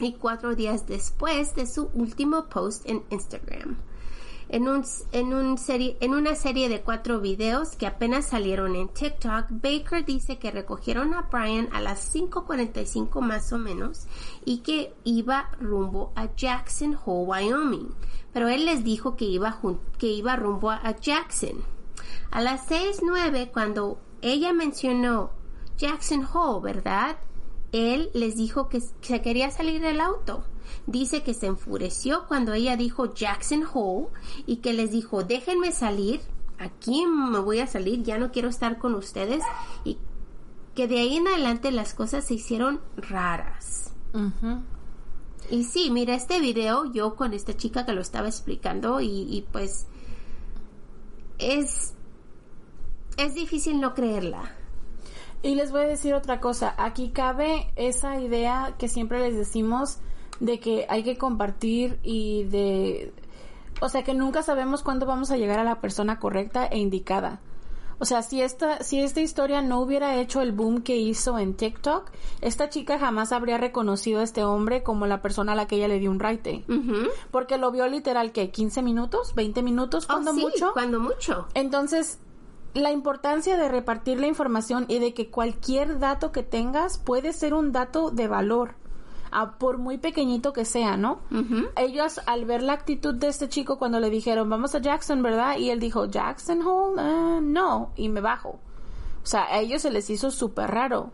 y 0.00 0.14
cuatro 0.14 0.56
días 0.56 0.88
después 0.88 1.54
de 1.54 1.66
su 1.66 1.90
último 1.94 2.46
post 2.46 2.84
en 2.84 3.04
Instagram. 3.10 3.76
En, 4.48 4.68
un, 4.68 4.84
en, 5.12 6.14
una 6.14 6.34
serie 6.34 6.68
de 6.68 6.80
cuatro 6.82 7.20
videos 7.20 7.76
que 7.76 7.86
apenas 7.86 8.26
salieron 8.26 8.76
en 8.76 8.88
TikTok, 8.88 9.46
Baker 9.50 10.04
dice 10.04 10.38
que 10.38 10.50
recogieron 10.50 11.14
a 11.14 11.22
Brian 11.22 11.68
a 11.72 11.80
las 11.80 12.14
5.45 12.14 13.20
más 13.20 13.52
o 13.52 13.58
menos 13.58 14.06
y 14.44 14.58
que 14.58 14.94
iba 15.04 15.50
rumbo 15.60 16.12
a 16.14 16.34
Jackson 16.34 16.98
Hole, 17.04 17.26
Wyoming. 17.26 17.94
Pero 18.32 18.48
él 18.48 18.66
les 18.66 18.84
dijo 18.84 19.16
que 19.16 19.24
iba, 19.24 19.60
que 19.98 20.08
iba 20.08 20.36
rumbo 20.36 20.70
a 20.70 20.96
Jackson. 21.00 21.64
A 22.30 22.40
las 22.40 22.68
6.09, 22.68 23.50
cuando 23.50 23.98
ella 24.20 24.52
mencionó 24.52 25.30
Jackson 25.76 26.26
Hole, 26.32 26.72
¿verdad? 26.72 27.16
Él 27.74 28.08
les 28.14 28.36
dijo 28.36 28.68
que 28.68 28.80
se 28.80 29.20
quería 29.20 29.50
salir 29.50 29.80
del 29.82 30.00
auto. 30.00 30.44
Dice 30.86 31.24
que 31.24 31.34
se 31.34 31.46
enfureció 31.46 32.28
cuando 32.28 32.52
ella 32.52 32.76
dijo 32.76 33.12
Jackson 33.14 33.64
Hole 33.74 34.10
y 34.46 34.58
que 34.58 34.72
les 34.72 34.92
dijo 34.92 35.24
déjenme 35.24 35.72
salir, 35.72 36.20
aquí 36.58 37.04
me 37.04 37.40
voy 37.40 37.58
a 37.58 37.66
salir, 37.66 38.04
ya 38.04 38.16
no 38.16 38.30
quiero 38.30 38.48
estar 38.48 38.78
con 38.78 38.94
ustedes 38.94 39.42
y 39.84 39.98
que 40.76 40.86
de 40.86 41.00
ahí 41.00 41.16
en 41.16 41.26
adelante 41.26 41.72
las 41.72 41.94
cosas 41.94 42.24
se 42.24 42.34
hicieron 42.34 42.80
raras. 42.96 43.92
Y 45.50 45.64
sí, 45.64 45.90
mira 45.90 46.14
este 46.14 46.40
video 46.40 46.92
yo 46.92 47.16
con 47.16 47.32
esta 47.32 47.56
chica 47.56 47.84
que 47.84 47.92
lo 47.92 48.02
estaba 48.02 48.28
explicando 48.28 49.00
y, 49.00 49.08
y 49.08 49.46
pues 49.50 49.88
es 51.38 51.94
es 53.16 53.34
difícil 53.34 53.80
no 53.80 53.94
creerla. 53.94 54.54
Y 55.44 55.56
les 55.56 55.70
voy 55.72 55.82
a 55.82 55.86
decir 55.86 56.14
otra 56.14 56.40
cosa, 56.40 56.74
aquí 56.78 57.10
cabe 57.10 57.70
esa 57.76 58.18
idea 58.18 58.74
que 58.78 58.88
siempre 58.88 59.20
les 59.20 59.36
decimos 59.36 59.98
de 60.40 60.58
que 60.58 60.86
hay 60.88 61.02
que 61.02 61.18
compartir 61.18 62.00
y 62.02 62.44
de... 62.44 63.12
O 63.82 63.90
sea, 63.90 64.02
que 64.04 64.14
nunca 64.14 64.42
sabemos 64.42 64.82
cuándo 64.82 65.04
vamos 65.04 65.30
a 65.30 65.36
llegar 65.36 65.58
a 65.58 65.64
la 65.64 65.82
persona 65.82 66.18
correcta 66.18 66.64
e 66.64 66.78
indicada. 66.78 67.40
O 67.98 68.06
sea, 68.06 68.22
si 68.22 68.40
esta, 68.40 68.82
si 68.82 69.00
esta 69.00 69.20
historia 69.20 69.60
no 69.60 69.80
hubiera 69.80 70.16
hecho 70.16 70.40
el 70.40 70.52
boom 70.52 70.80
que 70.80 70.96
hizo 70.96 71.38
en 71.38 71.52
TikTok, 71.52 72.10
esta 72.40 72.70
chica 72.70 72.98
jamás 72.98 73.30
habría 73.30 73.58
reconocido 73.58 74.20
a 74.20 74.22
este 74.22 74.44
hombre 74.44 74.82
como 74.82 75.06
la 75.06 75.20
persona 75.20 75.52
a 75.52 75.56
la 75.56 75.66
que 75.66 75.76
ella 75.76 75.88
le 75.88 75.98
dio 75.98 76.10
un 76.10 76.20
raite. 76.20 76.64
Porque 77.30 77.58
lo 77.58 77.70
vio 77.70 77.86
literal 77.86 78.32
que 78.32 78.50
15 78.50 78.82
minutos, 78.82 79.34
20 79.34 79.62
minutos, 79.62 80.06
cuando 80.06 80.30
oh, 80.30 80.34
sí, 80.34 80.40
mucho. 80.40 80.72
Cuando 80.72 81.00
mucho. 81.00 81.48
Entonces, 81.52 82.18
la 82.74 82.90
importancia 82.90 83.56
de 83.56 83.68
repartir 83.68 84.20
la 84.20 84.26
información 84.26 84.84
y 84.88 84.98
de 84.98 85.14
que 85.14 85.30
cualquier 85.30 85.98
dato 85.98 86.32
que 86.32 86.42
tengas 86.42 86.98
puede 86.98 87.32
ser 87.32 87.54
un 87.54 87.72
dato 87.72 88.10
de 88.10 88.28
valor, 88.28 88.74
a, 89.30 89.58
por 89.58 89.78
muy 89.78 89.98
pequeñito 89.98 90.52
que 90.52 90.64
sea, 90.64 90.96
¿no? 90.96 91.20
Ellos, 91.76 92.20
al 92.26 92.44
ver 92.44 92.62
la 92.62 92.72
actitud 92.72 93.14
de 93.14 93.28
este 93.28 93.48
chico 93.48 93.78
cuando 93.78 94.00
le 94.00 94.10
dijeron, 94.10 94.48
vamos 94.48 94.74
a 94.74 94.80
Jackson, 94.80 95.22
¿verdad? 95.22 95.56
Y 95.58 95.70
él 95.70 95.80
dijo, 95.80 96.06
Jackson 96.06 96.62
Hole, 96.62 97.02
uh, 97.02 97.40
no, 97.40 97.92
y 97.96 98.08
me 98.08 98.20
bajo. 98.20 98.60
O 99.22 99.26
sea, 99.26 99.44
a 99.44 99.60
ellos 99.60 99.82
se 99.82 99.90
les 99.90 100.10
hizo 100.10 100.30
súper 100.30 100.70
raro. 100.70 101.10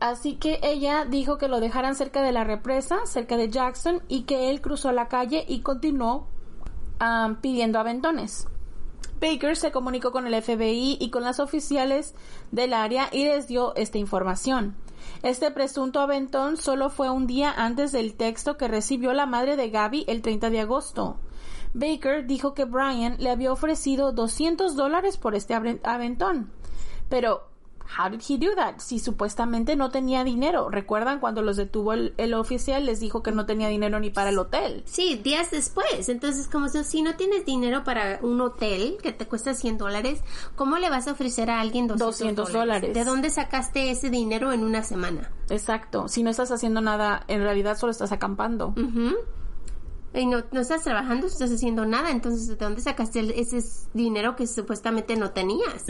Así 0.00 0.36
que 0.36 0.60
ella 0.62 1.04
dijo 1.04 1.38
que 1.38 1.48
lo 1.48 1.60
dejaran 1.60 1.94
cerca 1.94 2.22
de 2.22 2.32
la 2.32 2.44
represa, 2.44 3.06
cerca 3.06 3.36
de 3.36 3.48
Jackson, 3.48 4.02
y 4.08 4.22
que 4.22 4.50
él 4.50 4.60
cruzó 4.60 4.92
la 4.92 5.08
calle 5.08 5.44
y 5.46 5.60
continuó 5.60 6.26
um, 7.00 7.36
pidiendo 7.36 7.78
aventones. 7.78 8.46
Baker 9.20 9.56
se 9.56 9.70
comunicó 9.70 10.12
con 10.12 10.26
el 10.26 10.42
FBI 10.42 10.96
y 10.98 11.10
con 11.10 11.22
las 11.22 11.40
oficiales 11.40 12.14
del 12.52 12.72
área 12.72 13.08
y 13.12 13.24
les 13.24 13.48
dio 13.48 13.74
esta 13.76 13.98
información. 13.98 14.76
Este 15.22 15.50
presunto 15.50 16.00
aventón 16.00 16.56
solo 16.56 16.88
fue 16.88 17.10
un 17.10 17.26
día 17.26 17.52
antes 17.56 17.92
del 17.92 18.14
texto 18.14 18.56
que 18.56 18.68
recibió 18.68 19.12
la 19.12 19.26
madre 19.26 19.56
de 19.56 19.70
Gaby 19.70 20.04
el 20.08 20.22
30 20.22 20.50
de 20.50 20.60
agosto. 20.60 21.18
Baker 21.74 22.26
dijo 22.26 22.54
que 22.54 22.64
Brian 22.64 23.16
le 23.18 23.30
había 23.30 23.52
ofrecido 23.52 24.12
200 24.12 24.74
dólares 24.74 25.18
por 25.18 25.34
este 25.34 25.54
aventón. 25.54 26.50
Pero 27.08 27.49
How 27.98 28.08
did 28.08 28.20
he 28.20 28.38
do 28.38 28.54
that? 28.54 28.78
Si 28.78 28.98
supuestamente 28.98 29.76
no 29.76 29.90
tenía 29.90 30.22
dinero. 30.24 30.70
¿Recuerdan 30.70 31.18
cuando 31.18 31.42
los 31.42 31.56
detuvo 31.56 31.92
el, 31.92 32.34
oficial? 32.34 32.86
Les 32.86 33.00
dijo 33.00 33.22
que 33.22 33.32
no 33.32 33.46
tenía 33.46 33.68
dinero 33.68 33.98
ni 33.98 34.10
para 34.10 34.30
el 34.30 34.38
hotel. 34.38 34.82
Sí, 34.86 35.16
días 35.16 35.50
después. 35.50 36.08
Entonces, 36.08 36.46
como 36.48 36.68
si 36.68 37.02
no 37.02 37.16
tienes 37.16 37.44
dinero 37.44 37.82
para 37.84 38.20
un 38.22 38.40
hotel 38.40 38.98
que 39.02 39.12
te 39.12 39.26
cuesta 39.26 39.54
100 39.54 39.78
dólares, 39.78 40.20
¿cómo 40.54 40.78
le 40.78 40.88
vas 40.88 41.08
a 41.08 41.12
ofrecer 41.12 41.50
a 41.50 41.60
alguien 41.60 41.88
200, 41.88 42.52
dólares? 42.52 42.94
¿De 42.94 43.04
dónde 43.04 43.30
sacaste 43.30 43.90
ese 43.90 44.10
dinero 44.10 44.52
en 44.52 44.62
una 44.64 44.82
semana? 44.82 45.30
Exacto. 45.48 46.08
Si 46.08 46.22
no 46.22 46.30
estás 46.30 46.50
haciendo 46.52 46.80
nada, 46.80 47.24
en 47.28 47.42
realidad 47.42 47.76
solo 47.76 47.90
estás 47.90 48.12
acampando. 48.12 48.74
Y 50.12 50.26
no, 50.26 50.42
no 50.50 50.60
estás 50.60 50.82
trabajando, 50.82 51.22
no 51.22 51.32
estás 51.32 51.50
haciendo 51.50 51.86
nada. 51.86 52.10
Entonces, 52.10 52.46
¿de 52.46 52.56
dónde 52.56 52.80
sacaste 52.80 53.40
ese 53.40 53.60
dinero 53.94 54.36
que 54.36 54.46
supuestamente 54.46 55.16
no 55.16 55.30
tenías? 55.30 55.84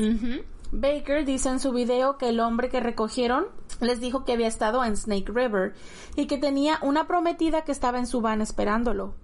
Baker 0.73 1.25
dice 1.25 1.49
en 1.49 1.59
su 1.59 1.73
video 1.73 2.17
que 2.17 2.29
el 2.29 2.39
hombre 2.39 2.69
que 2.69 2.79
recogieron 2.79 3.47
les 3.81 4.01
dijo 4.01 4.25
que 4.25 4.33
había 4.33 4.47
estado 4.47 4.85
en 4.85 4.97
Snake 4.97 5.33
River 5.33 5.75
y 6.15 6.27
que 6.27 6.39
tenía 6.39 6.79
una 6.83 7.09
prometida 7.09 7.65
que 7.65 7.73
estaba 7.73 7.99
en 7.99 8.07
su 8.07 8.21
van 8.21 8.41
esperándolo, 8.41 9.15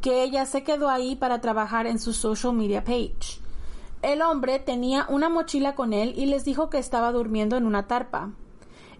que 0.00 0.22
ella 0.22 0.46
se 0.46 0.62
quedó 0.62 0.88
ahí 0.88 1.16
para 1.16 1.40
trabajar 1.40 1.88
en 1.88 1.98
su 1.98 2.12
social 2.12 2.52
media 2.52 2.84
page. 2.84 3.40
El 4.02 4.22
hombre 4.22 4.60
tenía 4.60 5.06
una 5.08 5.28
mochila 5.28 5.74
con 5.74 5.92
él 5.92 6.14
y 6.16 6.26
les 6.26 6.44
dijo 6.44 6.70
que 6.70 6.78
estaba 6.78 7.10
durmiendo 7.10 7.56
en 7.56 7.66
una 7.66 7.88
tarpa. 7.88 8.30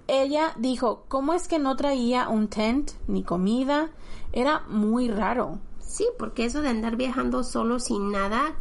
Ella 0.09 0.53
dijo, 0.57 1.05
¿cómo 1.09 1.33
es 1.33 1.47
que 1.47 1.59
no 1.59 1.77
traía 1.77 2.29
un 2.29 2.49
tent 2.49 2.91
ni 3.07 3.23
comida? 3.23 3.91
Era 4.33 4.61
muy 4.69 5.09
raro. 5.09 5.61
Sí, 5.79 6.07
porque 6.19 6.45
eso 6.45 6.61
de 6.61 6.71
andar 6.71 6.97
viajando 6.97 7.45
solo 7.45 7.79
sin 7.79 8.11
nada, 8.11 8.57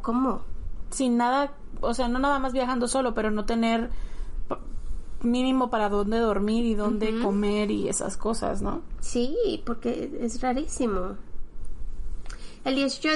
¿cómo? 0.00 0.42
Sin 0.90 1.16
nada 1.16 1.52
o 1.82 1.94
sea, 1.94 2.08
no 2.08 2.18
nada 2.18 2.38
más 2.38 2.52
viajando 2.52 2.88
solo, 2.88 3.14
pero 3.14 3.30
no 3.30 3.44
tener 3.44 3.90
mínimo 5.22 5.70
para 5.70 5.88
dónde 5.88 6.18
dormir 6.18 6.64
y 6.64 6.74
dónde 6.74 7.20
comer 7.20 7.70
y 7.70 7.88
esas 7.88 8.16
cosas, 8.16 8.62
¿no? 8.62 8.82
Sí, 9.00 9.62
porque 9.64 10.18
es 10.20 10.40
rarísimo. 10.40 11.16
El 12.64 12.76
18 12.76 13.08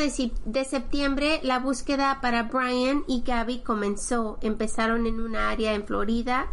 de, 0.45 0.65
septiembre, 0.65 1.39
la 1.45 1.61
búsqueda 1.61 2.19
para 2.21 2.45
Brian 2.45 3.05
y 3.07 3.23
Gabby 3.23 3.61
comenzó. 3.61 4.39
Empezaron 4.43 5.07
en 5.07 5.21
una 5.21 5.51
área 5.51 5.75
en 5.75 5.87
Florida 5.87 6.49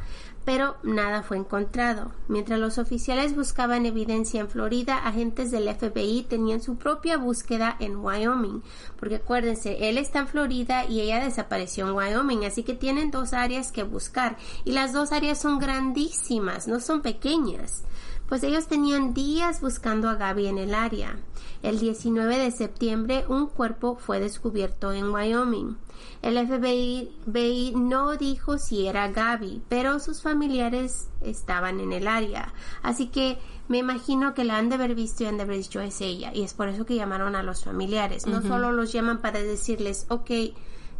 pero 0.45 0.75
nada 0.83 1.23
fue 1.23 1.37
encontrado. 1.37 2.11
Mientras 2.27 2.59
los 2.59 2.77
oficiales 2.77 3.35
buscaban 3.35 3.85
evidencia 3.85 4.41
en 4.41 4.49
Florida, 4.49 4.97
agentes 4.97 5.51
del 5.51 5.73
FBI 5.73 6.25
tenían 6.27 6.61
su 6.61 6.75
propia 6.75 7.17
búsqueda 7.17 7.77
en 7.79 7.97
Wyoming, 7.97 8.61
porque 8.99 9.15
acuérdense, 9.15 9.89
él 9.89 9.97
está 9.97 10.19
en 10.19 10.27
Florida 10.27 10.85
y 10.85 11.01
ella 11.01 11.23
desapareció 11.23 11.87
en 11.87 11.95
Wyoming, 11.95 12.45
así 12.45 12.63
que 12.63 12.73
tienen 12.73 13.11
dos 13.11 13.33
áreas 13.33 13.71
que 13.71 13.83
buscar 13.83 14.37
y 14.65 14.73
las 14.73 14.91
dos 14.91 15.11
áreas 15.11 15.39
son 15.39 15.59
grandísimas, 15.59 16.67
no 16.67 16.79
son 16.79 17.01
pequeñas 17.01 17.83
pues 18.27 18.43
ellos 18.43 18.67
tenían 18.67 19.13
días 19.13 19.61
buscando 19.61 20.09
a 20.09 20.15
Gaby 20.15 20.47
en 20.47 20.57
el 20.57 20.73
área. 20.73 21.17
El 21.61 21.79
19 21.79 22.37
de 22.39 22.51
septiembre 22.51 23.25
un 23.27 23.47
cuerpo 23.47 23.95
fue 23.95 24.19
descubierto 24.19 24.91
en 24.91 25.11
Wyoming. 25.11 25.77
El 26.21 26.37
FBI 26.47 27.73
no 27.75 28.15
dijo 28.17 28.57
si 28.57 28.87
era 28.87 29.09
Gaby, 29.09 29.61
pero 29.69 29.99
sus 29.99 30.21
familiares 30.21 31.09
estaban 31.21 31.79
en 31.79 31.93
el 31.93 32.07
área. 32.07 32.53
Así 32.81 33.07
que 33.07 33.37
me 33.67 33.77
imagino 33.77 34.33
que 34.33 34.43
la 34.43 34.57
han 34.57 34.69
de 34.69 34.75
haber 34.75 34.95
visto 34.95 35.23
y 35.23 35.27
han 35.27 35.37
de 35.37 35.43
haber 35.43 35.57
dicho 35.57 35.81
es 35.81 36.01
ella. 36.01 36.31
Y 36.33 36.43
es 36.43 36.53
por 36.53 36.69
eso 36.69 36.85
que 36.85 36.95
llamaron 36.95 37.35
a 37.35 37.43
los 37.43 37.63
familiares. 37.63 38.25
No 38.25 38.41
solo 38.41 38.71
los 38.71 38.91
llaman 38.91 39.21
para 39.21 39.39
decirles, 39.41 40.05
ok, 40.09 40.31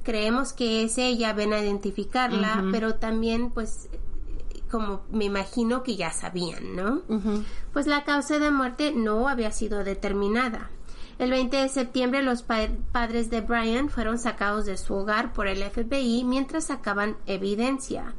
creemos 0.04 0.54
que 0.54 0.84
es 0.84 0.98
ella, 0.98 1.34
ven 1.34 1.54
a 1.54 1.60
identificarla, 1.60 2.66
pero 2.72 2.96
también 2.96 3.50
pues 3.50 3.90
como 4.74 5.02
me 5.12 5.26
imagino 5.26 5.84
que 5.84 5.96
ya 5.96 6.12
sabían, 6.12 6.76
¿no? 6.76 7.04
Pues 7.74 7.86
la 7.86 8.04
causa 8.06 8.40
de 8.40 8.50
muerte 8.50 8.92
no 8.92 9.30
había 9.30 9.52
sido 9.52 9.84
determinada. 9.84 10.72
El 11.20 11.30
20 11.30 11.58
de 11.58 11.70
septiembre 11.70 12.24
los 12.24 12.42
padres 12.42 13.30
de 13.30 13.42
Brian 13.42 13.90
fueron 13.90 14.18
sacados 14.18 14.66
de 14.66 14.78
su 14.78 14.96
hogar 14.96 15.32
por 15.32 15.48
el 15.48 15.62
FBI 15.64 16.24
mientras 16.24 16.64
sacaban 16.66 17.18
evidencia. 17.28 18.16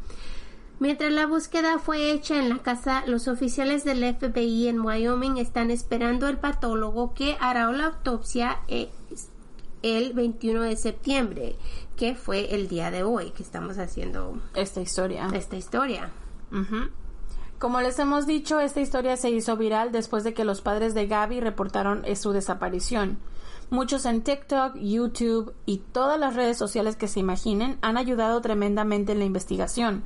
Mientras 0.78 1.12
la 1.12 1.26
búsqueda 1.26 1.80
fue 1.80 2.12
hecha 2.12 2.38
en 2.38 2.50
la 2.50 2.58
casa, 2.58 3.02
los 3.08 3.26
oficiales 3.26 3.82
del 3.82 4.04
FBI 4.14 4.68
en 4.68 4.80
Wyoming 4.80 5.38
están 5.38 5.72
esperando 5.72 6.28
el 6.28 6.38
patólogo 6.38 7.14
que 7.14 7.36
hará 7.40 7.72
la 7.72 7.86
autopsia 7.86 8.60
eh, 8.68 8.90
el 9.82 10.12
21 10.12 10.62
de 10.62 10.76
septiembre, 10.76 11.56
que 11.96 12.14
fue 12.14 12.54
el 12.54 12.68
día 12.68 12.92
de 12.92 13.02
hoy 13.02 13.32
que 13.32 13.42
estamos 13.42 13.78
haciendo 13.78 14.40
Esta 14.54 14.80
historia. 14.80 15.28
esta 15.34 15.56
historia. 15.56 16.12
Como 17.58 17.80
les 17.80 17.98
hemos 17.98 18.26
dicho, 18.26 18.60
esta 18.60 18.80
historia 18.80 19.16
se 19.16 19.30
hizo 19.30 19.56
viral 19.56 19.90
después 19.90 20.22
de 20.22 20.34
que 20.34 20.44
los 20.44 20.60
padres 20.60 20.92
de 20.94 21.06
Gaby 21.06 21.40
reportaron 21.40 22.02
eh, 22.04 22.16
su 22.16 22.32
desaparición. 22.32 23.18
Muchos 23.70 24.04
en 24.04 24.22
TikTok, 24.22 24.76
YouTube 24.76 25.54
y 25.64 25.78
todas 25.78 26.20
las 26.20 26.34
redes 26.34 26.58
sociales 26.58 26.96
que 26.96 27.08
se 27.08 27.20
imaginen 27.20 27.78
han 27.80 27.96
ayudado 27.96 28.40
tremendamente 28.40 29.12
en 29.12 29.18
la 29.18 29.24
investigación. 29.24 30.04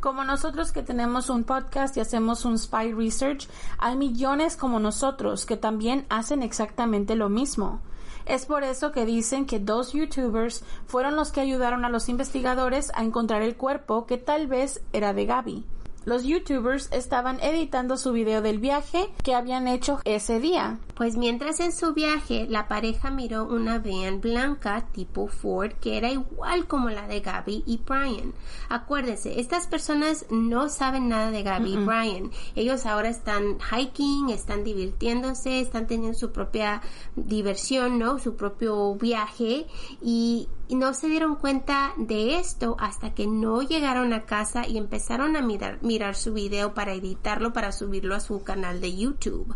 Como 0.00 0.24
nosotros 0.24 0.72
que 0.72 0.82
tenemos 0.82 1.30
un 1.30 1.44
podcast 1.44 1.96
y 1.96 2.00
hacemos 2.00 2.44
un 2.44 2.58
spy 2.58 2.92
research, 2.92 3.48
hay 3.78 3.96
millones 3.96 4.56
como 4.56 4.80
nosotros 4.80 5.46
que 5.46 5.56
también 5.56 6.06
hacen 6.08 6.42
exactamente 6.42 7.16
lo 7.16 7.28
mismo. 7.28 7.80
Es 8.26 8.46
por 8.46 8.64
eso 8.64 8.92
que 8.92 9.04
dicen 9.04 9.44
que 9.44 9.60
dos 9.60 9.92
youtubers 9.92 10.64
fueron 10.86 11.16
los 11.16 11.30
que 11.30 11.40
ayudaron 11.40 11.84
a 11.84 11.90
los 11.90 12.08
investigadores 12.08 12.90
a 12.94 13.02
encontrar 13.02 13.42
el 13.42 13.56
cuerpo 13.56 14.06
que 14.06 14.16
tal 14.16 14.46
vez 14.46 14.82
era 14.92 15.12
de 15.12 15.26
Gaby. 15.26 15.64
Los 16.04 16.24
youtubers 16.24 16.88
estaban 16.92 17.40
editando 17.40 17.96
su 17.96 18.12
video 18.12 18.42
del 18.42 18.58
viaje 18.58 19.08
que 19.22 19.34
habían 19.34 19.66
hecho 19.68 20.00
ese 20.04 20.38
día. 20.38 20.78
Pues 20.94 21.16
mientras 21.16 21.60
en 21.60 21.72
su 21.72 21.94
viaje, 21.94 22.46
la 22.48 22.68
pareja 22.68 23.10
miró 23.10 23.44
una 23.44 23.78
van 23.78 24.20
blanca 24.20 24.86
tipo 24.92 25.26
Ford 25.28 25.72
que 25.80 25.96
era 25.96 26.10
igual 26.10 26.66
como 26.66 26.90
la 26.90 27.08
de 27.08 27.20
Gaby 27.20 27.64
y 27.66 27.78
Brian. 27.78 28.34
Acuérdense, 28.68 29.40
estas 29.40 29.66
personas 29.66 30.26
no 30.30 30.68
saben 30.68 31.08
nada 31.08 31.30
de 31.30 31.42
Gaby 31.42 31.72
y 31.72 31.76
Brian. 31.78 32.30
Ellos 32.54 32.86
ahora 32.86 33.08
están 33.08 33.58
hiking, 33.58 34.30
están 34.30 34.62
divirtiéndose, 34.62 35.60
están 35.60 35.86
teniendo 35.86 36.18
su 36.18 36.32
propia 36.32 36.82
diversión, 37.16 37.98
¿no? 37.98 38.18
Su 38.18 38.36
propio 38.36 38.94
viaje 38.94 39.66
y 40.02 40.48
y 40.68 40.76
no 40.76 40.94
se 40.94 41.08
dieron 41.08 41.36
cuenta 41.36 41.92
de 41.96 42.38
esto 42.38 42.76
hasta 42.78 43.14
que 43.14 43.26
no 43.26 43.62
llegaron 43.62 44.12
a 44.12 44.24
casa 44.24 44.66
y 44.66 44.78
empezaron 44.78 45.36
a 45.36 45.42
mirar, 45.42 46.14
su 46.14 46.32
video 46.32 46.74
para 46.74 46.94
editarlo 46.94 47.52
para 47.52 47.72
subirlo 47.72 48.14
a 48.14 48.20
su 48.20 48.42
canal 48.42 48.80
de 48.80 48.96
YouTube. 48.96 49.54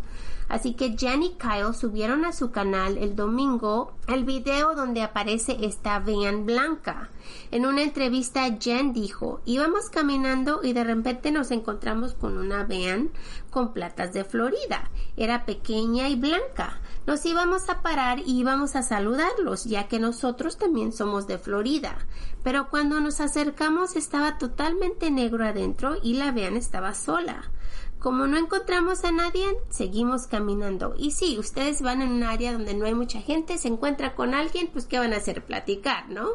Así 0.48 0.72
que 0.72 0.96
Jen 0.96 1.22
y 1.22 1.34
Kyle 1.34 1.74
subieron 1.74 2.24
a 2.24 2.32
su 2.32 2.50
canal 2.50 2.96
el 2.96 3.14
domingo 3.14 3.92
el 4.06 4.24
video 4.24 4.74
donde 4.74 5.02
aparece 5.02 5.58
esta 5.60 5.98
van 5.98 6.46
blanca. 6.46 7.10
En 7.50 7.66
una 7.66 7.82
entrevista 7.82 8.48
Jen 8.58 8.94
dijo, 8.94 9.42
íbamos 9.44 9.90
caminando 9.90 10.60
y 10.62 10.72
de 10.72 10.84
repente 10.84 11.30
nos 11.30 11.50
encontramos 11.50 12.14
con 12.14 12.38
una 12.38 12.64
van 12.64 13.10
con 13.50 13.74
platas 13.74 14.14
de 14.14 14.24
Florida. 14.24 14.90
Era 15.18 15.44
pequeña 15.44 16.08
y 16.08 16.16
blanca. 16.16 16.80
Nos 17.08 17.24
íbamos 17.24 17.70
a 17.70 17.80
parar 17.80 18.18
y 18.18 18.38
íbamos 18.38 18.76
a 18.76 18.82
saludarlos, 18.82 19.64
ya 19.64 19.88
que 19.88 19.98
nosotros 19.98 20.58
también 20.58 20.92
somos 20.92 21.26
de 21.26 21.38
Florida. 21.38 21.96
Pero 22.44 22.68
cuando 22.68 23.00
nos 23.00 23.22
acercamos 23.22 23.96
estaba 23.96 24.36
totalmente 24.36 25.10
negro 25.10 25.42
adentro 25.46 25.96
y 26.02 26.18
la 26.18 26.32
van 26.32 26.58
estaba 26.58 26.92
sola. 26.92 27.50
Como 27.98 28.26
no 28.26 28.36
encontramos 28.36 29.04
a 29.04 29.10
nadie, 29.10 29.46
seguimos 29.70 30.26
caminando. 30.26 30.94
Y 30.98 31.12
si 31.12 31.38
ustedes 31.38 31.80
van 31.80 32.02
en 32.02 32.12
un 32.12 32.24
área 32.24 32.52
donde 32.52 32.74
no 32.74 32.84
hay 32.84 32.94
mucha 32.94 33.22
gente, 33.22 33.56
se 33.56 33.68
encuentra 33.68 34.14
con 34.14 34.34
alguien, 34.34 34.68
pues 34.70 34.84
¿qué 34.84 34.98
van 34.98 35.14
a 35.14 35.16
hacer? 35.16 35.42
Platicar, 35.42 36.10
¿no? 36.10 36.28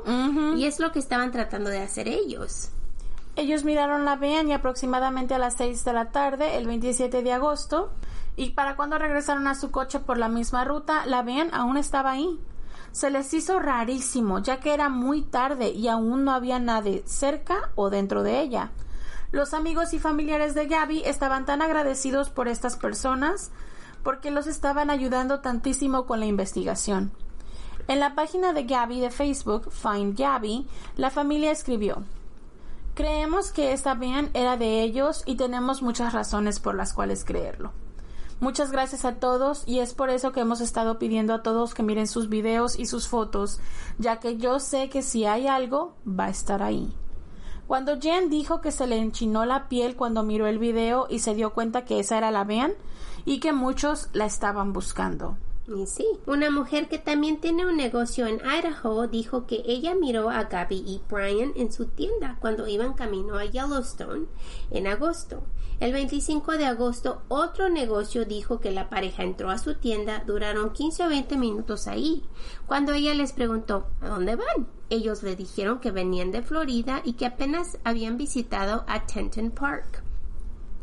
Y 0.57 0.65
es 0.65 0.79
lo 0.79 0.91
que 0.91 0.97
estaban 0.97 1.31
tratando 1.31 1.69
de 1.69 1.81
hacer 1.81 2.07
ellos. 2.07 2.69
Ellos 3.35 3.63
miraron 3.63 4.05
la 4.05 4.19
y 4.23 4.51
aproximadamente 4.51 5.33
a 5.33 5.39
las 5.39 5.55
6 5.55 5.83
de 5.85 5.93
la 5.93 6.11
tarde, 6.11 6.57
el 6.57 6.67
27 6.67 7.23
de 7.23 7.33
agosto, 7.33 7.91
y 8.35 8.51
para 8.51 8.75
cuando 8.75 8.99
regresaron 8.99 9.47
a 9.47 9.55
su 9.55 9.71
coche 9.71 9.99
por 9.99 10.19
la 10.19 10.27
misma 10.27 10.65
ruta, 10.65 11.05
la 11.07 11.23
van 11.23 11.51
aún 11.51 11.77
estaba 11.77 12.11
ahí. 12.11 12.39
Se 12.91 13.09
les 13.09 13.33
hizo 13.33 13.59
rarísimo, 13.59 14.37
ya 14.37 14.59
que 14.59 14.75
era 14.75 14.87
muy 14.89 15.23
tarde 15.23 15.71
y 15.71 15.87
aún 15.87 16.25
no 16.25 16.31
había 16.31 16.59
nadie 16.59 17.01
cerca 17.07 17.71
o 17.73 17.89
dentro 17.89 18.21
de 18.21 18.39
ella. 18.39 18.69
Los 19.31 19.55
amigos 19.55 19.93
y 19.93 19.99
familiares 19.99 20.53
de 20.53 20.67
Gaby 20.67 21.01
estaban 21.03 21.45
tan 21.45 21.63
agradecidos 21.63 22.29
por 22.29 22.47
estas 22.47 22.75
personas 22.75 23.49
porque 24.03 24.29
los 24.29 24.45
estaban 24.45 24.91
ayudando 24.91 25.39
tantísimo 25.39 26.05
con 26.05 26.19
la 26.19 26.27
investigación. 26.27 27.11
En 27.87 27.99
la 27.99 28.13
página 28.13 28.53
de 28.53 28.63
Gaby 28.65 28.99
de 28.99 29.09
Facebook, 29.09 29.71
Find 29.71 30.15
Gaby, 30.15 30.67
la 30.97 31.09
familia 31.09 31.51
escribió 31.51 32.03
Creemos 32.95 33.51
que 33.51 33.73
esta 33.73 33.95
van 33.95 34.29
era 34.35 34.55
de 34.55 34.83
ellos 34.83 35.23
y 35.25 35.35
tenemos 35.35 35.81
muchas 35.81 36.13
razones 36.13 36.59
por 36.59 36.75
las 36.75 36.93
cuales 36.93 37.25
creerlo. 37.25 37.71
Muchas 38.39 38.71
gracias 38.71 39.03
a 39.03 39.15
todos 39.15 39.63
y 39.65 39.79
es 39.79 39.95
por 39.95 40.11
eso 40.11 40.31
que 40.31 40.41
hemos 40.41 40.61
estado 40.61 40.99
pidiendo 40.99 41.33
a 41.33 41.41
todos 41.41 41.73
que 41.73 41.81
miren 41.81 42.05
sus 42.05 42.29
videos 42.29 42.77
y 42.77 42.85
sus 42.85 43.07
fotos, 43.07 43.59
ya 43.97 44.19
que 44.19 44.37
yo 44.37 44.59
sé 44.59 44.89
que 44.89 45.01
si 45.01 45.25
hay 45.25 45.47
algo, 45.47 45.95
va 46.07 46.25
a 46.25 46.29
estar 46.29 46.61
ahí. 46.61 46.93
Cuando 47.65 47.99
Jen 47.99 48.29
dijo 48.29 48.61
que 48.61 48.71
se 48.71 48.85
le 48.85 48.97
enchinó 48.97 49.45
la 49.45 49.69
piel 49.69 49.95
cuando 49.95 50.21
miró 50.21 50.45
el 50.45 50.59
video 50.59 51.07
y 51.09 51.19
se 51.19 51.33
dio 51.33 51.53
cuenta 51.53 51.85
que 51.85 51.99
esa 51.99 52.19
era 52.19 52.29
la 52.29 52.43
van 52.43 52.73
y 53.25 53.39
que 53.39 53.53
muchos 53.53 54.09
la 54.13 54.25
estaban 54.25 54.71
buscando. 54.71 55.37
Sí, 55.85 56.05
una 56.25 56.51
mujer 56.51 56.89
que 56.89 56.99
también 56.99 57.39
tiene 57.39 57.65
un 57.65 57.77
negocio 57.77 58.27
en 58.27 58.41
Idaho 58.41 59.07
dijo 59.07 59.47
que 59.47 59.63
ella 59.65 59.95
miró 59.95 60.29
a 60.29 60.43
Gaby 60.43 60.75
y 60.75 61.01
Brian 61.09 61.53
en 61.55 61.71
su 61.71 61.85
tienda 61.85 62.37
cuando 62.41 62.67
iban 62.67 62.95
camino 62.95 63.37
a 63.37 63.45
Yellowstone 63.45 64.27
en 64.71 64.87
agosto. 64.87 65.43
El 65.79 65.93
25 65.93 66.57
de 66.57 66.65
agosto, 66.65 67.21
otro 67.29 67.69
negocio 67.69 68.25
dijo 68.25 68.59
que 68.59 68.71
la 68.71 68.89
pareja 68.89 69.23
entró 69.23 69.51
a 69.51 69.57
su 69.57 69.75
tienda, 69.75 70.21
duraron 70.27 70.73
15 70.73 71.05
o 71.05 71.07
20 71.07 71.37
minutos 71.37 71.87
ahí. 71.87 72.23
Cuando 72.65 72.91
ella 72.91 73.13
les 73.13 73.31
preguntó 73.31 73.87
¿a 74.01 74.09
dónde 74.09 74.35
van? 74.35 74.67
Ellos 74.89 75.23
le 75.23 75.37
dijeron 75.37 75.79
que 75.79 75.91
venían 75.91 76.31
de 76.31 76.41
Florida 76.41 77.01
y 77.05 77.13
que 77.13 77.25
apenas 77.25 77.77
habían 77.85 78.17
visitado 78.17 78.83
a 78.85 79.05
Tenton 79.05 79.49
Park. 79.49 80.02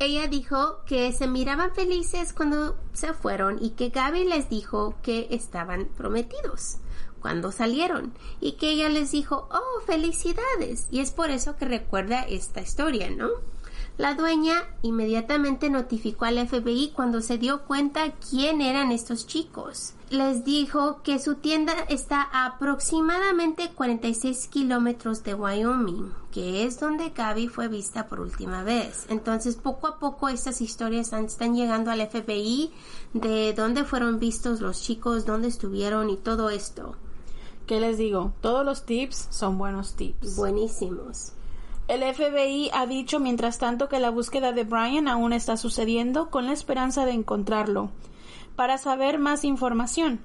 Ella 0.03 0.29
dijo 0.29 0.83
que 0.87 1.13
se 1.13 1.27
miraban 1.27 1.75
felices 1.75 2.33
cuando 2.33 2.75
se 2.95 3.13
fueron 3.13 3.63
y 3.63 3.73
que 3.73 3.91
Gaby 3.91 4.25
les 4.25 4.49
dijo 4.49 4.95
que 5.03 5.29
estaban 5.31 5.91
prometidos 5.95 6.79
cuando 7.21 7.53
salieron 7.53 8.15
y 8.41 8.53
que 8.53 8.71
ella 8.71 8.89
les 8.89 9.11
dijo, 9.11 9.47
oh, 9.53 9.81
felicidades. 9.85 10.87
Y 10.91 11.01
es 11.01 11.11
por 11.11 11.29
eso 11.29 11.59
que 11.59 11.67
recuerda 11.67 12.23
esta 12.23 12.63
historia, 12.63 13.11
¿no? 13.11 13.29
La 14.01 14.15
dueña 14.15 14.63
inmediatamente 14.81 15.69
notificó 15.69 16.25
al 16.25 16.49
FBI 16.49 16.93
cuando 16.97 17.21
se 17.21 17.37
dio 17.37 17.67
cuenta 17.67 18.13
quién 18.13 18.63
eran 18.63 18.93
estos 18.93 19.27
chicos. 19.27 19.93
Les 20.09 20.43
dijo 20.43 21.03
que 21.03 21.19
su 21.19 21.35
tienda 21.35 21.75
está 21.91 22.23
a 22.23 22.47
aproximadamente 22.47 23.69
46 23.75 24.49
kilómetros 24.49 25.23
de 25.23 25.35
Wyoming, 25.35 26.15
que 26.33 26.65
es 26.65 26.81
donde 26.81 27.11
Gaby 27.11 27.49
fue 27.49 27.69
vista 27.69 28.09
por 28.09 28.21
última 28.21 28.63
vez. 28.63 29.05
Entonces, 29.11 29.57
poco 29.57 29.87
a 29.87 29.99
poco 29.99 30.31
estas 30.31 30.63
historias 30.63 31.09
están, 31.09 31.27
están 31.27 31.55
llegando 31.55 31.91
al 31.91 32.01
FBI 32.01 32.73
de 33.13 33.53
dónde 33.53 33.85
fueron 33.85 34.19
vistos 34.19 34.63
los 34.63 34.81
chicos, 34.81 35.27
dónde 35.27 35.49
estuvieron 35.49 36.09
y 36.09 36.17
todo 36.17 36.49
esto. 36.49 36.95
¿Qué 37.67 37.81
les 37.81 37.99
digo? 37.99 38.33
Todos 38.41 38.65
los 38.65 38.87
tips 38.87 39.29
son 39.29 39.59
buenos 39.59 39.93
tips. 39.93 40.37
Buenísimos. 40.37 41.35
El 41.91 42.05
FBI 42.05 42.71
ha 42.73 42.87
dicho 42.87 43.19
mientras 43.19 43.59
tanto 43.59 43.89
que 43.89 43.99
la 43.99 44.11
búsqueda 44.11 44.53
de 44.53 44.63
Brian 44.63 45.09
aún 45.09 45.33
está 45.33 45.57
sucediendo 45.57 46.31
con 46.31 46.47
la 46.47 46.53
esperanza 46.53 47.05
de 47.05 47.11
encontrarlo. 47.11 47.91
Para 48.55 48.79
saber 48.79 49.19
más 49.19 49.45
información, 49.45 50.21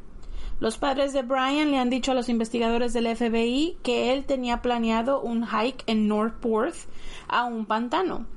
los 0.59 0.77
padres 0.77 1.11
de 1.11 1.23
Brian 1.23 1.71
le 1.71 1.79
han 1.79 1.89
dicho 1.89 2.11
a 2.11 2.13
los 2.13 2.29
investigadores 2.29 2.93
del 2.93 3.07
FBI 3.07 3.79
que 3.81 4.13
él 4.13 4.25
tenía 4.25 4.61
planeado 4.61 5.19
un 5.21 5.43
hike 5.43 5.83
en 5.87 6.07
North 6.07 6.45
Worth 6.45 6.87
a 7.27 7.45
un 7.45 7.65
pantano. 7.65 8.27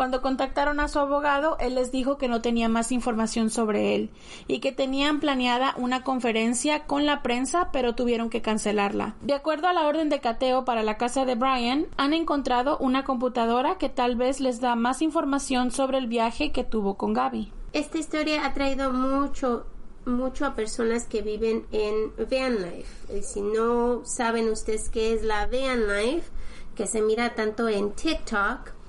Cuando 0.00 0.22
contactaron 0.22 0.80
a 0.80 0.88
su 0.88 0.98
abogado, 0.98 1.58
él 1.60 1.74
les 1.74 1.92
dijo 1.92 2.16
que 2.16 2.26
no 2.26 2.40
tenía 2.40 2.70
más 2.70 2.90
información 2.90 3.50
sobre 3.50 3.94
él 3.94 4.08
y 4.48 4.60
que 4.60 4.72
tenían 4.72 5.20
planeada 5.20 5.74
una 5.76 6.04
conferencia 6.04 6.86
con 6.86 7.04
la 7.04 7.20
prensa, 7.20 7.68
pero 7.70 7.94
tuvieron 7.94 8.30
que 8.30 8.40
cancelarla. 8.40 9.14
De 9.20 9.34
acuerdo 9.34 9.68
a 9.68 9.74
la 9.74 9.86
orden 9.86 10.08
de 10.08 10.20
cateo 10.20 10.64
para 10.64 10.82
la 10.82 10.96
casa 10.96 11.26
de 11.26 11.34
Brian, 11.34 11.86
han 11.98 12.14
encontrado 12.14 12.78
una 12.78 13.04
computadora 13.04 13.76
que 13.76 13.90
tal 13.90 14.16
vez 14.16 14.40
les 14.40 14.62
da 14.62 14.74
más 14.74 15.02
información 15.02 15.70
sobre 15.70 15.98
el 15.98 16.06
viaje 16.06 16.50
que 16.50 16.64
tuvo 16.64 16.94
con 16.94 17.12
Gaby. 17.12 17.52
Esta 17.74 17.98
historia 17.98 18.46
ha 18.46 18.54
traído 18.54 18.94
mucho 18.94 19.66
mucho 20.06 20.46
a 20.46 20.54
personas 20.54 21.04
que 21.04 21.20
viven 21.20 21.66
en 21.72 22.10
van 22.16 22.62
life. 22.62 23.22
Si 23.22 23.42
no 23.42 24.00
saben 24.06 24.48
ustedes 24.48 24.88
qué 24.88 25.12
es 25.12 25.24
la 25.24 25.46
van 25.46 25.88
life, 25.88 26.30
que 26.74 26.86
se 26.86 27.02
mira 27.02 27.34
tanto 27.34 27.68
en 27.68 27.90
TikTok, 27.90 28.79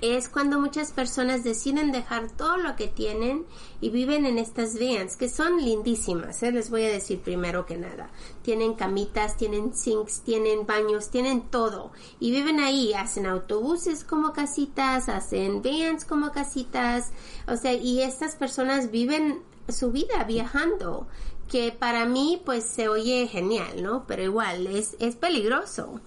es 0.00 0.28
cuando 0.28 0.60
muchas 0.60 0.92
personas 0.92 1.44
deciden 1.44 1.92
dejar 1.92 2.30
todo 2.30 2.56
lo 2.56 2.76
que 2.76 2.88
tienen 2.88 3.46
y 3.80 3.90
viven 3.90 4.26
en 4.26 4.38
estas 4.38 4.78
vans 4.78 5.16
que 5.16 5.28
son 5.28 5.58
lindísimas. 5.58 6.42
¿eh? 6.42 6.52
Les 6.52 6.70
voy 6.70 6.84
a 6.84 6.90
decir 6.90 7.20
primero 7.20 7.66
que 7.66 7.76
nada. 7.76 8.10
Tienen 8.42 8.74
camitas, 8.74 9.36
tienen 9.36 9.74
sinks, 9.74 10.22
tienen 10.22 10.66
baños, 10.66 11.10
tienen 11.10 11.42
todo. 11.42 11.92
Y 12.18 12.30
viven 12.30 12.60
ahí, 12.60 12.94
hacen 12.94 13.26
autobuses 13.26 14.04
como 14.04 14.32
casitas, 14.32 15.08
hacen 15.08 15.62
vans 15.62 16.04
como 16.04 16.32
casitas. 16.32 17.10
O 17.46 17.56
sea, 17.56 17.72
y 17.74 18.02
estas 18.02 18.36
personas 18.36 18.90
viven 18.90 19.42
su 19.68 19.92
vida 19.92 20.24
viajando 20.24 21.06
que 21.50 21.72
para 21.72 22.04
mí 22.06 22.40
pues 22.44 22.64
se 22.64 22.88
oye 22.88 23.26
genial, 23.26 23.82
¿no? 23.82 24.04
Pero 24.06 24.22
igual 24.22 24.68
es, 24.68 24.96
es 25.00 25.16
peligroso. 25.16 26.00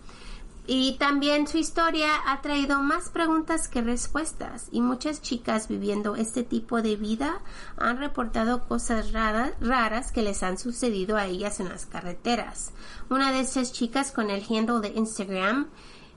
Y 0.65 0.93
también 0.93 1.45
su 1.45 1.57
historia 1.57 2.09
ha 2.25 2.41
traído 2.41 2.81
más 2.81 3.09
preguntas 3.09 3.67
que 3.67 3.81
respuestas 3.81 4.69
y 4.71 4.79
muchas 4.79 5.21
chicas 5.21 5.67
viviendo 5.67 6.15
este 6.15 6.43
tipo 6.43 6.81
de 6.81 6.95
vida 6.95 7.41
han 7.75 7.97
reportado 7.97 8.63
cosas 8.63 9.11
raras, 9.11 9.51
raras 9.59 10.13
que 10.13 10.21
les 10.21 10.41
han 10.41 10.57
sucedido 10.57 11.17
a 11.17 11.25
ellas 11.25 11.59
en 11.59 11.67
las 11.67 11.85
carreteras. 11.85 12.71
Una 13.09 13.33
de 13.33 13.41
esas 13.41 13.73
chicas 13.73 14.13
con 14.13 14.29
el 14.29 14.45
handle 14.49 14.79
de 14.79 14.97
Instagram 14.97 15.67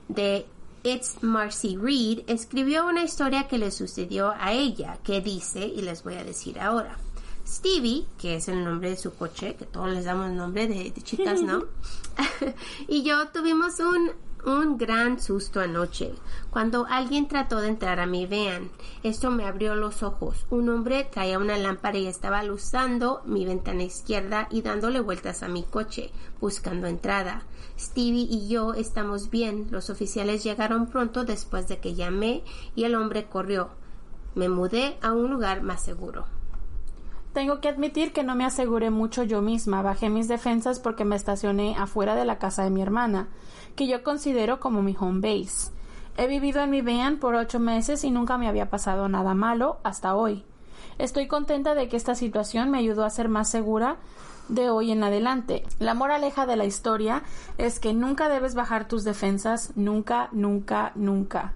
de 0.07 0.45
It's 0.83 1.21
Marcy 1.21 1.75
Reed 1.75 2.21
escribió 2.27 2.85
una 2.85 3.03
historia 3.03 3.49
que 3.49 3.57
le 3.57 3.71
sucedió 3.71 4.33
a 4.39 4.53
ella 4.53 4.97
que 5.03 5.19
dice 5.19 5.65
y 5.65 5.81
les 5.81 6.03
voy 6.03 6.15
a 6.15 6.23
decir 6.23 6.61
ahora. 6.61 6.97
Stevie, 7.45 8.05
que 8.17 8.35
es 8.35 8.47
el 8.49 8.63
nombre 8.63 8.89
de 8.89 8.97
su 8.97 9.13
coche, 9.13 9.55
que 9.55 9.65
todos 9.65 9.89
les 9.89 10.05
damos 10.05 10.31
nombre 10.31 10.67
de, 10.67 10.91
de 10.91 11.01
chicas, 11.01 11.41
¿no? 11.41 11.63
y 12.87 13.03
yo 13.03 13.27
tuvimos 13.29 13.79
un, 13.79 14.11
un 14.45 14.77
gran 14.77 15.19
susto 15.19 15.59
anoche 15.59 16.13
cuando 16.49 16.85
alguien 16.89 17.27
trató 17.27 17.61
de 17.61 17.67
entrar 17.67 17.99
a 17.99 18.05
mi 18.05 18.25
van. 18.25 18.69
Esto 19.03 19.31
me 19.31 19.45
abrió 19.45 19.75
los 19.75 20.03
ojos. 20.03 20.45
Un 20.49 20.69
hombre 20.69 21.03
traía 21.03 21.37
una 21.37 21.57
lámpara 21.57 21.97
y 21.97 22.07
estaba 22.07 22.43
luzando 22.43 23.21
mi 23.25 23.45
ventana 23.45 23.83
izquierda 23.83 24.47
y 24.49 24.61
dándole 24.61 24.99
vueltas 24.99 25.43
a 25.43 25.47
mi 25.47 25.63
coche, 25.63 26.11
buscando 26.39 26.87
entrada. 26.87 27.43
Stevie 27.79 28.27
y 28.29 28.47
yo 28.47 28.73
estamos 28.73 29.29
bien. 29.29 29.67
Los 29.69 29.89
oficiales 29.89 30.43
llegaron 30.43 30.87
pronto 30.87 31.25
después 31.25 31.67
de 31.67 31.79
que 31.79 31.95
llamé 31.95 32.43
y 32.75 32.85
el 32.85 32.95
hombre 32.95 33.25
corrió. 33.25 33.69
Me 34.35 34.49
mudé 34.49 34.97
a 35.01 35.13
un 35.13 35.31
lugar 35.31 35.61
más 35.61 35.83
seguro. 35.83 36.25
Tengo 37.37 37.61
que 37.61 37.69
admitir 37.69 38.13
que 38.13 38.23
no 38.23 38.35
me 38.35 38.45
aseguré 38.45 38.89
mucho 38.89 39.21
yo 39.21 39.43
misma. 39.43 39.83
Bajé 39.83 40.09
mis 40.09 40.27
defensas 40.27 40.79
porque 40.79 41.05
me 41.05 41.15
estacioné 41.15 41.75
afuera 41.77 42.15
de 42.15 42.25
la 42.25 42.39
casa 42.39 42.63
de 42.63 42.71
mi 42.71 42.81
hermana, 42.81 43.27
que 43.77 43.87
yo 43.87 44.03
considero 44.03 44.59
como 44.59 44.81
mi 44.81 44.97
home 44.99 45.21
base. 45.21 45.71
He 46.17 46.27
vivido 46.27 46.61
en 46.61 46.71
mi 46.71 46.81
van 46.81 47.19
por 47.19 47.35
ocho 47.35 47.59
meses 47.59 48.03
y 48.03 48.09
nunca 48.09 48.39
me 48.39 48.49
había 48.49 48.71
pasado 48.71 49.07
nada 49.07 49.35
malo 49.35 49.77
hasta 49.83 50.15
hoy. 50.15 50.43
Estoy 50.97 51.27
contenta 51.27 51.75
de 51.75 51.87
que 51.87 51.95
esta 51.95 52.15
situación 52.15 52.71
me 52.71 52.79
ayudó 52.79 53.05
a 53.05 53.11
ser 53.11 53.29
más 53.29 53.49
segura 53.49 53.97
de 54.49 54.71
hoy 54.71 54.91
en 54.91 55.03
adelante. 55.03 55.63
La 55.77 55.93
moraleja 55.93 56.47
de 56.47 56.55
la 56.55 56.65
historia 56.65 57.21
es 57.59 57.79
que 57.79 57.93
nunca 57.93 58.29
debes 58.29 58.55
bajar 58.55 58.87
tus 58.87 59.03
defensas, 59.03 59.73
nunca, 59.75 60.29
nunca, 60.31 60.91
nunca. 60.95 61.53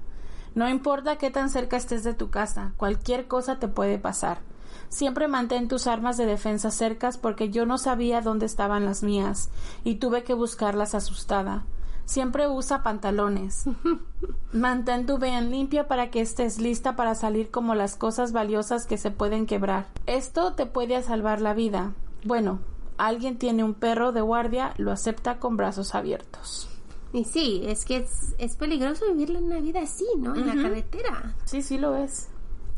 No 0.53 0.69
importa 0.69 1.15
qué 1.15 1.32
tan 1.32 1.49
cerca 1.49 1.76
estés 1.76 2.03
de 2.03 2.13
tu 2.13 2.30
casa, 2.30 2.74
cualquier 2.78 3.28
cosa 3.28 3.57
te 3.57 3.67
puede 3.67 3.97
pasar. 3.97 4.41
Siempre 4.89 5.28
mantén 5.28 5.67
tus 5.67 5.88
armas 5.88 6.17
de 6.17 6.28
defensa 6.28 6.69
cercas 6.69 7.17
porque 7.17 7.49
yo 7.49 7.65
no 7.65 7.80
sabía 7.80 8.22
dónde 8.22 8.45
estaban 8.45 8.86
las 8.86 9.01
mías 9.01 9.49
y 9.84 9.95
tuve 9.95 10.24
que 10.24 10.36
buscarlas 10.36 10.93
asustada. 10.93 11.63
Siempre 12.12 12.49
usa 12.49 12.84
pantalones. 12.84 13.64
Mantén 14.51 15.05
tu 15.05 15.18
vean 15.18 15.49
limpia 15.49 15.88
para 15.88 16.12
que 16.12 16.20
estés 16.20 16.59
lista 16.59 16.97
para 16.97 17.16
salir 17.16 17.51
como 17.51 17.74
las 17.74 17.95
cosas 17.95 18.34
valiosas 18.34 18.86
que 18.86 18.97
se 18.97 19.12
pueden 19.12 19.45
quebrar. 19.45 19.88
Esto 20.07 20.51
te 20.51 20.66
puede 20.66 21.01
salvar 21.03 21.39
la 21.39 21.53
vida. 21.53 21.93
Bueno, 22.26 22.59
alguien 22.97 23.38
tiene 23.38 23.64
un 23.64 23.74
perro 23.74 24.12
de 24.12 24.20
guardia, 24.20 24.74
lo 24.76 24.91
acepta 24.91 25.39
con 25.39 25.55
brazos 25.55 25.95
abiertos. 25.95 26.68
Y 27.14 27.24
sí, 27.24 27.62
es 27.66 27.86
que 27.86 27.99
es, 27.99 28.36
es 28.39 28.57
peligroso 28.57 29.05
vivir 29.14 29.32
una 29.38 29.62
vida 29.62 29.80
así, 29.80 30.05
¿no? 30.18 30.36
En 30.36 30.47
la 30.47 30.62
carretera. 30.62 31.34
Sí, 31.45 31.62
sí 31.62 31.78
lo 31.78 31.95
es. 31.95 32.28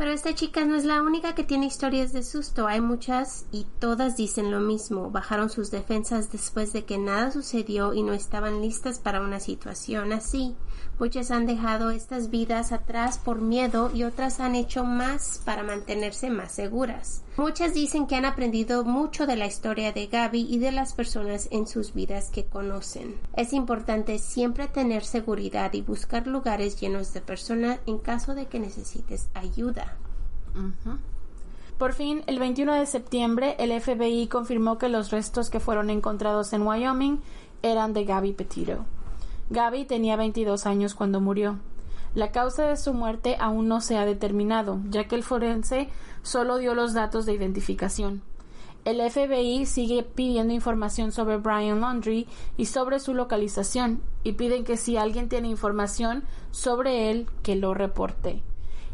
Pero 0.03 0.15
esta 0.15 0.35
chica 0.35 0.65
no 0.65 0.75
es 0.75 0.83
la 0.83 1.01
única 1.01 1.33
que 1.33 1.45
tiene 1.45 1.65
historias 1.65 2.11
de 2.11 2.23
susto. 2.23 2.67
Hay 2.67 2.81
muchas 2.81 3.45
y 3.53 3.65
todas 3.79 4.17
dicen 4.17 4.51
lo 4.51 4.59
mismo. 4.59 5.09
Bajaron 5.09 5.49
sus 5.49 5.71
defensas 5.71 6.29
después 6.29 6.73
de 6.73 6.83
que 6.83 6.97
nada 6.97 7.31
sucedió 7.31 7.93
y 7.93 8.03
no 8.03 8.11
estaban 8.11 8.59
listas 8.59 8.99
para 8.99 9.21
una 9.21 9.39
situación 9.39 10.11
así. 10.11 10.57
Muchas 10.99 11.31
han 11.31 11.45
dejado 11.47 11.89
estas 11.89 12.29
vidas 12.29 12.71
atrás 12.71 13.17
por 13.17 13.41
miedo 13.41 13.91
y 13.93 14.03
otras 14.03 14.39
han 14.39 14.55
hecho 14.55 14.83
más 14.83 15.41
para 15.43 15.63
mantenerse 15.63 16.29
más 16.29 16.51
seguras. 16.51 17.23
Muchas 17.35 17.73
dicen 17.73 18.05
que 18.05 18.15
han 18.15 18.25
aprendido 18.25 18.85
mucho 18.85 19.25
de 19.25 19.35
la 19.35 19.47
historia 19.47 19.91
de 19.91 20.07
Gaby 20.07 20.45
y 20.47 20.59
de 20.59 20.71
las 20.71 20.93
personas 20.93 21.47
en 21.51 21.67
sus 21.67 21.93
vidas 21.93 22.29
que 22.29 22.45
conocen. 22.45 23.15
Es 23.35 23.53
importante 23.53 24.19
siempre 24.19 24.67
tener 24.67 25.03
seguridad 25.03 25.73
y 25.73 25.81
buscar 25.81 26.27
lugares 26.27 26.79
llenos 26.79 27.11
de 27.13 27.21
personas 27.21 27.79
en 27.87 27.97
caso 27.97 28.35
de 28.35 28.45
que 28.45 28.59
necesites 28.59 29.29
ayuda. 29.33 29.97
Por 31.77 31.93
fin, 31.93 32.23
el 32.27 32.37
21 32.37 32.75
de 32.75 32.85
septiembre, 32.85 33.55
el 33.57 33.77
FBI 33.81 34.27
confirmó 34.27 34.77
que 34.77 34.89
los 34.89 35.09
restos 35.09 35.49
que 35.49 35.59
fueron 35.59 35.89
encontrados 35.89 36.53
en 36.53 36.61
Wyoming 36.61 37.19
eran 37.63 37.93
de 37.93 38.05
Gaby 38.05 38.33
Petito. 38.33 38.85
Gaby 39.49 39.85
tenía 39.85 40.15
22 40.15 40.65
años 40.65 40.95
cuando 40.95 41.19
murió. 41.19 41.59
La 42.15 42.31
causa 42.31 42.67
de 42.67 42.77
su 42.77 42.93
muerte 42.93 43.37
aún 43.39 43.67
no 43.67 43.81
se 43.81 43.97
ha 43.97 44.05
determinado, 44.05 44.79
ya 44.89 45.05
que 45.05 45.15
el 45.15 45.23
forense 45.23 45.89
solo 46.21 46.57
dio 46.57 46.75
los 46.75 46.93
datos 46.93 47.25
de 47.25 47.33
identificación. 47.33 48.21
El 48.85 48.99
FBI 49.09 49.65
sigue 49.65 50.03
pidiendo 50.03 50.53
información 50.53 51.11
sobre 51.11 51.37
Brian 51.37 51.81
Laundry 51.81 52.27
y 52.57 52.65
sobre 52.65 52.99
su 52.99 53.13
localización, 53.13 54.01
y 54.23 54.33
piden 54.33 54.63
que 54.63 54.77
si 54.77 54.97
alguien 54.97 55.29
tiene 55.29 55.47
información 55.47 56.23
sobre 56.51 57.09
él, 57.09 57.27
que 57.41 57.55
lo 57.55 57.73
reporte 57.73 58.43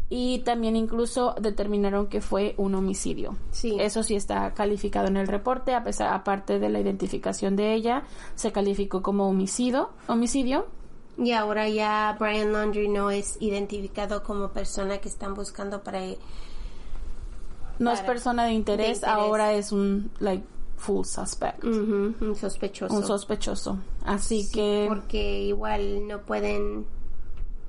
y 0.10 0.40
también 0.40 0.76
incluso 0.76 1.36
determinaron 1.40 2.08
que 2.08 2.20
fue 2.22 2.56
un 2.58 2.74
homicidio. 2.76 3.36
Sí. 3.52 3.78
Eso 3.80 4.02
sí 4.02 4.16
está 4.16 4.54
calificado 4.54 5.08
en 5.08 5.18
el 5.18 5.28
reporte, 5.28 5.74
a 5.76 5.84
pesar 5.84 6.14
aparte 6.14 6.58
de 6.60 6.70
la 6.70 6.80
identificación 6.80 7.56
de 7.56 7.74
ella, 7.76 8.04
se 8.36 8.52
calificó 8.52 9.02
como 9.04 9.30
homicidio, 9.30 9.92
homicidio. 10.08 10.66
Y 11.18 11.34
ahora 11.34 11.68
ya 11.70 12.16
Brian 12.20 12.54
Laundry 12.54 12.88
no 12.88 13.12
es 13.12 13.38
identificado 13.42 14.24
como 14.24 14.50
persona 14.50 14.98
que 15.00 15.10
están 15.10 15.34
buscando 15.36 15.84
para 15.84 16.02
no 17.78 17.92
es 17.92 18.02
persona 18.02 18.46
de 18.46 18.54
interés, 18.54 19.02
de 19.02 19.08
interés. 19.08 19.26
ahora 19.26 19.54
es 19.54 19.72
un 19.72 20.12
like 20.20 20.44
full 20.78 21.06
suspect, 21.06 21.64
un 21.64 22.36
sospechoso. 22.40 22.94
un 22.94 23.04
sospechoso. 23.06 23.78
Así 24.06 24.44
Sí, 24.44 24.52
que 24.54 24.86
porque 24.88 25.42
igual 25.44 26.08
no 26.08 26.22
pueden 26.22 26.86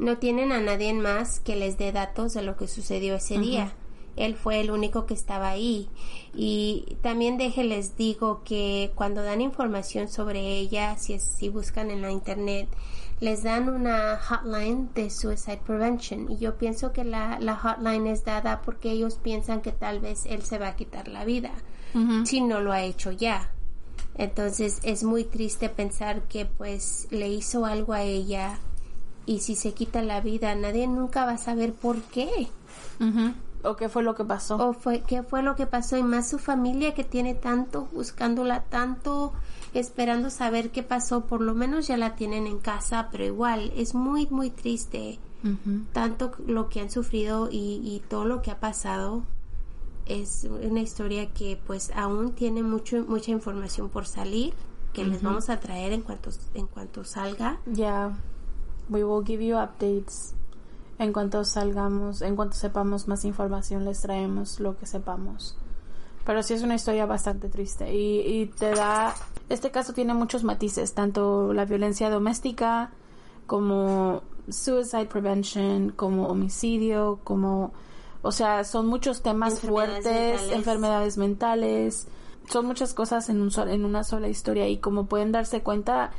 no 0.01 0.18
tienen 0.18 0.51
a 0.51 0.61
nadie 0.61 0.92
más 0.94 1.38
que 1.38 1.55
les 1.55 1.78
dé 1.78 1.92
datos 1.92 2.34
de 2.34 2.42
lo 2.42 2.57
que 2.57 2.66
sucedió 2.66 3.14
ese 3.14 3.38
día. 3.38 3.72
Él 4.16 4.34
fue 4.34 4.61
el 4.61 4.70
único 4.72 5.07
que 5.07 5.14
estaba 5.14 5.48
ahí. 5.51 5.88
Y 6.34 6.96
también 7.01 7.38
déjenles 7.38 7.96
digo 7.96 8.42
que 8.44 8.90
cuando 8.96 9.22
dan 9.22 9.40
información 9.40 10.09
sobre 10.09 10.40
ella, 10.59 10.96
si, 10.98 11.12
es- 11.14 11.22
si 11.38 11.48
buscan 11.48 11.90
en 11.90 12.03
la 12.03 12.11
internet, 12.11 12.68
les 13.20 13.42
dan 13.44 13.68
una 13.68 14.18
hotline 14.18 14.90
de 14.94 15.11
Suicide 15.11 15.61
Prevention. 15.64 16.30
Y 16.30 16.38
yo 16.38 16.57
pienso 16.59 16.92
que 16.92 17.05
la, 17.05 17.38
la 17.38 17.55
hotline 17.57 18.09
es 18.09 18.24
dada 18.24 18.62
porque 18.62 18.90
ellos 18.90 19.14
piensan 19.22 19.61
que 19.62 19.72
tal 19.72 20.01
vez 20.01 20.26
él 20.26 20.42
se 20.42 20.59
va 20.59 20.68
a 20.68 20.76
quitar 20.76 21.07
la 21.09 21.24
vida, 21.24 21.53
si 22.26 22.40
no 22.40 22.61
lo 22.61 22.72
ha 22.72 22.82
hecho 22.82 23.12
ya. 23.12 23.53
Entonces 24.16 24.80
es 24.82 25.03
muy 25.03 25.24
triste 25.24 25.68
pensar 25.68 26.22
que 26.22 26.46
pues 26.46 27.07
le 27.11 27.28
hizo 27.28 27.64
algo 27.64 27.92
a 27.92 28.03
ella 28.03 28.59
y 29.30 29.38
si 29.40 29.54
se 29.54 29.70
quita 29.74 30.02
la 30.02 30.20
vida 30.20 30.54
nadie 30.54 30.86
nunca 30.88 31.24
va 31.24 31.32
a 31.32 31.38
saber 31.38 31.72
por 31.72 31.96
qué 32.14 32.48
Ujú. 33.00 33.32
o 33.62 33.76
qué 33.76 33.88
fue 33.88 34.02
lo 34.02 34.14
que 34.14 34.24
pasó. 34.24 34.56
o 34.56 34.72
fue 34.72 35.02
qué 35.06 35.22
fue 35.22 35.42
lo 35.42 35.54
que 35.54 35.66
pasó 35.66 35.96
y 35.96 36.02
más 36.02 36.28
su 36.28 36.38
familia 36.38 36.94
que 36.94 37.04
tiene 37.04 37.34
tanto 37.34 37.88
buscándola 37.92 38.64
tanto 38.64 39.32
esperando 39.72 40.30
saber 40.30 40.70
qué 40.70 40.82
pasó 40.82 41.26
por 41.26 41.40
lo 41.42 41.54
menos 41.54 41.86
ya 41.86 41.96
la 41.96 42.16
tienen 42.16 42.46
en 42.46 42.58
casa 42.58 43.08
pero 43.12 43.24
igual 43.24 43.72
es 43.76 43.94
muy 43.94 44.26
muy 44.30 44.50
triste 44.50 45.18
Ujú. 45.44 45.84
tanto 45.92 46.32
lo 46.46 46.68
que 46.68 46.80
han 46.80 46.90
sufrido 46.90 47.48
y, 47.50 47.80
y 47.84 48.02
todo 48.08 48.24
lo 48.24 48.42
que 48.42 48.50
ha 48.50 48.58
pasado 48.58 49.22
es 50.06 50.46
una 50.68 50.80
historia 50.80 51.32
que 51.32 51.56
pues 51.66 51.92
aún 51.94 52.32
tiene 52.32 52.62
mucho 52.64 53.04
mucha 53.06 53.30
información 53.30 53.88
por 53.90 54.06
salir 54.06 54.52
que 54.92 55.04
les 55.04 55.22
vamos 55.22 55.48
a 55.50 55.60
traer 55.60 55.92
en 55.92 56.02
cuanto 56.02 56.30
en 56.54 56.66
cuanto 56.66 57.04
salga 57.04 57.58
Yeah, 57.72 58.10
we 58.91 59.03
will 59.05 59.24
give 59.24 59.43
you 59.43 59.57
updates. 59.57 60.34
En 60.99 61.14
cuanto 61.14 61.45
salgamos, 61.45 62.20
en 62.20 62.36
cuanto 62.36 62.55
sepamos 62.57 63.09
más 63.09 63.24
información, 63.24 63.86
les 63.86 64.03
traemos 64.03 64.61
lo 64.61 64.76
que 64.76 64.84
sepamos. 64.84 65.57
Pero 66.26 66.43
sí 66.43 66.53
es 66.53 66.62
una 66.62 66.74
historia 66.74 67.07
bastante 67.07 67.49
triste 67.49 67.95
y, 67.95 68.20
y 68.20 68.47
te 68.47 68.72
da... 68.74 69.14
Este 69.49 69.70
caso 69.70 69.95
tiene 69.95 70.12
muchos 70.12 70.45
matices, 70.45 70.93
tanto 70.93 71.55
la 71.55 71.64
violencia 71.64 72.11
doméstica 72.11 72.91
como 73.47 74.22
suicide 74.49 75.07
prevention, 75.07 75.91
como 75.91 76.28
homicidio, 76.28 77.20
como, 77.24 77.72
o 78.22 78.30
sea, 78.32 78.64
son 78.64 78.86
muchos 78.86 79.22
temas 79.22 79.55
Enfermedades 79.55 80.03
fuertes, 80.03 80.14
mentales. 80.14 80.53
enfermedades 80.53 81.16
mentales, 81.18 82.09
son 82.49 82.66
muchas 82.66 82.95
cosas 82.95 83.28
en, 83.28 83.41
un 83.41 83.51
sol- 83.51 83.70
en 83.70 83.84
una 83.84 84.05
sola 84.05 84.28
historia 84.28 84.68
y 84.68 84.76
como 84.78 85.07
pueden 85.07 85.32
darse 85.32 85.62
cuenta, 85.62 86.11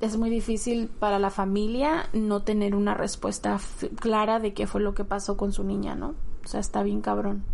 es 0.00 0.16
muy 0.16 0.30
difícil 0.30 0.88
para 0.88 1.18
la 1.18 1.30
familia 1.30 2.08
no 2.12 2.42
tener 2.42 2.74
una 2.74 2.94
respuesta 2.94 3.60
clara 3.96 4.40
de 4.40 4.54
qué 4.54 4.66
fue 4.66 4.80
lo 4.80 4.94
que 4.94 5.04
pasó 5.04 5.36
con 5.36 5.52
su 5.52 5.62
niña, 5.64 5.94
¿no? 5.94 6.14
O 6.44 6.48
sea, 6.48 6.60
está 6.60 6.82
bien 6.82 7.02
cabrón. 7.02 7.44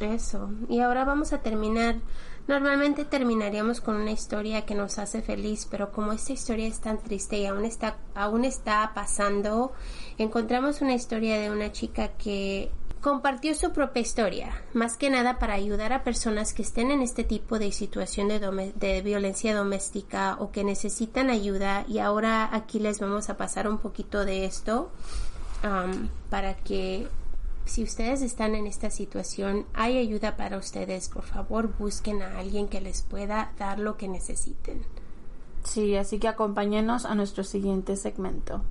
Eso. 0.00 0.50
Y 0.68 0.80
ahora 0.80 1.04
vamos 1.04 1.32
a 1.32 1.40
terminar. 1.40 1.96
Normalmente 2.48 3.04
terminaríamos 3.04 3.80
con 3.80 3.96
una 3.96 4.12
historia 4.12 4.66
que 4.66 4.74
nos 4.74 4.98
hace 4.98 5.22
feliz, 5.22 5.66
pero 5.70 5.90
como 5.90 6.12
esta 6.12 6.32
historia 6.32 6.66
es 6.66 6.80
tan 6.80 6.98
triste 6.98 7.38
y 7.38 7.46
aún 7.46 7.64
está, 7.64 7.96
aún 8.14 8.44
está 8.44 8.92
pasando, 8.94 9.72
encontramos 10.18 10.80
una 10.80 10.94
historia 10.94 11.40
de 11.40 11.50
una 11.50 11.72
chica 11.72 12.08
que 12.08 12.70
compartió 13.06 13.54
su 13.54 13.70
propia 13.70 14.02
historia, 14.02 14.64
más 14.74 14.96
que 14.96 15.10
nada 15.10 15.38
para 15.38 15.54
ayudar 15.54 15.92
a 15.92 16.02
personas 16.02 16.52
que 16.52 16.62
estén 16.62 16.90
en 16.90 17.02
este 17.02 17.22
tipo 17.22 17.60
de 17.60 17.70
situación 17.70 18.26
de, 18.26 18.72
de 18.74 19.00
violencia 19.00 19.54
doméstica 19.54 20.36
o 20.40 20.50
que 20.50 20.64
necesitan 20.64 21.30
ayuda. 21.30 21.84
Y 21.86 22.00
ahora 22.00 22.52
aquí 22.52 22.80
les 22.80 22.98
vamos 22.98 23.30
a 23.30 23.36
pasar 23.36 23.68
un 23.68 23.78
poquito 23.78 24.24
de 24.24 24.44
esto 24.44 24.90
um, 25.62 26.08
para 26.30 26.56
que 26.56 27.06
si 27.64 27.84
ustedes 27.84 28.22
están 28.22 28.56
en 28.56 28.66
esta 28.66 28.90
situación, 28.90 29.66
hay 29.72 29.98
ayuda 29.98 30.36
para 30.36 30.58
ustedes. 30.58 31.08
Por 31.08 31.22
favor, 31.22 31.78
busquen 31.78 32.22
a 32.22 32.40
alguien 32.40 32.66
que 32.66 32.80
les 32.80 33.02
pueda 33.02 33.52
dar 33.56 33.78
lo 33.78 33.96
que 33.96 34.08
necesiten. 34.08 34.82
Sí, 35.62 35.94
así 35.94 36.18
que 36.18 36.26
acompáñenos 36.26 37.04
a 37.04 37.14
nuestro 37.14 37.44
siguiente 37.44 37.94
segmento. 37.94 38.62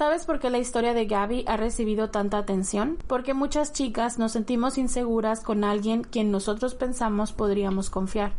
¿Sabes 0.00 0.24
por 0.24 0.38
qué 0.38 0.48
la 0.48 0.56
historia 0.56 0.94
de 0.94 1.04
Gaby 1.04 1.44
ha 1.46 1.58
recibido 1.58 2.08
tanta 2.08 2.38
atención? 2.38 2.96
Porque 3.06 3.34
muchas 3.34 3.74
chicas 3.74 4.18
nos 4.18 4.32
sentimos 4.32 4.78
inseguras 4.78 5.42
con 5.42 5.62
alguien 5.62 6.04
quien 6.04 6.30
nosotros 6.30 6.74
pensamos 6.74 7.34
podríamos 7.34 7.90
confiar. 7.90 8.32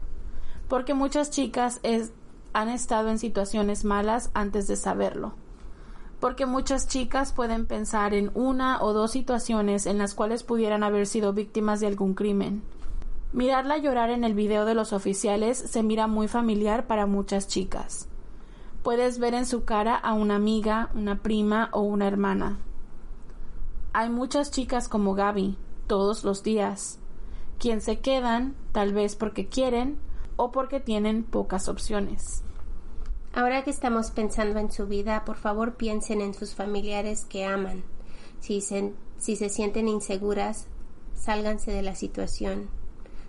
Porque 0.67 0.95
muchas 0.95 1.29
chicas 1.29 1.79
han 2.53 2.69
estado 2.69 3.09
en 3.09 3.19
situaciones 3.19 3.85
malas 3.85 4.31
antes 4.33 4.67
de 4.67 4.75
saberlo. 4.75 5.35
Porque 6.19 6.47
muchas 6.47 6.87
chicas 6.87 7.31
pueden 7.31 7.67
pensar 7.67 8.15
en 8.15 8.31
una 8.33 8.81
o 8.81 8.91
dos 8.91 9.11
situaciones 9.11 9.85
en 9.85 9.99
las 9.99 10.15
cuales 10.15 10.41
pudieran 10.41 10.81
haber 10.81 11.05
sido 11.05 11.31
víctimas 11.31 11.79
de 11.79 11.85
algún 11.85 12.15
crimen. 12.15 12.63
Mirarla 13.33 13.77
llorar 13.77 14.09
en 14.09 14.23
el 14.23 14.33
video 14.33 14.65
de 14.65 14.73
los 14.73 14.93
oficiales 14.93 15.59
se 15.59 15.83
mira 15.83 16.07
muy 16.07 16.27
familiar 16.27 16.87
para 16.87 17.05
muchas 17.05 17.47
chicas. 17.47 18.07
Puedes 18.83 19.19
ver 19.19 19.35
en 19.35 19.45
su 19.45 19.63
cara 19.63 19.95
a 19.95 20.13
una 20.13 20.35
amiga, 20.35 20.89
una 20.95 21.21
prima 21.21 21.69
o 21.71 21.81
una 21.81 22.07
hermana. 22.07 22.57
Hay 23.93 24.09
muchas 24.09 24.49
chicas 24.49 24.87
como 24.87 25.13
Gaby, 25.13 25.55
todos 25.85 26.23
los 26.23 26.41
días, 26.41 26.97
quien 27.59 27.81
se 27.81 27.99
quedan, 27.99 28.55
tal 28.71 28.91
vez 28.93 29.15
porque 29.15 29.47
quieren 29.47 29.99
o 30.35 30.51
porque 30.51 30.79
tienen 30.79 31.23
pocas 31.23 31.67
opciones. 31.67 32.41
Ahora 33.33 33.63
que 33.63 33.69
estamos 33.69 34.09
pensando 34.09 34.59
en 34.59 34.71
su 34.71 34.87
vida, 34.87 35.25
por 35.25 35.37
favor 35.37 35.75
piensen 35.75 36.19
en 36.19 36.33
sus 36.33 36.55
familiares 36.55 37.25
que 37.25 37.45
aman. 37.45 37.83
Si 38.39 38.61
se, 38.61 38.93
si 39.17 39.35
se 39.35 39.49
sienten 39.49 39.87
inseguras, 39.89 40.65
sálganse 41.13 41.71
de 41.71 41.83
la 41.83 41.93
situación. 41.93 42.67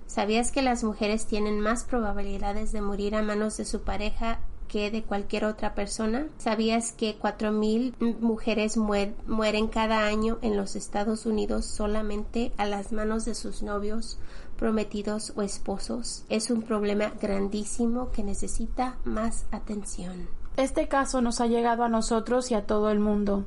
¿Sabías 0.07 0.51
que 0.51 0.63
las 0.63 0.83
mujeres 0.83 1.27
tienen 1.27 1.61
más 1.61 1.85
probabilidades 1.85 2.73
de 2.73 2.81
morir 2.81 3.15
a 3.15 3.23
manos 3.23 3.59
de 3.59 3.67
su 3.67 3.83
pareja 3.83 4.41
que 4.73 4.91
de 4.91 5.03
cualquier 5.03 5.45
otra 5.45 5.75
persona? 5.75 6.27
¿Sabías 6.39 6.93
que 6.93 7.19
4.000 7.19 7.95
mujeres 8.21 8.79
muer- 8.79 9.13
mueren 9.27 9.69
cada 9.69 10.07
año 10.07 10.39
en 10.41 10.57
los 10.57 10.77
Estados 10.77 11.27
Unidos 11.27 11.67
solamente 11.67 12.53
a 12.57 12.65
las 12.65 12.91
manos 12.91 13.27
de 13.27 13.35
sus 13.35 13.63
novios, 13.63 14.19
prometidos 14.57 15.35
o 15.37 15.43
esposos? 15.43 16.25
Es 16.31 16.51
un 16.51 16.63
problema 16.63 17.13
grandísimo 17.21 18.11
que 18.13 18.23
necesita 18.23 18.97
más 19.05 19.45
atención. 19.51 20.27
Este 20.57 20.89
caso 20.89 21.21
nos 21.21 21.41
ha 21.43 21.47
llegado 21.47 21.85
a 21.85 21.89
nosotros 21.91 22.51
y 22.51 22.55
a 22.55 22.65
todo 22.67 22.91
el 22.91 22.99
mundo. 22.99 23.45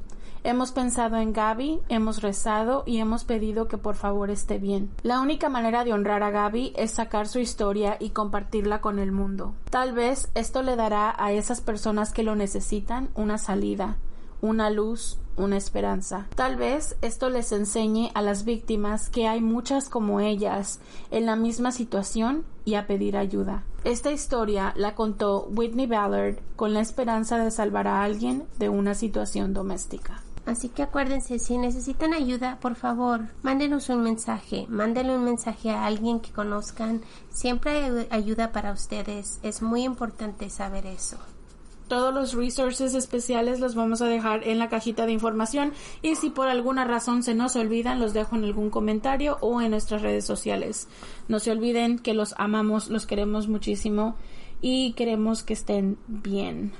Hemos 0.48 0.72
pensado 0.72 1.18
en 1.18 1.34
Gaby, 1.34 1.80
hemos 1.89 2.22
rezado 2.22 2.84
y 2.86 3.00
hemos 3.00 3.24
pedido 3.24 3.68
que 3.68 3.80
por 3.80 3.96
favor 3.96 4.30
esté 4.30 4.60
bien. 4.60 4.91
La 5.02 5.20
única 5.20 5.50
manera 5.50 5.84
de 5.84 5.91
honrar 5.91 6.22
a 6.22 6.30
Gaby 6.30 6.72
es 6.76 6.91
sacar 6.91 7.28
su 7.28 7.39
historia 7.39 7.98
y 8.00 8.12
compartirla 8.12 8.80
con 8.80 9.00
el 9.00 9.12
mundo. 9.12 9.56
Tal 9.72 9.93
vez 9.93 10.30
esto 10.36 10.62
le 10.62 10.76
dará 10.76 11.16
a 11.18 11.32
esas 11.32 11.62
personas 11.62 12.14
que 12.14 12.22
lo 12.22 12.36
necesitan 12.36 13.10
una 13.16 13.39
salida, 13.39 13.98
una 14.39 14.70
luz, 14.70 15.18
una 15.36 15.58
esperanza. 15.58 16.28
Tal 16.36 16.58
vez 16.58 16.96
esto 17.02 17.32
les 17.32 17.52
enseñe 17.52 18.12
a 18.14 18.22
las 18.22 18.46
víctimas 18.46 19.10
que 19.10 19.28
hay 19.28 19.41
muchas 19.41 19.89
como 19.89 20.20
ellas 20.20 20.80
en 21.10 21.26
la 21.26 21.36
misma 21.36 21.72
situación 21.72 22.46
y 22.66 22.76
a 22.76 22.86
pedir 22.86 23.18
ayuda. 23.18 23.64
Esta 23.84 24.12
historia 24.12 24.74
la 24.78 24.93
contó 24.93 25.48
Whitney 25.50 25.88
Ballard 25.88 26.38
con 26.56 26.76
la 26.76 26.82
esperanza 26.82 27.39
de 27.39 27.50
salvar 27.50 27.88
a 27.88 28.04
alguien 28.04 28.46
de 28.60 28.70
una 28.70 28.93
situación 28.93 29.56
doméstica. 29.56 30.22
Así 30.46 30.70
que 30.70 30.84
acuérdense, 30.84 31.39
si 31.39 31.58
necesitan 31.58 32.14
ayuda, 32.14 32.60
por 32.60 32.76
favor, 32.76 33.22
mándenos 33.41 33.89
un 33.89 34.04
mensaje, 34.04 34.68
mándenle 34.70 35.16
un 35.18 35.24
mensaje 35.24 35.72
a 35.72 35.86
alguien 35.86 36.20
que 36.20 36.32
conozcan. 36.32 37.02
Siempre 37.30 37.72
hay 37.72 37.89
ayu- 37.89 38.08
ayuda 38.12 38.52
para 38.52 38.72
ustedes. 38.72 39.39
Es 39.41 39.64
muy 39.64 39.84
importante 39.84 40.50
saber 40.52 40.86
eso. 40.86 41.18
Todos 41.88 42.14
los 42.14 42.34
resources 42.34 42.93
especiales 42.96 43.60
los 43.60 43.76
vamos 43.76 44.02
a 44.02 44.08
dejar 44.08 44.48
en 44.48 44.58
la 44.60 44.70
cajita 44.70 45.06
de 45.06 45.12
información 45.14 45.72
y 46.02 46.16
si 46.16 46.30
por 46.32 46.48
alguna 46.48 46.84
razón 46.86 47.22
se 47.22 47.36
nos 47.36 47.56
olvidan 47.56 48.00
los 48.00 48.14
dejo 48.14 48.36
en 48.36 48.43
algún 48.43 48.72
comentario 48.72 49.38
o 49.41 49.62
en 49.62 49.70
nuestras 49.72 50.02
redes 50.02 50.26
sociales. 50.26 50.88
No 51.28 51.39
se 51.39 51.52
olviden 51.52 52.00
que 52.00 52.14
los 52.16 52.34
amamos, 52.38 52.89
los 52.89 53.06
queremos 53.06 53.48
muchísimo 53.48 54.16
y 54.62 54.93
queremos 54.93 55.43
que 55.43 55.54
estén 55.54 55.98
bien. 56.08 56.72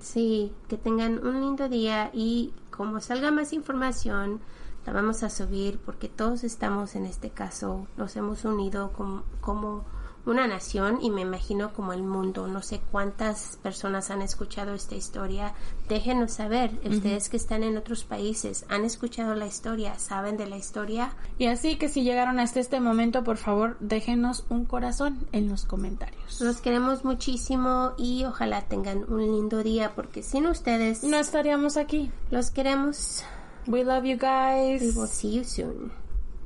Sí, 0.00 0.52
que 0.68 0.78
tengan 0.78 1.26
un 1.26 1.40
lindo 1.42 1.68
día 1.68 2.10
y 2.14 2.52
como 2.78 3.00
salga 3.00 3.32
más 3.32 3.52
información, 3.52 4.40
la 4.86 4.92
vamos 4.92 5.24
a 5.24 5.30
subir 5.30 5.80
porque 5.84 6.08
todos 6.08 6.44
estamos 6.44 6.94
en 6.94 7.06
este 7.06 7.28
caso, 7.28 7.88
nos 7.96 8.14
hemos 8.14 8.44
unido 8.44 8.92
como, 8.92 9.24
como 9.40 9.84
una 10.28 10.46
nación 10.46 10.98
y 11.02 11.10
me 11.10 11.22
imagino 11.22 11.72
como 11.72 11.92
el 11.92 12.02
mundo. 12.02 12.46
No 12.46 12.62
sé 12.62 12.80
cuántas 12.92 13.58
personas 13.62 14.10
han 14.10 14.22
escuchado 14.22 14.74
esta 14.74 14.94
historia. 14.94 15.54
Déjenos 15.88 16.32
saber, 16.32 16.70
ustedes 16.84 17.28
que 17.28 17.36
están 17.36 17.62
en 17.62 17.76
otros 17.76 18.04
países, 18.04 18.64
han 18.68 18.84
escuchado 18.84 19.34
la 19.34 19.46
historia, 19.46 19.98
saben 19.98 20.36
de 20.36 20.46
la 20.46 20.56
historia. 20.56 21.12
Y 21.38 21.46
así 21.46 21.76
que 21.76 21.88
si 21.88 22.02
llegaron 22.02 22.38
hasta 22.40 22.60
este 22.60 22.80
momento, 22.80 23.24
por 23.24 23.36
favor, 23.38 23.76
déjenos 23.80 24.44
un 24.48 24.64
corazón 24.64 25.26
en 25.32 25.48
los 25.48 25.64
comentarios. 25.64 26.40
Los 26.40 26.60
queremos 26.60 27.04
muchísimo 27.04 27.92
y 27.96 28.24
ojalá 28.24 28.62
tengan 28.62 29.04
un 29.10 29.20
lindo 29.22 29.62
día 29.62 29.92
porque 29.94 30.22
sin 30.22 30.46
ustedes 30.46 31.04
No 31.04 31.16
estaríamos 31.18 31.76
aquí. 31.76 32.10
los 32.30 32.50
queremos. 32.50 33.24
We 33.66 33.84
love 33.84 34.04
you 34.04 34.16
We 34.16 34.78
guys. 34.78 34.96
will 34.96 35.08
see 35.08 35.32
you 35.36 35.44
soon. 35.44 35.92